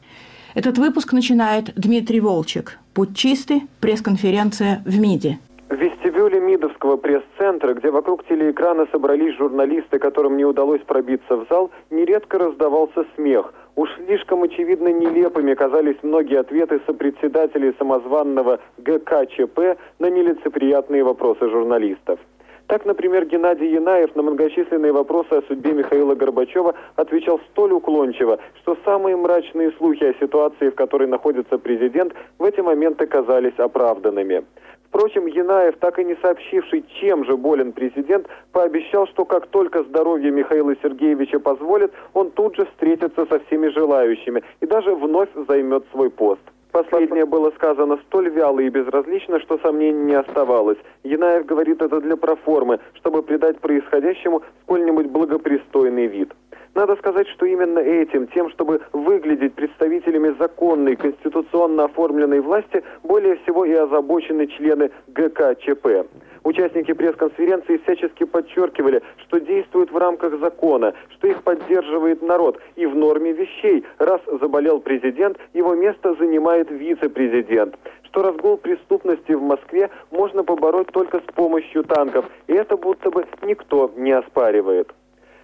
Этот 0.56 0.78
выпуск 0.78 1.12
начинает 1.12 1.74
Дмитрий 1.76 2.18
Волчек. 2.18 2.78
Путь 2.94 3.14
чистый. 3.14 3.64
Пресс-конференция 3.82 4.82
в 4.86 4.98
МИДе. 4.98 5.38
В 5.68 5.74
вестибюле 5.74 6.40
МИДовского 6.40 6.96
пресс-центра, 6.96 7.74
где 7.74 7.90
вокруг 7.90 8.26
телеэкрана 8.26 8.86
собрались 8.90 9.36
журналисты, 9.36 9.98
которым 9.98 10.38
не 10.38 10.46
удалось 10.46 10.80
пробиться 10.80 11.36
в 11.36 11.46
зал, 11.50 11.70
нередко 11.90 12.38
раздавался 12.38 13.04
смех. 13.16 13.52
Уж 13.74 13.90
слишком 13.96 14.44
очевидно 14.44 14.88
нелепыми 14.88 15.52
казались 15.52 15.98
многие 16.02 16.40
ответы 16.40 16.80
сопредседателей 16.86 17.74
самозванного 17.78 18.58
ГКЧП 18.78 19.78
на 19.98 20.08
нелицеприятные 20.08 21.04
вопросы 21.04 21.50
журналистов. 21.50 22.18
Так, 22.66 22.84
например, 22.84 23.26
Геннадий 23.26 23.70
Янаев 23.70 24.16
на 24.16 24.22
многочисленные 24.22 24.90
вопросы 24.90 25.32
о 25.32 25.42
судьбе 25.42 25.72
Михаила 25.72 26.16
Горбачева 26.16 26.74
отвечал 26.96 27.40
столь 27.50 27.72
уклончиво, 27.72 28.40
что 28.62 28.76
самые 28.84 29.16
мрачные 29.16 29.70
слухи 29.78 30.02
о 30.02 30.14
ситуации, 30.14 30.70
в 30.70 30.74
которой 30.74 31.06
находится 31.06 31.58
президент, 31.58 32.12
в 32.38 32.44
эти 32.44 32.60
моменты 32.60 33.06
казались 33.06 33.56
оправданными. 33.58 34.44
Впрочем, 34.88 35.26
Янаев, 35.26 35.76
так 35.78 35.98
и 36.00 36.04
не 36.04 36.16
сообщивший, 36.16 36.84
чем 37.00 37.24
же 37.24 37.36
болен 37.36 37.72
президент, 37.72 38.26
пообещал, 38.50 39.06
что 39.08 39.24
как 39.24 39.46
только 39.48 39.84
здоровье 39.84 40.32
Михаила 40.32 40.74
Сергеевича 40.82 41.38
позволит, 41.38 41.92
он 42.14 42.30
тут 42.30 42.56
же 42.56 42.64
встретится 42.66 43.26
со 43.26 43.38
всеми 43.40 43.68
желающими 43.68 44.42
и 44.60 44.66
даже 44.66 44.94
вновь 44.94 45.28
займет 45.46 45.84
свой 45.92 46.10
пост. 46.10 46.40
Последнее 46.76 47.24
было 47.24 47.50
сказано 47.52 47.96
столь 48.06 48.28
вяло 48.28 48.60
и 48.60 48.68
безразлично, 48.68 49.40
что 49.40 49.56
сомнений 49.60 50.04
не 50.04 50.12
оставалось. 50.12 50.76
Янаев 51.04 51.46
говорит 51.46 51.80
это 51.80 52.02
для 52.02 52.18
проформы, 52.18 52.80
чтобы 52.96 53.22
придать 53.22 53.58
происходящему 53.60 54.42
сколь-нибудь 54.64 55.06
благопристойный 55.06 56.06
вид. 56.06 56.34
Надо 56.74 56.96
сказать, 56.96 57.28
что 57.28 57.46
именно 57.46 57.78
этим, 57.78 58.26
тем, 58.26 58.50
чтобы 58.50 58.82
выглядеть 58.92 59.54
представителями 59.54 60.36
законной, 60.38 60.96
конституционно 60.96 61.84
оформленной 61.84 62.40
власти, 62.40 62.84
более 63.02 63.36
всего 63.36 63.64
и 63.64 63.72
озабочены 63.72 64.46
члены 64.46 64.90
ГКЧП. 65.06 66.04
Участники 66.46 66.92
пресс-конференции 66.92 67.78
всячески 67.78 68.22
подчеркивали, 68.22 69.02
что 69.16 69.40
действуют 69.40 69.90
в 69.90 69.96
рамках 69.96 70.38
закона, 70.38 70.94
что 71.08 71.26
их 71.26 71.42
поддерживает 71.42 72.22
народ. 72.22 72.60
И 72.76 72.86
в 72.86 72.94
норме 72.94 73.32
вещей, 73.32 73.84
раз 73.98 74.20
заболел 74.40 74.78
президент, 74.78 75.38
его 75.54 75.74
место 75.74 76.14
занимает 76.14 76.70
вице-президент. 76.70 77.74
Что 78.04 78.22
разгул 78.22 78.58
преступности 78.58 79.32
в 79.32 79.42
Москве 79.42 79.90
можно 80.12 80.44
побороть 80.44 80.86
только 80.92 81.18
с 81.18 81.34
помощью 81.34 81.82
танков. 81.82 82.26
И 82.46 82.52
это 82.52 82.76
будто 82.76 83.10
бы 83.10 83.26
никто 83.42 83.90
не 83.96 84.12
оспаривает. 84.12 84.94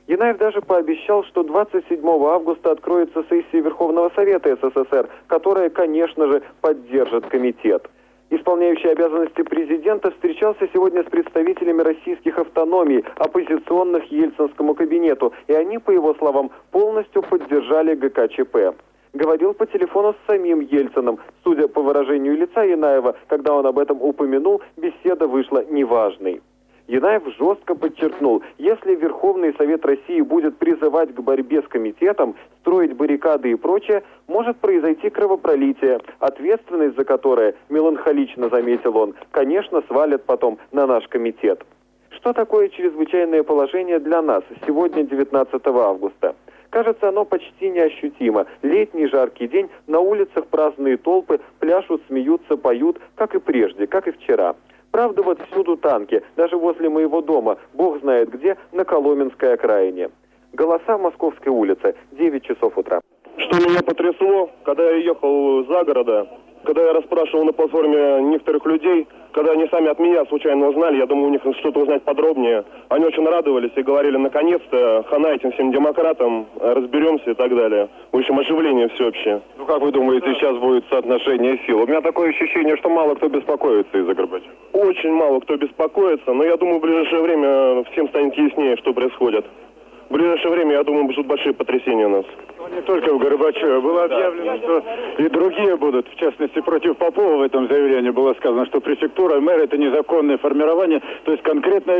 Янаев 0.07 0.39
даже 0.39 0.61
пообещал, 0.61 1.25
что 1.25 1.43
27 1.43 2.01
августа 2.07 2.71
откроется 2.71 3.25
сессия 3.29 3.61
Верховного 3.61 4.13
Совета 4.15 4.57
СССР, 4.57 5.09
которая, 5.27 5.69
конечно 5.69 6.29
же, 6.29 6.43
поддержит 6.61 7.27
комитет 7.27 7.91
исполняющий 8.33 8.89
обязанности 8.89 9.43
президента, 9.43 10.11
встречался 10.11 10.69
сегодня 10.73 11.03
с 11.03 11.07
представителями 11.07 11.83
российских 11.83 12.39
автономий, 12.39 13.05
оппозиционных 13.17 14.05
Ельцинскому 14.11 14.75
кабинету, 14.75 15.33
и 15.47 15.53
они, 15.53 15.79
по 15.79 15.91
его 15.91 16.15
словам, 16.15 16.51
полностью 16.71 17.23
поддержали 17.23 17.95
ГКЧП. 17.95 18.75
Говорил 19.13 19.53
по 19.53 19.67
телефону 19.67 20.15
с 20.15 20.27
самим 20.27 20.61
Ельцином. 20.61 21.19
Судя 21.45 21.69
по 21.69 21.83
выражению 21.83 22.35
лица 22.37 22.65
Янаева, 22.65 23.15
когда 23.29 23.53
он 23.53 23.67
об 23.67 23.79
этом 23.79 24.01
упомянул, 24.01 24.63
беседа 24.79 25.27
вышла 25.27 25.63
неважной. 25.69 26.41
Янаев 26.93 27.23
жестко 27.39 27.75
подчеркнул, 27.75 28.43
если 28.59 28.95
Верховный 28.95 29.55
Совет 29.55 29.83
России 29.87 30.21
будет 30.21 30.59
призывать 30.59 31.15
к 31.15 31.21
борьбе 31.23 31.63
с 31.63 31.67
комитетом, 31.67 32.35
строить 32.61 32.95
баррикады 32.95 33.51
и 33.51 33.55
прочее, 33.55 34.03
может 34.29 34.59
произойти 34.59 35.09
кровопролитие, 35.09 36.01
ответственность 36.19 36.97
за 36.97 37.05
которое, 37.05 37.55
меланхолично 37.71 38.51
заметил 38.51 38.99
он, 38.99 39.15
конечно, 39.31 39.83
свалят 39.89 40.25
потом 40.25 40.59
на 40.71 40.87
наш 40.87 41.09
комитет. 41.09 41.65
Что 42.11 42.35
такое 42.35 42.69
чрезвычайное 42.69 43.43
положение 43.43 43.99
для 43.99 44.21
нас 44.21 44.45
сегодня, 44.67 45.05
19 45.05 45.67
августа? 45.69 46.37
Кажется, 46.69 47.09
оно 47.09 47.25
почти 47.25 47.71
неощутимо. 47.71 48.45
Летний 48.61 49.07
жаркий 49.07 49.49
день, 49.49 49.71
на 49.87 50.01
улицах 50.01 50.47
праздные 50.49 50.99
толпы, 50.99 51.41
пляшут, 51.59 52.03
смеются, 52.09 52.59
поют, 52.59 53.01
как 53.15 53.35
и 53.35 53.39
прежде, 53.39 53.87
как 53.87 54.09
и 54.09 54.11
вчера. 54.11 54.57
Правда, 54.93 55.23
вот 55.23 55.39
всюду 55.51 55.79
танки, 55.79 56.23
даже 56.37 56.57
возле 56.57 56.91
моего 56.91 57.23
дома, 57.23 57.57
бог 57.73 58.01
знает 58.01 58.31
где, 58.31 58.59
на 58.73 58.85
Коломенской 58.85 59.55
окраине. 59.55 60.11
Голоса 60.53 60.99
Московской 60.99 61.51
улицы, 61.51 61.95
9 62.13 62.45
часов 62.45 62.77
утра. 62.77 63.01
Что 63.39 63.57
меня 63.57 63.83
потрясло, 63.83 64.51
когда 64.65 64.91
я 64.91 64.97
ехал 64.97 65.65
за 65.65 65.85
города, 65.85 66.29
когда 66.65 66.83
я 66.83 66.93
расспрашивал 66.93 67.45
на 67.45 67.53
платформе 67.53 68.23
некоторых 68.23 68.67
людей, 68.67 69.09
когда 69.33 69.53
они 69.53 69.67
сами 69.69 69.89
от 69.89 69.99
меня 69.99 70.27
случайно 70.27 70.69
узнали, 70.69 70.99
я 70.99 71.07
думаю, 71.07 71.29
у 71.29 71.31
них 71.31 71.41
что-то 71.59 71.81
узнать 71.81 72.03
подробнее, 72.03 72.65
они 72.91 73.07
очень 73.07 73.27
радовались 73.27 73.73
и 73.75 73.83
говорили, 73.83 74.19
наконец-то, 74.19 75.07
хана 75.09 75.29
этим 75.29 75.53
всем 75.53 75.73
демократам, 75.73 76.47
разберемся 76.61 77.31
и 77.31 77.35
так 77.35 77.57
далее. 77.57 77.89
В 78.13 78.19
общем, 78.19 78.39
оживление 78.39 78.91
всеобщее. 78.91 79.41
Ну, 79.57 79.65
как 79.65 79.81
вы 79.81 79.91
думаете, 79.91 80.35
сейчас 80.35 80.57
будет 80.59 80.85
соотношение 80.91 81.59
сил? 81.67 81.81
У 81.81 81.87
меня 81.87 82.03
такое 82.03 82.29
ощущение, 82.29 82.77
что 82.77 82.91
мало 82.91 83.15
кто 83.15 83.31
беспокоится 83.31 83.97
из-за 83.97 84.15
Горбачева. 84.15 84.53
Очень 84.83 85.13
мало 85.13 85.39
кто 85.39 85.57
беспокоится, 85.57 86.33
но 86.33 86.43
я 86.43 86.57
думаю, 86.57 86.81
в 86.81 86.83
ближайшее 86.83 87.23
время 87.23 87.85
всем 87.93 88.09
станет 88.09 88.35
яснее, 88.35 88.77
что 88.79 88.93
происходит. 88.93 89.47
В 90.09 90.13
ближайшее 90.13 90.51
время, 90.51 90.73
я 90.73 90.83
думаю, 90.83 91.05
будут 91.05 91.25
большие 91.25 91.55
потрясения 91.55 92.07
у 92.07 92.09
нас. 92.09 92.27
Не 92.73 92.81
только 92.83 93.13
в 93.13 93.19
Горбачеве. 93.19 93.81
Было 93.81 94.05
объявлено, 94.05 94.57
что 94.57 94.83
и 95.19 95.29
другие 95.29 95.77
будут. 95.77 96.09
В 96.09 96.17
частности, 96.17 96.61
против 96.61 96.97
Попова 96.97 97.37
в 97.37 97.43
этом 97.43 97.69
заявлении 97.69 98.11
было 98.11 98.33
сказано, 98.35 98.65
что 98.67 98.81
префектура, 98.81 99.41
мэр– 99.41 99.61
это 99.63 99.77
незаконное 99.77 100.39
формирование. 100.39 101.03
То 101.25 101.33
есть 101.33 101.43
конкретно 101.43 101.95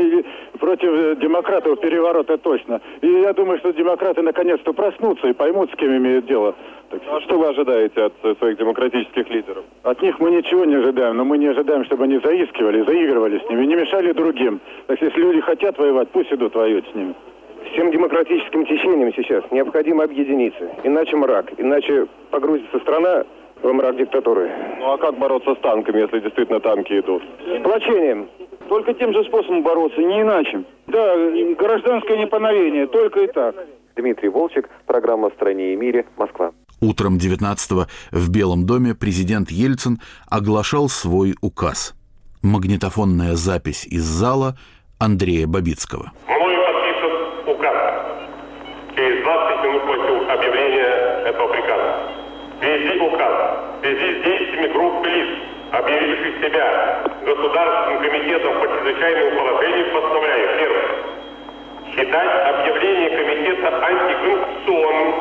против 0.59 1.19
демократов 1.19 1.79
переворота 1.79 2.37
точно. 2.37 2.81
И 3.01 3.07
я 3.07 3.33
думаю, 3.33 3.59
что 3.59 3.71
демократы 3.71 4.21
наконец-то 4.23 4.73
проснутся 4.73 5.27
и 5.27 5.33
поймут, 5.33 5.71
с 5.71 5.75
кем 5.75 5.95
имеют 5.95 6.25
дело. 6.25 6.55
Так, 6.89 7.01
а 7.07 7.21
что 7.21 7.37
вы 7.37 7.47
ожидаете 7.47 8.03
от 8.03 8.37
своих 8.39 8.57
демократических 8.57 9.29
лидеров? 9.29 9.63
От 9.83 10.01
них 10.01 10.19
мы 10.19 10.31
ничего 10.31 10.65
не 10.65 10.75
ожидаем, 10.75 11.17
но 11.17 11.25
мы 11.25 11.37
не 11.37 11.47
ожидаем, 11.47 11.85
чтобы 11.85 12.05
они 12.05 12.19
заискивали, 12.19 12.83
заигрывали 12.83 13.39
с 13.39 13.49
ними, 13.49 13.65
не 13.65 13.75
мешали 13.75 14.11
другим. 14.11 14.59
Так 14.87 15.01
если 15.01 15.19
люди 15.19 15.41
хотят 15.41 15.77
воевать, 15.77 16.09
пусть 16.09 16.31
идут 16.31 16.55
воюют 16.55 16.85
с 16.91 16.95
ними. 16.95 17.13
Всем 17.71 17.91
демократическим 17.91 18.65
течениям 18.65 19.13
сейчас 19.13 19.43
необходимо 19.51 20.03
объединиться. 20.03 20.69
Иначе 20.83 21.15
мрак. 21.15 21.51
Иначе 21.57 22.07
погрузится 22.29 22.79
страна 22.79 23.23
в 23.61 23.71
мрак 23.71 23.97
диктатуры. 23.97 24.51
Ну 24.79 24.91
а 24.91 24.97
как 24.97 25.17
бороться 25.17 25.55
с 25.55 25.59
танками, 25.59 26.01
если 26.01 26.19
действительно 26.19 26.59
танки 26.59 26.99
идут? 26.99 27.23
Сплочением. 27.59 28.29
Только 28.69 28.93
тем 28.93 29.13
же 29.13 29.23
способом 29.25 29.63
бороться, 29.63 30.01
не 30.01 30.21
иначе. 30.21 30.63
Да, 30.87 31.15
гражданское 31.57 32.17
неповиновение, 32.17 32.87
только 32.87 33.21
и 33.21 33.27
так. 33.27 33.55
Дмитрий 33.95 34.29
Волчек, 34.29 34.69
программа 34.85 35.29
«В 35.29 35.33
стране 35.33 35.73
и 35.73 35.75
мире», 35.75 36.05
Москва. 36.17 36.51
Утром 36.81 37.17
19-го 37.17 37.85
в 38.11 38.29
Белом 38.31 38.65
доме 38.65 38.95
президент 38.95 39.51
Ельцин 39.51 39.99
оглашал 40.29 40.89
свой 40.89 41.35
указ. 41.41 41.93
Магнитофонная 42.41 43.35
запись 43.35 43.85
из 43.85 44.03
зала 44.03 44.57
Андрея 44.99 45.47
Бабицкого. 45.47 46.11
Ввести 46.27 46.52
связи 53.83 54.13
с 54.13 54.23
действиями 54.23 54.67
группы 54.67 55.09
лиц, 55.09 55.27
объявивших 55.71 56.45
себя 56.45 57.03
Государственным 57.25 58.01
комитетом 58.01 58.59
по 58.59 58.67
чрезвычайному 58.67 59.31
положению, 59.37 59.91
постановляю, 59.91 60.49
первое, 60.57 60.85
считать 61.91 62.47
объявление 62.47 63.09
комитета 63.09 63.85
антиконституционным 63.85 65.13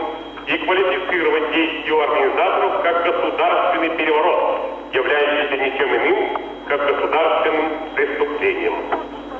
и 0.46 0.58
квалифицировать 0.58 1.52
действия 1.52 2.02
организаторов 2.02 2.82
как 2.82 3.04
государственный 3.04 3.90
переворот, 3.90 4.60
являющийся 4.92 5.56
ничем 5.56 5.96
иным, 5.96 6.38
как 6.68 6.86
государственным 6.86 7.72
преступлением. 7.94 8.74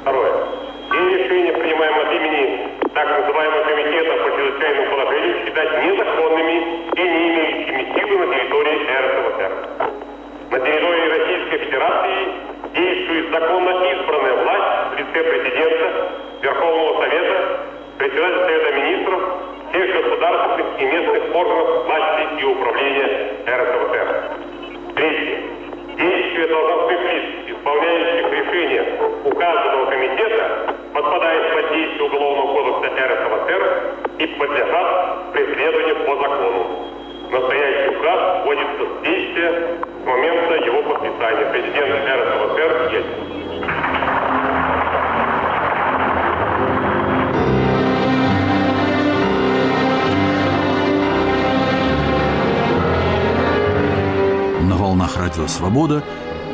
Второе. 0.02 0.32
Все 0.90 1.16
решения, 1.16 1.52
принимаемые 1.52 2.02
от 2.02 2.12
имени 2.12 2.68
так 2.94 3.08
называемого 3.20 3.64
комитета 3.64 4.16
по 4.22 4.30
чрезвычайному 4.36 4.71
радио 55.33 55.47
«Свобода» 55.47 56.03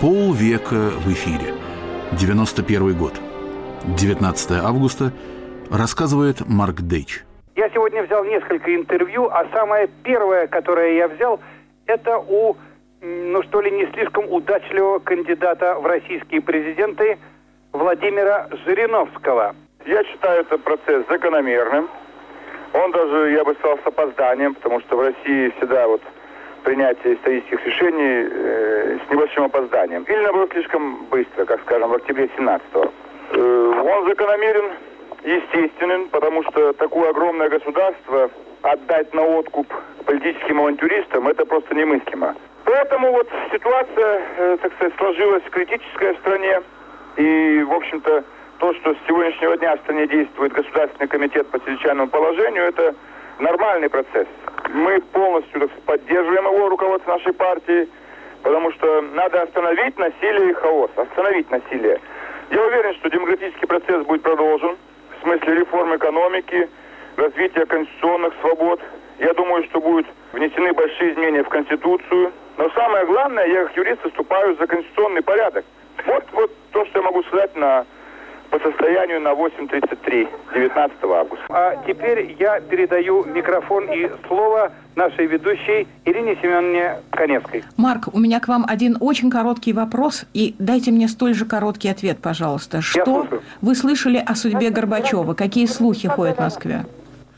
полвека 0.00 0.90
в 1.02 1.08
эфире. 1.12 1.52
91 2.12 2.96
год. 2.96 3.14
19 3.82 4.62
августа. 4.62 5.10
Рассказывает 5.68 6.46
Марк 6.46 6.82
Дейч. 6.82 7.24
Я 7.56 7.70
сегодня 7.70 8.04
взял 8.04 8.22
несколько 8.24 8.72
интервью, 8.76 9.28
а 9.30 9.46
самое 9.52 9.88
первое, 10.04 10.46
которое 10.46 10.96
я 10.96 11.08
взял, 11.08 11.40
это 11.86 12.18
у, 12.18 12.56
ну 13.00 13.42
что 13.42 13.60
ли, 13.60 13.72
не 13.72 13.86
слишком 13.92 14.32
удачливого 14.32 15.00
кандидата 15.00 15.74
в 15.74 15.84
российские 15.84 16.40
президенты 16.40 17.18
Владимира 17.72 18.48
Жириновского. 18.64 19.56
Я 19.86 20.04
считаю 20.04 20.42
этот 20.42 20.62
процесс 20.62 21.04
закономерным. 21.08 21.88
Он 22.74 22.92
даже, 22.92 23.32
я 23.32 23.44
бы 23.44 23.54
сказал, 23.54 23.78
с 23.78 23.86
опозданием, 23.86 24.54
потому 24.54 24.80
что 24.82 24.96
в 24.96 25.00
России 25.00 25.52
всегда 25.56 25.88
вот 25.88 26.00
принятие 26.68 27.14
исторических 27.14 27.64
решений 27.64 28.28
э, 28.30 28.98
с 28.98 29.10
небольшим 29.10 29.44
опозданием. 29.44 30.02
Или, 30.02 30.18
наоборот, 30.18 30.50
слишком 30.52 31.06
быстро, 31.06 31.46
как, 31.46 31.62
скажем, 31.62 31.88
в 31.88 31.94
октябре 31.94 32.28
17-го. 32.36 32.92
Э, 33.32 33.82
он 33.86 34.06
закономерен, 34.06 34.72
естественен, 35.24 36.10
потому 36.10 36.42
что 36.42 36.74
такое 36.74 37.08
огромное 37.08 37.48
государство 37.48 38.30
отдать 38.60 39.14
на 39.14 39.22
откуп 39.22 39.66
политическим 40.04 40.60
авантюристам, 40.60 41.28
это 41.28 41.46
просто 41.46 41.74
немыслимо. 41.74 42.34
Поэтому 42.64 43.12
вот 43.12 43.28
ситуация, 43.50 44.22
э, 44.36 44.56
так 44.60 44.74
сказать, 44.74 44.92
сложилась 44.98 45.44
в 45.44 46.18
стране. 46.20 46.60
И, 47.16 47.62
в 47.66 47.72
общем-то, 47.72 48.24
то, 48.58 48.74
что 48.74 48.92
с 48.92 48.98
сегодняшнего 49.06 49.56
дня 49.56 49.74
в 49.74 49.80
стране 49.80 50.06
действует 50.06 50.52
Государственный 50.52 51.08
комитет 51.08 51.46
по 51.46 51.58
чрезвычайному 51.60 52.10
положению, 52.10 52.64
это 52.64 52.94
нормальный 53.38 53.88
процесс. 53.88 54.26
Мы 54.70 55.00
полностью 55.12 55.68
поддерживаем 55.86 56.44
его, 56.44 56.68
руководство 56.68 57.12
нашей 57.12 57.32
партии, 57.32 57.88
потому 58.42 58.70
что 58.72 59.02
надо 59.02 59.42
остановить 59.42 59.98
насилие 59.98 60.50
и 60.50 60.54
хаос, 60.54 60.90
остановить 60.96 61.50
насилие. 61.50 62.00
Я 62.50 62.64
уверен, 62.64 62.94
что 62.94 63.10
демократический 63.10 63.66
процесс 63.66 64.04
будет 64.06 64.22
продолжен 64.22 64.76
в 65.18 65.22
смысле 65.22 65.54
реформ 65.56 65.96
экономики, 65.96 66.68
развития 67.16 67.66
конституционных 67.66 68.32
свобод. 68.40 68.80
Я 69.18 69.34
думаю, 69.34 69.64
что 69.64 69.80
будут 69.80 70.06
внесены 70.32 70.72
большие 70.72 71.12
изменения 71.12 71.42
в 71.42 71.48
Конституцию. 71.48 72.32
Но 72.56 72.70
самое 72.70 73.06
главное, 73.06 73.46
я 73.46 73.64
как 73.64 73.76
юрист 73.76 74.04
выступаю 74.04 74.56
за 74.56 74.66
конституционный 74.66 75.22
порядок. 75.22 75.64
Вот, 76.06 76.24
вот 76.32 76.50
то, 76.72 76.84
что 76.86 76.98
я 77.00 77.04
могу 77.04 77.22
сказать 77.24 77.54
на 77.56 77.84
по 78.50 78.58
состоянию 78.58 79.20
на 79.20 79.32
8.33 79.32 80.28
19 80.54 80.96
августа. 81.04 81.44
А 81.48 81.76
теперь 81.86 82.36
я 82.38 82.60
передаю 82.60 83.24
микрофон 83.24 83.84
и 83.92 84.10
слово 84.26 84.72
нашей 84.96 85.26
ведущей 85.26 85.86
Ирине 86.04 86.36
Семеновне 86.42 86.96
Коневской. 87.10 87.64
Марк, 87.76 88.08
у 88.12 88.18
меня 88.18 88.40
к 88.40 88.48
вам 88.48 88.64
один 88.68 88.96
очень 89.00 89.30
короткий 89.30 89.72
вопрос, 89.72 90.24
и 90.34 90.54
дайте 90.58 90.90
мне 90.90 91.08
столь 91.08 91.34
же 91.34 91.44
короткий 91.44 91.88
ответ, 91.88 92.18
пожалуйста. 92.20 92.80
Что 92.80 93.26
вы 93.60 93.74
слышали 93.74 94.22
о 94.24 94.34
судьбе 94.34 94.70
Горбачева? 94.70 95.34
Какие 95.34 95.66
слухи 95.66 96.08
ходят 96.08 96.36
в 96.36 96.40
Москве? 96.40 96.84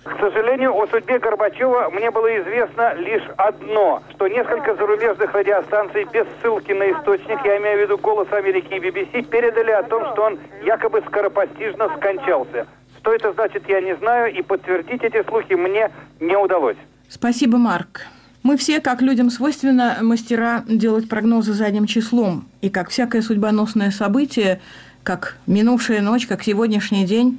К 0.05 0.19
сожалению, 0.19 0.75
о 0.75 0.87
судьбе 0.87 1.19
Горбачева 1.19 1.91
мне 1.91 2.11
было 2.11 2.29
известно 2.41 2.95
лишь 2.95 3.23
одно, 3.37 4.03
что 4.15 4.29
несколько 4.29 4.75
зарубежных 4.75 5.33
радиостанций 5.35 6.07
без 6.11 6.27
ссылки 6.41 6.73
на 6.73 6.91
источник, 6.93 7.39
я 7.45 7.59
имею 7.59 7.79
в 7.79 7.83
виду 7.83 7.99
«Голос 7.99 8.33
Америки» 8.33 8.73
и 8.73 8.79
BBC, 8.79 9.29
передали 9.29 9.73
о 9.73 9.83
том, 9.83 10.03
что 10.13 10.23
он 10.23 10.39
якобы 10.65 11.03
скоропостижно 11.07 11.95
скончался. 11.99 12.67
Что 12.99 13.13
это 13.13 13.33
значит, 13.35 13.69
я 13.69 13.83
не 13.83 13.95
знаю, 13.97 14.33
и 14.33 14.41
подтвердить 14.41 15.05
эти 15.05 15.23
слухи 15.29 15.53
мне 15.53 15.91
не 16.19 16.37
удалось. 16.37 16.79
Спасибо, 17.09 17.59
Марк. 17.59 18.07
Мы 18.43 18.57
все, 18.57 18.81
как 18.81 19.03
людям 19.03 19.29
свойственно, 19.29 19.99
мастера 20.01 20.65
делать 20.67 21.11
прогнозы 21.11 21.53
задним 21.53 21.85
числом. 21.85 22.47
И 22.63 22.71
как 22.71 22.89
всякое 22.89 23.21
судьбоносное 23.21 23.91
событие, 23.91 24.63
как 25.03 25.37
минувшая 25.47 26.01
ночь, 26.01 26.27
как 26.27 26.43
сегодняшний 26.43 27.05
день, 27.05 27.39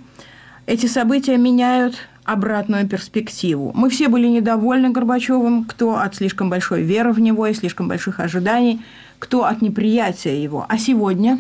эти 0.68 0.86
события 0.86 1.38
меняют 1.38 1.96
обратную 2.24 2.88
перспективу. 2.88 3.72
Мы 3.74 3.90
все 3.90 4.08
были 4.08 4.28
недовольны 4.28 4.90
Горбачевым, 4.90 5.66
кто 5.66 5.98
от 5.98 6.16
слишком 6.16 6.50
большой 6.50 6.84
веры 6.84 7.14
в 7.14 7.20
него 7.20 7.48
и 7.48 7.54
слишком 7.54 7.88
больших 7.88 8.20
ожиданий, 8.20 8.82
кто 9.20 9.46
от 9.46 9.62
неприятия 9.62 10.42
его. 10.42 10.66
А 10.68 10.78
сегодня? 10.78 11.40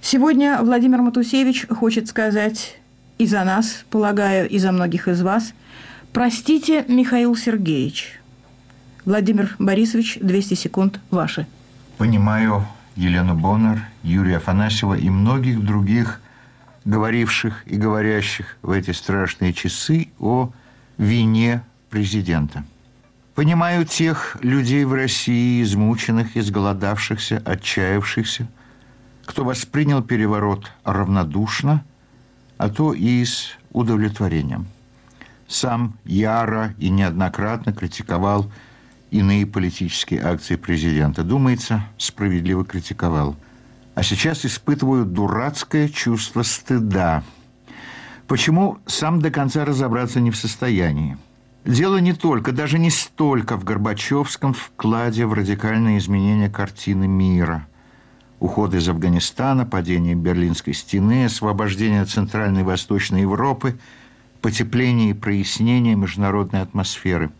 Сегодня 0.00 0.58
Владимир 0.60 1.02
Матусевич 1.02 1.66
хочет 1.68 2.08
сказать 2.08 2.78
и 3.18 3.26
за 3.26 3.44
нас, 3.44 3.84
полагаю, 3.90 4.48
и 4.48 4.58
за 4.58 4.72
многих 4.72 5.08
из 5.08 5.22
вас, 5.22 5.54
простите, 6.12 6.84
Михаил 6.88 7.36
Сергеевич. 7.36 8.20
Владимир 9.04 9.54
Борисович, 9.58 10.18
200 10.20 10.54
секунд, 10.54 11.00
ваши. 11.10 11.46
Понимаю 11.98 12.66
Елену 12.96 13.34
Боннер, 13.34 13.82
Юрия 14.02 14.38
Афанасьева 14.38 14.94
и 14.94 15.10
многих 15.10 15.64
других 15.64 16.20
говоривших 16.84 17.66
и 17.66 17.76
говорящих 17.76 18.56
в 18.62 18.70
эти 18.70 18.90
страшные 18.90 19.52
часы 19.52 20.08
о 20.18 20.50
вине 20.98 21.62
президента. 21.90 22.64
Понимаю 23.34 23.84
тех 23.84 24.36
людей 24.42 24.84
в 24.84 24.92
России, 24.92 25.62
измученных, 25.62 26.36
изголодавшихся, 26.36 27.42
отчаявшихся, 27.44 28.46
кто 29.24 29.44
воспринял 29.44 30.02
переворот 30.02 30.70
равнодушно, 30.84 31.84
а 32.58 32.68
то 32.68 32.92
и 32.92 33.24
с 33.24 33.52
удовлетворением. 33.72 34.66
Сам 35.48 35.94
яро 36.04 36.74
и 36.78 36.90
неоднократно 36.90 37.72
критиковал 37.72 38.50
иные 39.10 39.46
политические 39.46 40.22
акции 40.22 40.56
президента. 40.56 41.24
Думается, 41.24 41.84
справедливо 41.98 42.64
критиковал– 42.64 43.36
а 43.94 44.02
сейчас 44.02 44.44
испытываю 44.44 45.04
дурацкое 45.04 45.88
чувство 45.88 46.42
стыда. 46.42 47.22
Почему 48.26 48.78
сам 48.86 49.20
до 49.20 49.30
конца 49.30 49.64
разобраться 49.64 50.20
не 50.20 50.30
в 50.30 50.36
состоянии? 50.36 51.16
Дело 51.64 51.98
не 51.98 52.12
только, 52.12 52.52
даже 52.52 52.78
не 52.78 52.90
столько 52.90 53.56
в 53.56 53.64
Горбачевском 53.64 54.52
вкладе 54.52 55.26
в 55.26 55.32
радикальные 55.32 55.98
изменения 55.98 56.50
картины 56.50 57.06
мира. 57.06 57.66
Уход 58.40 58.74
из 58.74 58.88
Афганистана, 58.88 59.64
падение 59.64 60.14
Берлинской 60.14 60.74
стены, 60.74 61.24
освобождение 61.24 62.04
Центральной 62.04 62.60
и 62.60 62.64
Восточной 62.64 63.22
Европы, 63.22 63.78
потепление 64.42 65.10
и 65.10 65.14
прояснение 65.14 65.94
международной 65.94 66.60
атмосферы. 66.60 67.30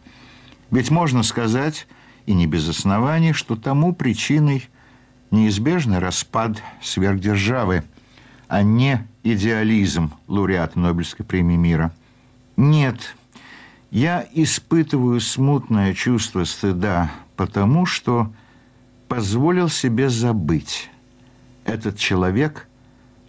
Ведь 0.71 0.91
можно 0.91 1.23
сказать, 1.23 1.87
и 2.25 2.33
не 2.33 2.47
без 2.47 2.67
оснований, 2.67 3.35
что 3.35 3.57
тому 3.57 3.95
причиной 3.95 4.69
неизбежный 5.35 5.99
распад 5.99 6.63
сверхдержавы, 6.81 7.85
а 8.49 8.63
не 8.63 9.07
идеализм 9.23 10.13
лауреата 10.29 10.79
Нобелевской 10.79 11.27
премии 11.27 11.57
мира. 11.57 11.93
Нет, 12.57 13.17
я 13.91 14.27
испытываю 14.33 15.21
смутное 15.21 15.93
чувство 15.93 16.45
стыда, 16.45 17.11
потому 17.37 17.85
что 17.85 18.33
позволил 19.09 19.69
себе 19.69 20.09
забыть. 20.09 20.91
Этот 21.65 21.99
человек 21.99 22.69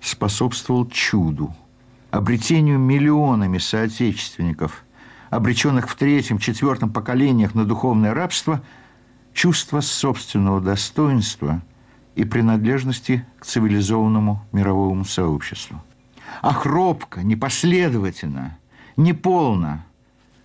способствовал 0.02 0.88
чуду, 0.88 1.56
обретению 2.12 2.78
миллионами 2.78 3.58
соотечественников, 3.58 4.84
обреченных 5.30 5.90
в 5.90 5.96
третьем, 5.96 6.38
четвертом 6.38 6.92
поколениях 6.92 7.56
на 7.56 7.66
духовное 7.66 8.14
рабство, 8.14 8.62
чувство 9.34 9.82
собственного 9.82 10.62
достоинства– 10.62 11.64
и 12.16 12.24
принадлежности 12.24 13.26
к 13.40 13.46
цивилизованному 13.46 14.44
мировому 14.52 15.06
сообществу. 15.06 15.82
А 16.42 16.54
хробко, 16.54 17.24
непоследовательно, 17.24 18.58
неполно. 18.98 19.86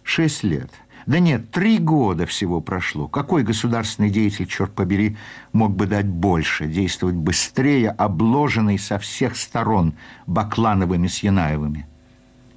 Шесть 0.03 0.43
лет. 0.43 0.71
Да 1.07 1.19
нет, 1.19 1.51
три 1.51 1.79
года 1.79 2.27
всего 2.27 2.61
прошло. 2.61 3.09
Какой 3.09 3.43
государственный 3.43 4.11
деятель, 4.11 4.47
черт 4.47 4.73
побери, 4.75 5.17
мог 5.53 5.75
бы 5.75 5.87
дать 5.87 6.07
больше, 6.07 6.67
действовать 6.67 7.17
быстрее, 7.17 7.91
обложенный 7.91 8.79
со 8.79 8.99
всех 8.99 9.37
сторон 9.37 9.95
Баклановыми 10.27 11.07
с 11.07 11.23
Янаевыми? 11.23 11.87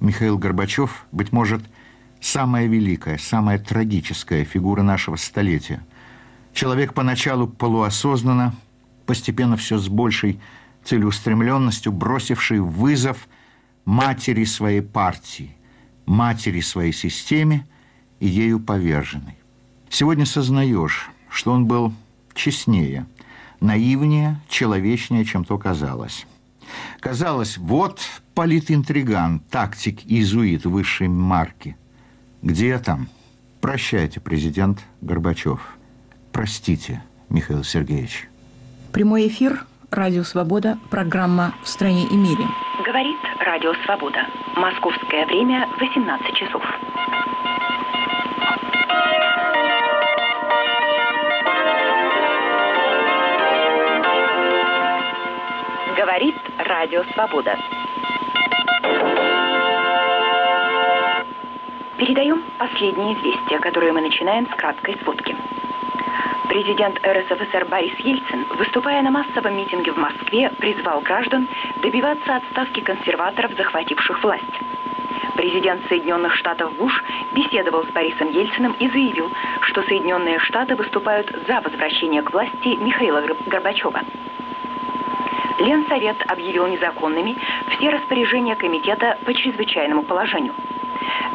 Михаил 0.00 0.36
Горбачев, 0.38 1.06
быть 1.10 1.32
может, 1.32 1.62
самая 2.20 2.66
великая, 2.66 3.18
самая 3.18 3.58
трагическая 3.58 4.44
фигура 4.44 4.82
нашего 4.82 5.16
столетия. 5.16 5.80
Человек 6.52 6.92
поначалу 6.92 7.48
полуосознанно, 7.48 8.54
постепенно 9.06 9.56
все 9.56 9.78
с 9.78 9.88
большей 9.88 10.40
целеустремленностью, 10.84 11.92
бросивший 11.92 12.60
вызов 12.60 13.28
матери 13.84 14.44
своей 14.44 14.82
партии, 14.82 15.56
матери 16.06 16.60
своей 16.60 16.92
системе 16.92 17.66
и 18.20 18.26
ею 18.26 18.60
поверженный. 18.60 19.36
Сегодня 19.88 20.26
сознаешь, 20.26 21.10
что 21.28 21.52
он 21.52 21.66
был 21.66 21.92
честнее, 22.34 23.06
наивнее, 23.60 24.40
человечнее, 24.48 25.24
чем 25.24 25.44
то 25.44 25.58
казалось. 25.58 26.26
Казалось, 27.00 27.58
вот 27.58 28.00
политинтриган, 28.34 29.40
тактик 29.40 30.04
иезуит 30.04 30.64
высшей 30.64 31.08
марки. 31.08 31.76
Где 32.42 32.78
там? 32.78 33.08
Прощайте, 33.60 34.20
президент 34.20 34.80
Горбачев. 35.00 35.60
Простите, 36.32 37.02
Михаил 37.28 37.64
Сергеевич. 37.64 38.28
Прямой 38.94 39.26
эфир, 39.26 39.64
Радио 39.90 40.22
Свобода, 40.22 40.78
программа 40.88 41.52
«В 41.64 41.68
стране 41.68 42.04
и 42.04 42.16
мире». 42.16 42.44
Говорит 42.86 43.16
Радио 43.44 43.74
Свобода. 43.84 44.20
Московское 44.54 45.26
время 45.26 45.68
18 45.80 46.32
часов. 46.36 46.62
Говорит 55.96 56.36
Радио 56.58 57.02
Свобода. 57.14 57.58
Передаем 61.98 62.44
последние 62.60 63.14
известия, 63.14 63.58
которые 63.58 63.90
мы 63.92 64.02
начинаем 64.02 64.46
с 64.46 64.54
краткой 64.54 64.96
сводки. 65.02 65.36
Президент 66.48 67.00
РСФСР 67.04 67.64
Борис 67.70 67.98
Ельцин, 68.00 68.44
выступая 68.58 69.02
на 69.02 69.10
массовом 69.10 69.56
митинге 69.56 69.92
в 69.92 69.96
Москве, 69.96 70.50
призвал 70.58 71.00
граждан 71.00 71.48
добиваться 71.82 72.36
отставки 72.36 72.80
консерваторов, 72.80 73.52
захвативших 73.56 74.22
власть. 74.22 74.44
Президент 75.36 75.88
Соединенных 75.88 76.34
Штатов 76.36 76.74
Буш 76.76 77.02
беседовал 77.32 77.84
с 77.84 77.88
Борисом 77.88 78.30
Ельциным 78.30 78.72
и 78.78 78.88
заявил, 78.88 79.30
что 79.62 79.82
Соединенные 79.82 80.38
Штаты 80.38 80.76
выступают 80.76 81.30
за 81.48 81.60
возвращение 81.60 82.22
к 82.22 82.32
власти 82.32 82.76
Михаила 82.76 83.22
Горбачева. 83.46 84.02
Ленсовет 85.60 86.16
объявил 86.30 86.66
незаконными 86.66 87.36
все 87.70 87.88
распоряжения 87.88 88.54
комитета 88.54 89.18
по 89.24 89.32
чрезвычайному 89.32 90.02
положению. 90.02 90.54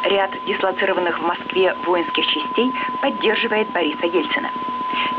Ряд 0.03 0.32
дислоцированных 0.45 1.20
в 1.20 1.24
Москве 1.24 1.76
воинских 1.86 2.26
частей 2.26 2.74
поддерживает 3.01 3.72
Бориса 3.72 4.05
Ельцина. 4.05 4.51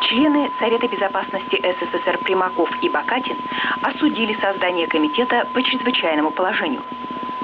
Члены 0.02 0.50
Совета 0.58 0.88
безопасности 0.88 1.62
СССР 1.62 2.18
Примаков 2.18 2.70
и 2.82 2.88
Бакатин 2.88 3.36
осудили 3.82 4.36
создание 4.40 4.86
комитета 4.86 5.46
по 5.52 5.62
чрезвычайному 5.62 6.30
положению. 6.30 6.82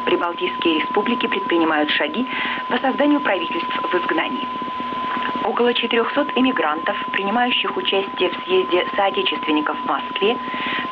Прибалтийские 0.04 0.80
республики 0.80 1.26
предпринимают 1.26 1.90
шаги 1.90 2.26
по 2.68 2.78
созданию 2.78 3.20
правительств 3.20 3.76
в 3.82 3.94
изгнании. 3.94 4.46
Около 5.47 5.72
400 5.72 6.26
эмигрантов, 6.34 6.97
принимающих 7.12 7.76
участие 7.76 8.30
в 8.30 8.44
съезде 8.44 8.84
соотечественников 8.97 9.78
в 9.78 9.86
Москве, 9.86 10.36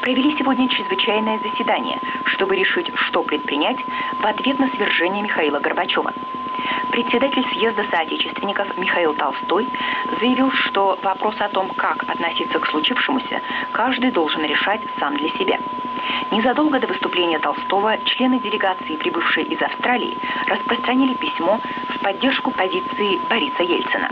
провели 0.01 0.37
сегодня 0.39 0.69
чрезвычайное 0.69 1.41
заседание, 1.41 1.99
чтобы 2.27 2.55
решить, 2.55 2.89
что 2.95 3.25
предпринять 3.25 3.79
в 4.21 4.25
ответ 4.25 4.61
на 4.61 4.69
свержение 4.69 5.25
Михаила 5.25 5.59
Горбачева. 5.59 6.15
Председатель 6.93 7.45
съезда 7.53 7.85
соотечественников 7.91 8.79
Михаил 8.79 9.15
Толстой 9.15 9.67
заявил, 10.21 10.53
что 10.53 10.97
вопрос 11.03 11.35
о 11.41 11.49
том, 11.49 11.69
как 11.71 12.05
относиться 12.09 12.61
к 12.61 12.69
случившемуся, 12.69 13.43
каждый 13.73 14.13
должен 14.13 14.45
решать 14.45 14.83
сам 15.01 15.17
для 15.17 15.31
себя. 15.31 15.59
Незадолго 16.31 16.79
до 16.79 16.87
выступления 16.87 17.41
Толстого 17.41 17.99
члены 18.05 18.39
делегации, 18.39 18.95
прибывшие 18.99 19.47
из 19.47 19.61
Австралии, 19.61 20.17
распространили 20.47 21.15
письмо 21.15 21.61
в 21.89 21.99
поддержку 21.99 22.53
позиции 22.53 23.19
Бориса 23.29 23.65
Ельцина. 23.65 24.11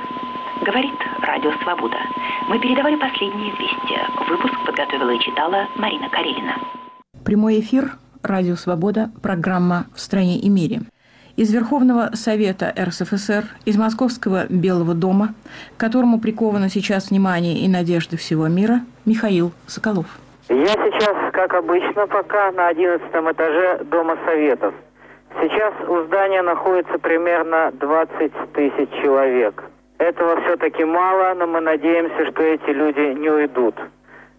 Говорит 0.65 0.95
Радио 1.27 1.51
Свобода. 1.65 1.97
Мы 2.49 2.61
передавали 2.61 2.95
последние 2.95 3.53
известия. 3.53 4.07
Выпуск 4.29 4.55
подготовила 4.65 5.11
и 5.11 5.19
читала 5.19 5.67
Марина 5.75 6.09
Карелина. 6.09 6.55
Прямой 7.25 7.59
эфир 7.59 7.97
Радио 8.23 8.55
Свобода, 8.55 9.11
программа 9.25 9.87
«В 9.93 9.99
стране 9.99 10.39
и 10.39 10.49
мире». 10.49 10.83
Из 11.35 11.53
Верховного 11.53 12.11
Совета 12.15 12.73
РСФСР, 12.79 13.43
из 13.65 13.77
Московского 13.77 14.47
Белого 14.49 14.95
дома, 14.95 15.35
к 15.77 15.81
которому 15.81 16.21
приковано 16.21 16.69
сейчас 16.69 17.11
внимание 17.11 17.59
и 17.59 17.69
надежды 17.69 18.17
всего 18.17 18.47
мира, 18.47 18.83
Михаил 19.05 19.51
Соколов. 19.67 20.07
Я 20.49 20.67
сейчас, 20.67 21.33
как 21.33 21.55
обычно, 21.55 22.07
пока 22.07 22.53
на 22.53 22.69
11 22.69 23.05
этаже 23.11 23.83
Дома 23.91 24.17
Советов. 24.25 24.75
Сейчас 25.41 25.75
у 25.89 26.05
здания 26.05 26.43
находится 26.43 26.99
примерно 26.99 27.73
20 27.81 28.53
тысяч 28.53 28.91
человек. 29.03 29.65
Этого 30.03 30.41
все-таки 30.41 30.85
мало, 30.85 31.33
но 31.35 31.47
мы 31.47 31.61
надеемся, 31.61 32.27
что 32.33 32.43
эти 32.43 32.71
люди 32.71 33.17
не 33.21 33.31
уйдут. 33.31 33.77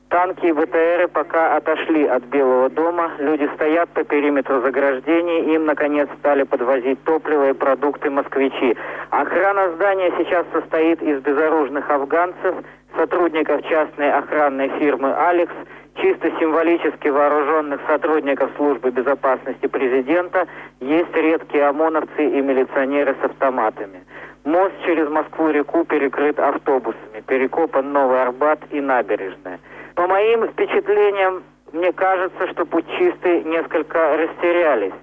Танки 0.10 0.46
и 0.46 0.52
БТРы 0.52 1.08
пока 1.08 1.56
отошли 1.56 2.06
от 2.06 2.24
Белого 2.26 2.70
дома. 2.70 3.14
Люди 3.18 3.50
стоят 3.56 3.88
по 3.92 4.04
периметру 4.04 4.60
заграждений. 4.60 5.56
Им, 5.56 5.64
наконец, 5.66 6.10
стали 6.20 6.44
подвозить 6.44 7.02
топливо 7.06 7.52
и 7.52 7.54
продукты 7.54 8.10
москвичи. 8.10 8.76
Охрана 9.10 9.72
здания 9.76 10.12
сейчас 10.18 10.46
состоит 10.52 11.02
из 11.02 11.22
безоружных 11.22 11.90
афганцев, 11.90 12.56
сотрудников 12.98 13.64
частной 13.64 14.12
охранной 14.12 14.68
фирмы 14.80 15.14
«Алекс», 15.14 15.54
чисто 15.96 16.30
символически 16.40 17.08
вооруженных 17.08 17.80
сотрудников 17.88 18.52
службы 18.58 18.92
безопасности 18.92 19.68
президента, 19.68 20.46
есть 20.82 21.16
редкие 21.16 21.68
ОМОНовцы 21.68 22.26
и 22.26 22.42
милиционеры 22.42 23.16
с 23.22 23.24
автоматами. 23.24 24.04
Мост 24.46 24.74
через 24.86 25.10
Москву-реку 25.10 25.86
перекрыт 25.86 26.38
автобусами, 26.38 27.22
перекопан 27.26 27.94
Новый 27.94 28.22
Арбат 28.22 28.60
и 28.72 28.82
набережная. 28.82 29.60
По 29.96 30.06
моим 30.06 30.48
впечатлениям, 30.48 31.44
мне 31.72 31.94
кажется, 31.94 32.48
что 32.50 32.66
путчисты 32.66 33.44
несколько 33.44 34.18
растерялись. 34.18 34.94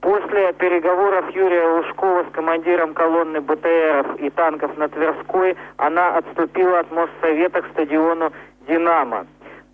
После 0.00 0.52
переговоров 0.54 1.30
Юрия 1.30 1.68
Лужкова 1.68 2.24
с 2.24 2.32
командиром 2.32 2.94
колонны 2.94 3.40
БТРов 3.40 4.16
и 4.18 4.28
танков 4.30 4.76
на 4.76 4.88
Тверской, 4.88 5.56
она 5.76 6.16
отступила 6.16 6.80
от 6.80 6.90
Моссовета 6.90 7.62
к 7.62 7.68
стадиону 7.68 8.32
«Динамо». 8.66 9.26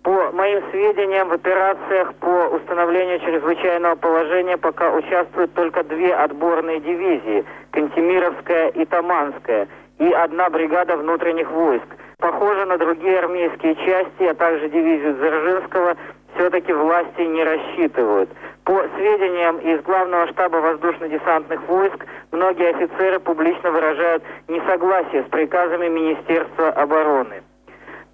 По 0.07 0.31
моим 0.31 0.63
сведениям, 0.71 1.27
в 1.27 1.33
операциях 1.33 2.15
по 2.15 2.55
установлению 2.55 3.19
чрезвычайного 3.19 3.95
положения 3.95 4.55
пока 4.55 4.89
участвуют 4.93 5.53
только 5.53 5.83
две 5.83 6.13
отборные 6.15 6.79
дивизии– 6.79 7.43
Кантемировская 7.71 8.69
и 8.69 8.85
Таманская, 8.85 9.67
и 9.99 10.09
одна 10.09 10.49
бригада 10.49 10.95
внутренних 10.95 11.51
войск. 11.51 11.87
Похоже 12.19 12.63
на 12.67 12.77
другие 12.77 13.19
армейские 13.19 13.75
части, 13.75 14.23
а 14.23 14.33
также 14.33 14.69
дивизию 14.69 15.15
Дзержинского, 15.15 15.97
все-таки 16.35 16.71
власти 16.71 17.23
не 17.23 17.43
рассчитывают. 17.43 18.29
По 18.63 18.85
сведениям 18.95 19.57
из 19.57 19.81
главного 19.81 20.27
штаба 20.27 20.55
воздушно-десантных 20.55 21.67
войск, 21.67 22.05
многие 22.31 22.69
офицеры 22.69 23.19
публично 23.19 23.71
выражают 23.71 24.23
несогласие 24.47 25.23
с 25.23 25.25
приказами 25.25 25.89
Министерства 25.89 26.69
обороны. 26.69 27.41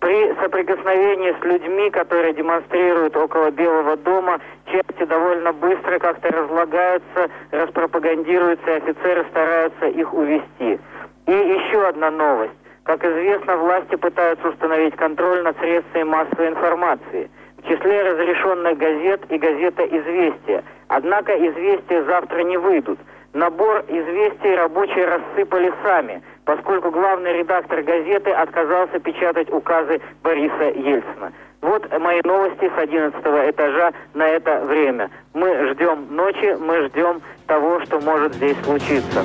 При 0.04 0.34
соприкосновении 0.34 1.34
с 1.39 1.45
людьми, 1.45 1.89
которые 1.89 2.34
демонстрируют 2.34 3.16
около 3.16 3.51
Белого 3.51 3.95
дома, 3.95 4.41
части 4.70 5.06
довольно 5.06 5.54
быстро 5.54 5.97
как-то 5.97 6.28
разлагаются, 6.28 7.30
распропагандируются, 7.51 8.70
и 8.70 8.78
офицеры 8.80 9.26
стараются 9.32 9.86
их 9.86 10.14
увести. 10.14 10.78
И 11.26 11.32
еще 11.32 11.88
одна 11.88 12.12
новость. 12.12 12.51
Как 12.84 13.01
известно, 13.06 13.56
власти 13.56 13.95
пытаются 13.95 14.49
установить 14.49 14.93
контроль 14.97 15.41
над 15.41 15.58
средствами 15.60 16.04
массовой 16.04 16.49
информации. 16.49 17.32
В 17.60 17.68
числе 17.70 18.04
разрешенных 18.04 18.78
газет 18.78 19.22
и 19.30 19.38
газета 19.38 19.86
«Известия». 19.86 20.66
Однако 20.89 21.32
«Известия» 21.32 22.04
завтра 22.04 22.41
не 22.41 22.58
выйдут. 22.58 22.99
Набор 23.32 23.86
«Известий» 23.88 24.54
рабочие 24.54 25.06
рассыпали 25.06 25.72
сами– 25.82 26.22
поскольку 26.45 26.91
главный 26.91 27.33
редактор 27.39 27.81
газеты 27.83 28.31
отказался 28.31 28.99
печатать 28.99 29.51
указы 29.51 30.01
Бориса 30.23 30.65
Ельцина. 30.75 31.31
Вот 31.61 31.89
мои 31.97 32.19
новости 32.25 32.69
с 32.69 32.77
11 32.77 33.19
этажа 33.21 33.93
на 34.13 34.27
это 34.27 34.65
время. 34.65 35.09
Мы 35.33 35.71
ждем 35.71 36.07
ночи, 36.13 36.57
мы 36.59 36.87
ждем 36.87 37.21
того, 37.47 37.79
что 37.85 38.01
может 38.01 38.33
здесь 38.35 38.57
случиться. 38.63 39.23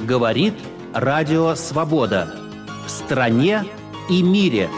Говорит 0.00 0.54
Радио 0.94 1.54
Свобода. 1.54 2.28
В 2.86 2.90
стране 2.90 3.64
и 4.08 4.22
мире. 4.22 4.68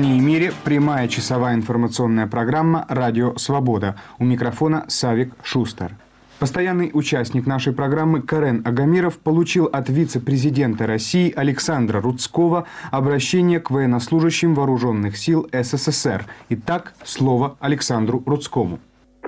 Эфире 0.00 0.52
прямая 0.64 1.06
часовая 1.06 1.54
информационная 1.54 2.26
программа 2.26 2.84
«Радио 2.88 3.36
Свобода». 3.36 3.94
У 4.18 4.24
микрофона 4.24 4.84
Савик 4.88 5.34
Шустер. 5.42 5.92
Постоянный 6.40 6.90
участник 6.92 7.46
нашей 7.46 7.72
программы 7.72 8.22
Карен 8.22 8.62
Агамиров 8.64 9.18
получил 9.18 9.66
от 9.66 9.88
вице-президента 9.88 10.86
России 10.86 11.32
Александра 11.36 12.00
Рудского 12.00 12.66
обращение 12.90 13.60
к 13.60 13.70
военнослужащим 13.70 14.54
вооруженных 14.54 15.16
сил 15.16 15.48
СССР. 15.52 16.24
Итак, 16.48 16.94
слово 17.04 17.56
Александру 17.60 18.22
Рудскому. 18.26 18.80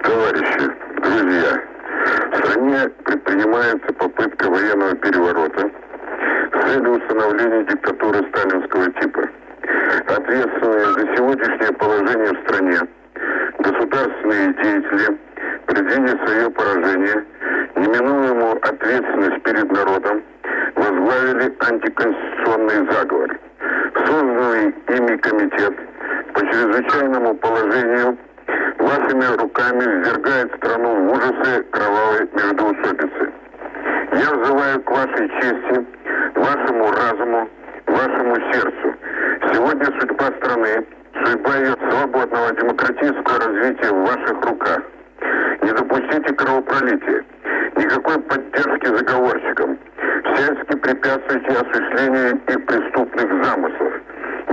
Товарищи, 0.02 0.70
друзья, 1.02 1.62
в 2.32 2.38
стране 2.38 2.88
предпринимается 3.04 3.92
попытка 3.92 4.50
военного 4.50 4.94
переворота 4.96 5.70
с 6.52 6.64
целью 6.64 6.98
установления 6.98 7.64
диктатуры 7.70 8.26
сталинского 8.30 8.86
типа. 9.00 9.43
Ответственные 9.95 10.86
за 10.86 11.16
сегодняшнее 11.16 11.72
положение 11.72 12.32
в 12.32 12.49
стране 12.49 12.78
государственные 13.59 14.55
деятели– 14.55 15.18
предвидя 15.66 16.16
свое 16.24 16.51
поражение, 16.51 17.24
неминуемую 17.76 18.57
ответственность 18.62 19.42
перед 19.42 19.70
народом, 19.72 20.22
возглавили 20.76 21.53
антиконституционный 21.61 22.92
заговор. 22.92 23.38
Созданный 24.07 24.74
ими 24.88 25.16
комитет 25.16 25.74
по 26.34 26.40
чрезвычайному 26.40 27.34
положению 27.34 28.18
вашими 28.78 29.36
руками 29.36 29.84
ввергает 29.84 30.55
страну 30.57 30.95
в 30.95 31.12
ужасы 31.12 31.62
кровавой 31.70 32.28
междоусобицы. 32.34 33.32
Я 34.12 34.36
взываю 34.36 34.80
к 34.82 34.90
вашей 34.90 35.28
чести, 35.40 35.86
вашему 36.34 36.90
разуму, 36.92 37.49
вашему 37.86 38.36
сердцу. 38.53 38.95
Сегодня 39.55 39.84
судьба 40.00 40.32
страны, 40.40 40.84
судьба 41.24 41.57
ее 41.59 41.76
свободного 41.88 42.52
демократического 42.57 43.38
развития 43.38 43.92
в 43.92 44.02
ваших 44.02 44.44
руках. 44.44 44.82
Не 45.62 45.72
допустите 45.72 46.34
кровопролития. 46.34 47.24
Никакой 47.76 48.18
поддержки 48.22 48.86
заговорщикам. 48.86 49.78
Всячески 50.24 50.76
препятствуйте 50.76 51.46
осуществлению 51.46 52.36
их 52.48 52.66
преступных 52.66 53.44
замыслов. 53.44 53.92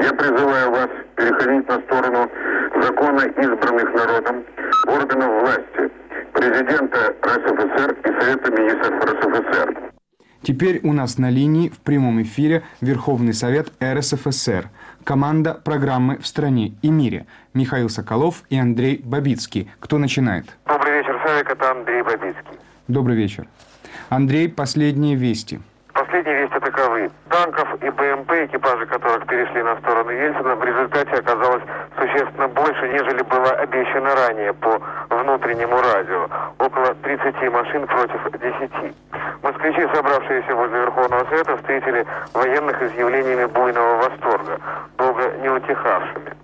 Я 0.03 0.13
призываю 0.13 0.69
вас 0.69 0.89
переходить 1.15 1.67
на 1.67 1.79
сторону 1.79 2.31
закона, 2.79 3.21
избранных 3.21 3.93
народом, 3.95 4.43
органов 4.85 5.41
власти, 5.41 5.91
президента 6.33 7.15
РСФСР 7.25 7.97
и 8.05 8.21
Совета 8.21 8.51
министров 8.51 9.03
РСФСР. 9.03 9.77
Теперь 10.43 10.79
у 10.83 10.93
нас 10.93 11.17
на 11.17 11.31
линии 11.31 11.69
в 11.69 11.79
прямом 11.79 12.21
эфире 12.21 12.61
Верховный 12.81 13.33
Совет 13.33 13.71
РСФСР– 13.81 14.69
команда 15.03 15.53
программы 15.53 16.17
«В 16.17 16.27
стране 16.27 16.73
и 16.81 16.89
мире». 16.89 17.25
Михаил 17.53 17.89
Соколов 17.89 18.43
и 18.49 18.57
Андрей 18.57 19.01
Бабицкий. 19.03 19.69
Кто 19.79 19.97
начинает? 19.97 20.45
Добрый 20.65 20.99
вечер, 20.99 21.19
Савик, 21.25 21.49
это 21.49 21.71
Андрей 21.71 22.01
Бабицкий. 22.01 22.57
Добрый 22.87 23.15
вечер. 23.15 23.47
Андрей, 24.09 24.49
последние 24.49 25.15
вести. 25.15 25.59
Последние 25.93 26.43
вести 26.43 26.59
таковы. 26.59 27.11
Танков 27.29 27.67
и 27.83 27.89
БМП, 27.89 28.31
экипажи 28.45 28.85
которых 28.85 29.25
перешли 29.27 29.61
на 29.63 29.75
сторону 29.77 30.11
Ельцина, 30.11 30.55
в 30.55 30.63
результате 30.63 31.11
оказалось 31.11 31.63
существенно 31.97 32.47
больше, 32.47 32.87
нежели 32.87 33.21
было 33.23 33.51
обещано 33.51 34.15
ранее 34.15 34.53
по 34.53 34.81
внутреннему 35.09 35.81
радио. 35.81 36.27
Около 36.59 36.95
30 36.95 37.51
машин 37.51 37.87
против 37.87 38.31
10. 38.31 38.95
Москвичи, 39.43 39.87
собравшиеся 39.93 40.55
возле 40.55 40.79
Верховного 40.79 41.25
Совета, 41.25 41.57
встретили 41.57 42.05
военных 42.33 42.81
изъявлениями 42.81 43.45
буйного 43.45 43.97
восторга, 43.97 44.59
долго 44.97 45.31
не 45.41 45.49
утихавшими. 45.49 46.40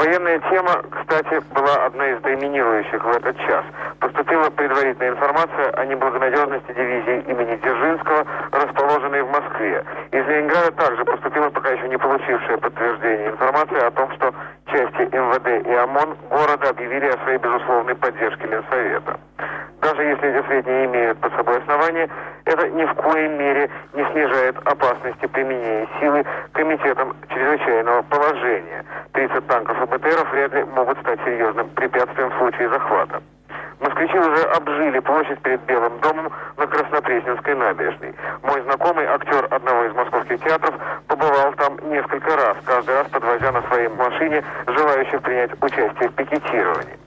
Военная 0.00 0.38
тема, 0.38 0.82
кстати, 0.88 1.42
была 1.52 1.84
одна 1.84 2.08
из 2.08 2.22
доминирующих 2.22 3.04
в 3.04 3.08
этот 3.10 3.36
час. 3.36 3.66
Поступила 3.98 4.48
предварительная 4.48 5.10
информация 5.10 5.72
о 5.72 5.84
неблагонадежности 5.84 6.72
дивизии 6.72 7.20
имени 7.30 7.56
Дзержинского, 7.56 8.24
расположенной 8.50 9.22
в 9.24 9.30
Москве. 9.30 9.84
Из 10.10 10.26
Ленинграда 10.26 10.72
также 10.72 11.04
поступила 11.04 11.50
пока 11.50 11.68
еще 11.72 11.86
не 11.86 11.98
получившая 11.98 12.56
подтверждение 12.56 13.28
информация 13.28 13.88
о 13.88 13.90
том, 13.90 14.10
что 14.12 14.32
части 14.72 15.02
МВД 15.02 15.66
и 15.66 15.74
ОМОН 15.74 16.16
города 16.30 16.70
объявили 16.70 17.06
о 17.08 17.18
своей 17.18 17.36
безусловной 17.36 17.94
поддержке 17.94 18.46
Ленсовета. 18.46 19.20
Даже 19.82 20.02
если 20.02 20.28
эти 20.28 20.46
сведения 20.46 20.84
имеют 20.86 21.18
под 21.20 21.34
собой 21.34 21.58
основания, 21.58 22.08
это 22.44 22.68
ни 22.68 22.84
в 22.84 22.94
коей 22.94 23.28
мере 23.28 23.70
не 23.94 24.04
снижает 24.12 24.56
опасности 24.64 25.26
применения 25.26 25.88
силы 26.00 26.24
комитетом 26.52 27.16
чрезвычайного 27.28 28.02
положения. 28.02 28.84
30 29.12 29.46
танков 29.46 29.82
и 29.82 29.86
БТРов 29.90 30.30
вряд 30.30 30.54
ли 30.54 30.64
могут 30.64 30.98
стать 31.00 31.18
серьезным 31.24 31.68
препятствием 31.70 32.30
в 32.30 32.38
случае 32.38 32.68
захвата. 32.68 33.20
Москвичи 33.80 34.18
уже 34.18 34.42
обжили 34.54 34.98
площадь 35.00 35.40
перед 35.40 35.60
Белым 35.62 35.98
домом 36.00 36.30
на 36.56 36.66
Краснопресненской 36.66 37.54
набережной. 37.54 38.14
Мой 38.42 38.60
знакомый, 38.62 39.06
актер 39.06 39.48
одного 39.50 39.84
из 39.84 39.94
московских 39.94 40.40
театров, 40.44 40.74
побывал 41.08 41.52
там 41.54 41.78
несколько 41.90 42.36
раз, 42.36 42.56
каждый 42.64 42.94
раз 42.94 43.08
подвозя 43.08 43.50
на 43.50 43.62
своей 43.62 43.88
машине 43.88 44.44
желающих 44.66 45.22
принять 45.22 45.50
участие 45.62 46.08
в 46.10 46.14
пикетировании. 46.14 46.98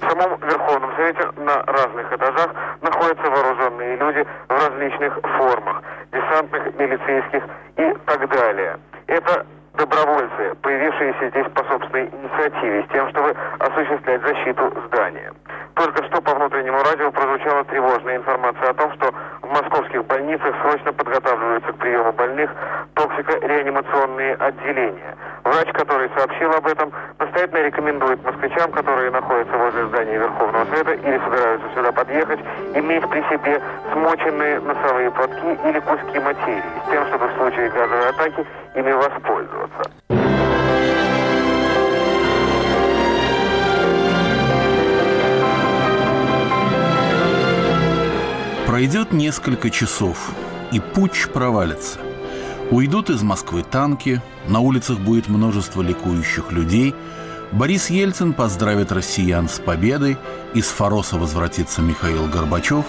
В 0.00 0.08
самом 0.08 0.38
Верховном 0.40 0.96
Совете 0.96 1.28
на 1.36 1.62
разных 1.64 2.12
этажах 2.12 2.50
находятся 2.80 3.30
вооруженные 3.30 3.96
люди 3.96 4.26
в 4.48 4.50
различных 4.50 5.20
формах, 5.36 5.82
десантных, 6.12 6.74
милицейских 6.78 7.44
и 7.76 7.94
так 8.06 8.28
далее. 8.28 8.78
Это 9.06 9.46
добровольцы, 9.74 10.54
появившиеся 10.62 11.30
здесь 11.30 11.46
по 11.54 11.64
собственной 11.64 12.08
инициативе, 12.08 12.84
с 12.84 12.92
тем, 12.92 13.08
чтобы 13.10 13.34
осуществлять 13.58 14.22
защиту 14.22 14.72
здания. 14.86 15.32
Только 15.74 16.04
что 16.04 16.20
по 16.20 16.34
внутреннему 16.34 16.78
радио 16.82 17.10
прозвучала 17.10 17.64
тревожная 17.64 18.16
информация 18.16 18.70
о 18.70 18.74
том, 18.74 18.92
что 18.92 19.12
в 19.40 19.48
московских 19.48 20.04
больницах 20.04 20.54
срочно 20.62 20.92
подготавливаются 20.92 21.72
к 21.72 21.76
приему 21.76 22.12
больных 22.12 22.50
токсико-реанимационные 22.94 24.34
отделения. 24.34 25.16
Врач, 25.44 25.68
который 25.72 26.10
сообщил 26.16 26.52
об 26.52 26.66
этом, 26.66 26.92
настоятельно 27.18 27.62
рекомендует 27.66 28.22
москвичам, 28.22 28.70
которые 28.70 29.10
находятся 29.10 29.56
возле 29.56 29.86
здания 29.86 30.18
Верховного 30.18 30.64
Совета 30.66 30.92
или 30.92 31.18
собираются 31.18 31.68
сюда 31.74 31.92
подъехать, 31.92 32.40
иметь 32.74 33.08
при 33.08 33.22
себе 33.22 33.60
смоченные 33.92 34.60
носовые 34.60 35.10
платки 35.10 35.58
или 35.64 35.80
куски 35.80 36.18
материи, 36.20 36.62
с 36.86 36.90
тем, 36.90 37.06
чтобы 37.06 37.26
в 37.26 37.36
случае 37.38 37.70
газовой 37.70 38.08
атаки 38.10 38.46
ими 38.74 38.92
воспользоваться. 38.92 39.61
Пройдет 48.66 49.12
несколько 49.12 49.70
часов, 49.70 50.32
и 50.72 50.80
путь 50.80 51.28
провалится. 51.32 51.98
Уйдут 52.70 53.10
из 53.10 53.22
Москвы 53.22 53.62
танки, 53.62 54.22
на 54.48 54.60
улицах 54.60 54.98
будет 54.98 55.28
множество 55.28 55.82
ликующих 55.82 56.50
людей, 56.52 56.94
Борис 57.52 57.90
Ельцин 57.90 58.32
поздравит 58.32 58.90
россиян 58.90 59.46
с 59.46 59.58
победой, 59.58 60.16
из 60.54 60.68
Фороса 60.68 61.18
возвратится 61.18 61.82
Михаил 61.82 62.26
Горбачев, 62.28 62.86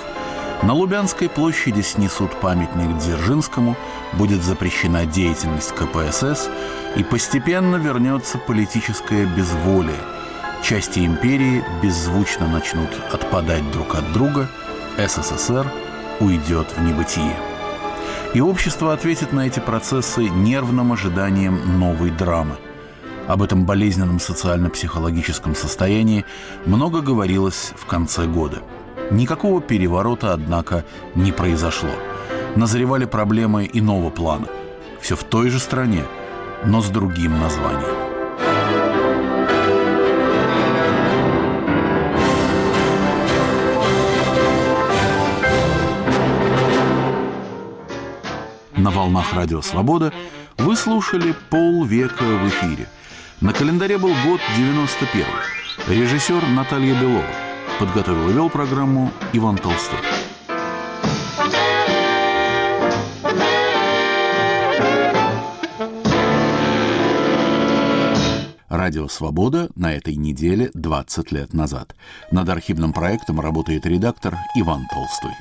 на 0.65 0.73
Лубянской 0.73 1.29
площади 1.29 1.81
снесут 1.81 2.31
памятник 2.39 2.97
Дзержинскому, 2.97 3.75
будет 4.13 4.43
запрещена 4.43 5.05
деятельность 5.05 5.73
КПСС, 5.73 6.49
и 6.95 7.03
постепенно 7.03 7.77
вернется 7.77 8.37
политическое 8.37 9.25
безволие. 9.25 9.95
Части 10.63 10.99
империи 10.99 11.63
беззвучно 11.81 12.47
начнут 12.47 12.89
отпадать 13.11 13.69
друг 13.71 13.95
от 13.95 14.11
друга– 14.13 14.47
СССР 14.97 15.71
уйдет 16.19 16.67
в 16.77 16.81
небытие. 16.81 17.35
И 18.33 18.41
общество 18.41 18.93
ответит 18.93 19.33
на 19.33 19.47
эти 19.47 19.59
процессы 19.59 20.29
нервным 20.29 20.91
ожиданием 20.93 21.79
новой 21.79 22.11
драмы. 22.11 22.55
Об 23.27 23.41
этом 23.41 23.65
болезненном 23.65 24.19
социально-психологическом 24.19 25.55
состоянии 25.55 26.25
много 26.65 27.01
говорилось 27.01 27.73
в 27.75 27.85
конце 27.85 28.25
года. 28.25 28.61
Никакого 29.11 29.61
переворота, 29.61 30.33
однако, 30.33 30.85
не 31.15 31.31
произошло. 31.31 31.91
Назревали 32.55 33.05
проблемы 33.05 33.69
иного 33.71 34.09
плана. 34.09 34.47
Все 35.01 35.15
в 35.15 35.23
той 35.23 35.49
же 35.49 35.59
стране, 35.59 36.03
но 36.65 36.81
с 36.81 36.89
другим 36.89 37.39
названием. 37.39 38.13
На 48.77 48.91
волнах 48.91 49.33
Радио 49.33 49.61
Свобода 49.61 50.11
вы 50.57 50.75
слушали 50.75 51.33
полвека 51.49 52.23
в 52.23 52.47
эфире. 52.49 52.87
На 53.41 53.53
календаре 53.53 53.97
был 53.97 54.13
год 54.25 54.41
91 54.57 55.25
Режиссер 55.87 56.47
Наталья 56.49 56.99
Белова. 56.99 57.52
Подготовил 57.79 58.29
и 58.29 58.33
вел 58.33 58.49
программу 58.49 59.11
Иван 59.33 59.57
Толстой. 59.57 59.99
Радио 68.69 69.07
«Свобода» 69.07 69.69
на 69.75 69.93
этой 69.93 70.15
неделе 70.15 70.69
20 70.73 71.31
лет 71.31 71.53
назад. 71.53 71.95
Над 72.31 72.49
архивным 72.49 72.93
проектом 72.93 73.39
работает 73.39 73.85
редактор 73.85 74.35
Иван 74.55 74.87
Толстой. 74.91 75.31